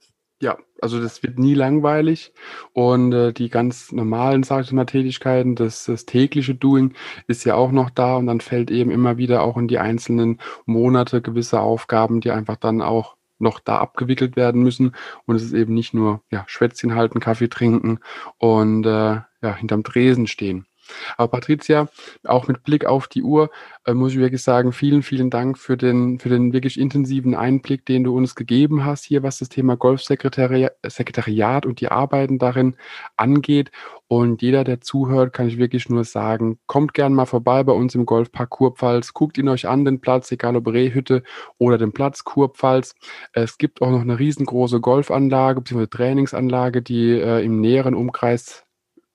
Ja, 0.45 0.59
also 0.83 1.01
das 1.01 1.23
wird 1.23 1.39
nie 1.39 1.55
langweilig. 1.55 2.35
Und 2.75 3.15
äh, 3.15 3.33
die 3.33 3.49
ganz 3.49 3.93
normalen, 3.93 4.43
sag 4.43 4.65
ich 4.67 4.73
mal, 4.73 4.85
Tätigkeiten, 4.85 5.55
das, 5.57 5.87
das 5.87 6.05
tägliche 6.05 6.55
Doing 6.55 6.93
ist 7.27 7.45
ja 7.45 7.55
auch 7.55 7.73
noch 7.73 7.89
da. 7.89 8.17
Und 8.17 8.27
dann 8.27 8.43
fällt 8.43 8.71
eben 8.71 8.91
immer 8.91 9.17
wieder 9.17 9.43
auch 9.43 9.57
in 9.57 9.69
die 9.69 9.79
einzelnen 9.79 10.43
Monate 10.67 11.23
gewisse 11.23 11.61
Aufgaben, 11.61 12.21
die 12.21 12.31
einfach 12.31 12.57
dann 12.57 12.83
auch 12.83 13.17
noch 13.39 13.59
da 13.59 13.79
abgewickelt 13.79 14.37
werden 14.37 14.63
müssen. 14.63 14.95
Und 15.25 15.37
es 15.37 15.45
ist 15.45 15.55
eben 15.55 15.73
nicht 15.73 15.95
nur 15.95 16.21
ja, 16.31 16.45
Schwätzchen 16.47 16.95
halten, 16.95 17.21
Kaffee 17.21 17.49
trinken 17.49 18.01
und 18.37 18.85
äh, 18.85 18.91
ja, 18.91 19.57
hinterm 19.57 19.83
Tresen 19.83 20.27
stehen. 20.27 20.67
Aber 21.17 21.29
Patricia, 21.29 21.89
auch 22.25 22.49
mit 22.49 22.63
Blick 22.65 22.85
auf 22.85 23.09
die 23.09 23.23
Uhr, 23.23 23.51
äh, 23.85 23.95
muss 23.95 24.13
ich 24.13 24.19
wirklich 24.19 24.43
sagen, 24.43 24.73
vielen, 24.73 25.03
vielen 25.03 25.31
Dank 25.31 25.59
für 25.59 25.77
den, 25.77 26.19
für 26.19 26.29
den 26.29 26.53
wirklich 26.53 26.79
intensiven 26.79 27.35
Einblick, 27.35 27.87
den 27.87 28.05
du 28.05 28.17
uns 28.17 28.35
gegeben 28.35 28.85
hast 28.85 29.05
hier, 29.05 29.23
was 29.23 29.39
das 29.39 29.49
Thema 29.49 29.77
Golfsekretariat 29.77 31.67
und 31.67 31.81
die 31.81 31.89
Arbeiten 31.89 32.39
darin 32.39 32.77
angeht. 33.17 33.71
Und 34.07 34.43
jeder, 34.43 34.65
der 34.65 34.81
zuhört, 34.81 35.33
kann 35.33 35.49
ich 35.49 35.59
wirklich 35.59 35.89
nur 35.89 36.05
sagen, 36.05 36.59
kommt 36.67 36.95
gern 36.95 37.15
mal 37.15 37.25
vorbei 37.27 37.65
bei 37.65 37.73
uns 37.73 37.95
im 37.95 38.07
Golfpark 38.07 38.51
Kurpfalz, 38.51 39.15
guckt 39.15 39.39
ihn 39.39 39.49
euch 39.49 39.67
an, 39.67 39.85
den 39.85 40.01
Platz, 40.01 40.31
egal 40.31 40.57
ob 40.57 40.69
Rehhütte 40.69 41.23
oder 41.59 41.79
den 41.79 41.93
Platz 41.93 42.23
Kurpfalz. 42.23 42.95
Es 43.33 43.59
gibt 43.59 43.81
auch 43.83 43.91
noch 43.91 44.03
eine 44.03 44.19
riesengroße 44.19 44.81
Golfanlage 44.81 45.63
bzw. 45.63 45.87
Trainingsanlage, 45.87 46.83
die 46.83 47.11
äh, 47.13 47.45
im 47.45 47.61
näheren 47.61 47.95
Umkreis 47.95 48.64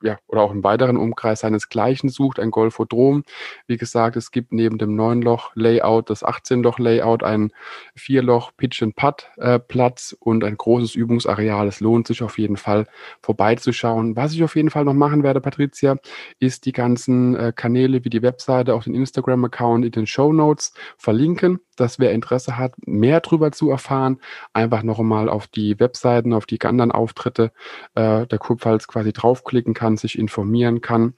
ja, 0.02 0.18
oder 0.28 0.42
auch 0.42 0.52
im 0.52 0.64
weiteren 0.64 0.98
Umkreis 0.98 1.42
seinesgleichen 1.42 2.10
sucht, 2.10 2.40
ein 2.40 2.52
Golfodrom. 2.52 3.24
Wie 3.68 3.78
gesagt, 3.78 4.16
es 4.16 4.32
gibt 4.32 4.52
neben 4.52 4.78
dem 4.78 4.96
9-Loch-Layout 4.96 6.10
das 6.10 6.24
18-Loch-Layout, 6.26 7.24
ein 7.24 7.52
4-Loch 7.98 8.52
Pitch-and-Putt-Platz 8.56 10.16
und 10.20 10.44
ein 10.44 10.58
großes 10.58 10.96
Übungsareal. 10.96 11.68
Es 11.68 11.80
lohnt 11.80 12.08
sich 12.08 12.24
auf 12.24 12.38
jeden 12.38 12.58
Fall 12.58 12.88
vorbeizuschauen. 13.22 14.16
Was 14.16 14.34
ich 14.34 14.44
auf 14.44 14.56
jeden 14.56 14.70
Fall 14.70 14.86
noch 14.86 14.94
machen 14.94 15.24
werde, 15.24 15.42
Patricia, 15.42 15.98
ist 16.40 16.66
die 16.66 16.72
ganzen 16.72 17.36
äh, 17.36 17.54
Kanäle 17.56 18.06
wie 18.06 18.10
die 18.10 18.22
Webseite, 18.22 18.74
auch 18.76 18.84
den 18.84 18.96
Instagram-Account 18.96 19.86
in 19.86 19.92
den 19.92 20.08
Show 20.08 20.32
Notes 20.32 20.74
verlinken 20.98 21.60
dass 21.80 22.00
wer 22.00 22.12
Interesse 22.12 22.58
hat, 22.58 22.74
mehr 22.86 23.22
darüber 23.22 23.52
zu 23.52 23.70
erfahren, 23.70 24.20
einfach 24.54 24.84
noch 24.84 25.00
einmal 25.00 25.30
auf 25.30 25.48
die 25.48 25.80
Webseiten, 25.80 26.34
auf 26.34 26.46
die 26.46 26.62
anderen 26.62 26.92
Auftritte 26.92 27.52
äh, 27.96 28.28
der 28.28 28.38
Kurpfalz 28.38 28.88
quasi 28.88 29.14
draufklicken 29.14 29.74
kann, 29.74 29.89
sich 29.98 30.18
informieren 30.18 30.82
kann. 30.82 31.14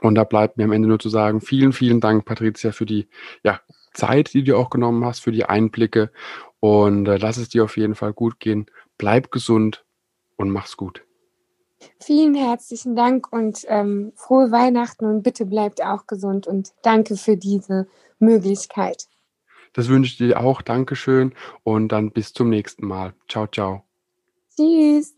Und 0.00 0.14
da 0.14 0.24
bleibt 0.24 0.56
mir 0.56 0.64
am 0.64 0.72
Ende 0.72 0.88
nur 0.88 0.98
zu 0.98 1.08
sagen, 1.08 1.40
vielen, 1.40 1.72
vielen 1.72 2.00
Dank, 2.00 2.24
Patricia, 2.24 2.72
für 2.72 2.86
die 2.86 3.08
ja, 3.42 3.60
Zeit, 3.94 4.32
die 4.32 4.44
du 4.44 4.56
auch 4.56 4.70
genommen 4.70 5.04
hast, 5.04 5.20
für 5.20 5.32
die 5.32 5.44
Einblicke. 5.44 6.10
Und 6.60 7.06
äh, 7.06 7.16
lass 7.16 7.36
es 7.36 7.48
dir 7.48 7.64
auf 7.64 7.76
jeden 7.76 7.94
Fall 7.94 8.12
gut 8.12 8.38
gehen. 8.40 8.66
Bleib 8.96 9.30
gesund 9.30 9.84
und 10.36 10.50
mach's 10.50 10.76
gut. 10.76 11.04
Vielen 12.00 12.34
herzlichen 12.34 12.96
Dank 12.96 13.32
und 13.32 13.64
ähm, 13.68 14.12
frohe 14.16 14.50
Weihnachten 14.50 15.04
und 15.04 15.22
bitte 15.22 15.46
bleibt 15.46 15.82
auch 15.82 16.06
gesund 16.06 16.46
und 16.46 16.72
danke 16.82 17.16
für 17.16 17.36
diese 17.36 17.86
Möglichkeit. 18.18 19.06
Das 19.74 19.88
wünsche 19.88 20.12
ich 20.12 20.18
dir 20.18 20.40
auch. 20.40 20.62
Dankeschön 20.62 21.34
und 21.62 21.88
dann 21.88 22.10
bis 22.10 22.32
zum 22.32 22.48
nächsten 22.48 22.86
Mal. 22.86 23.14
Ciao, 23.28 23.46
ciao. 23.46 23.84
Tschüss. 24.56 25.17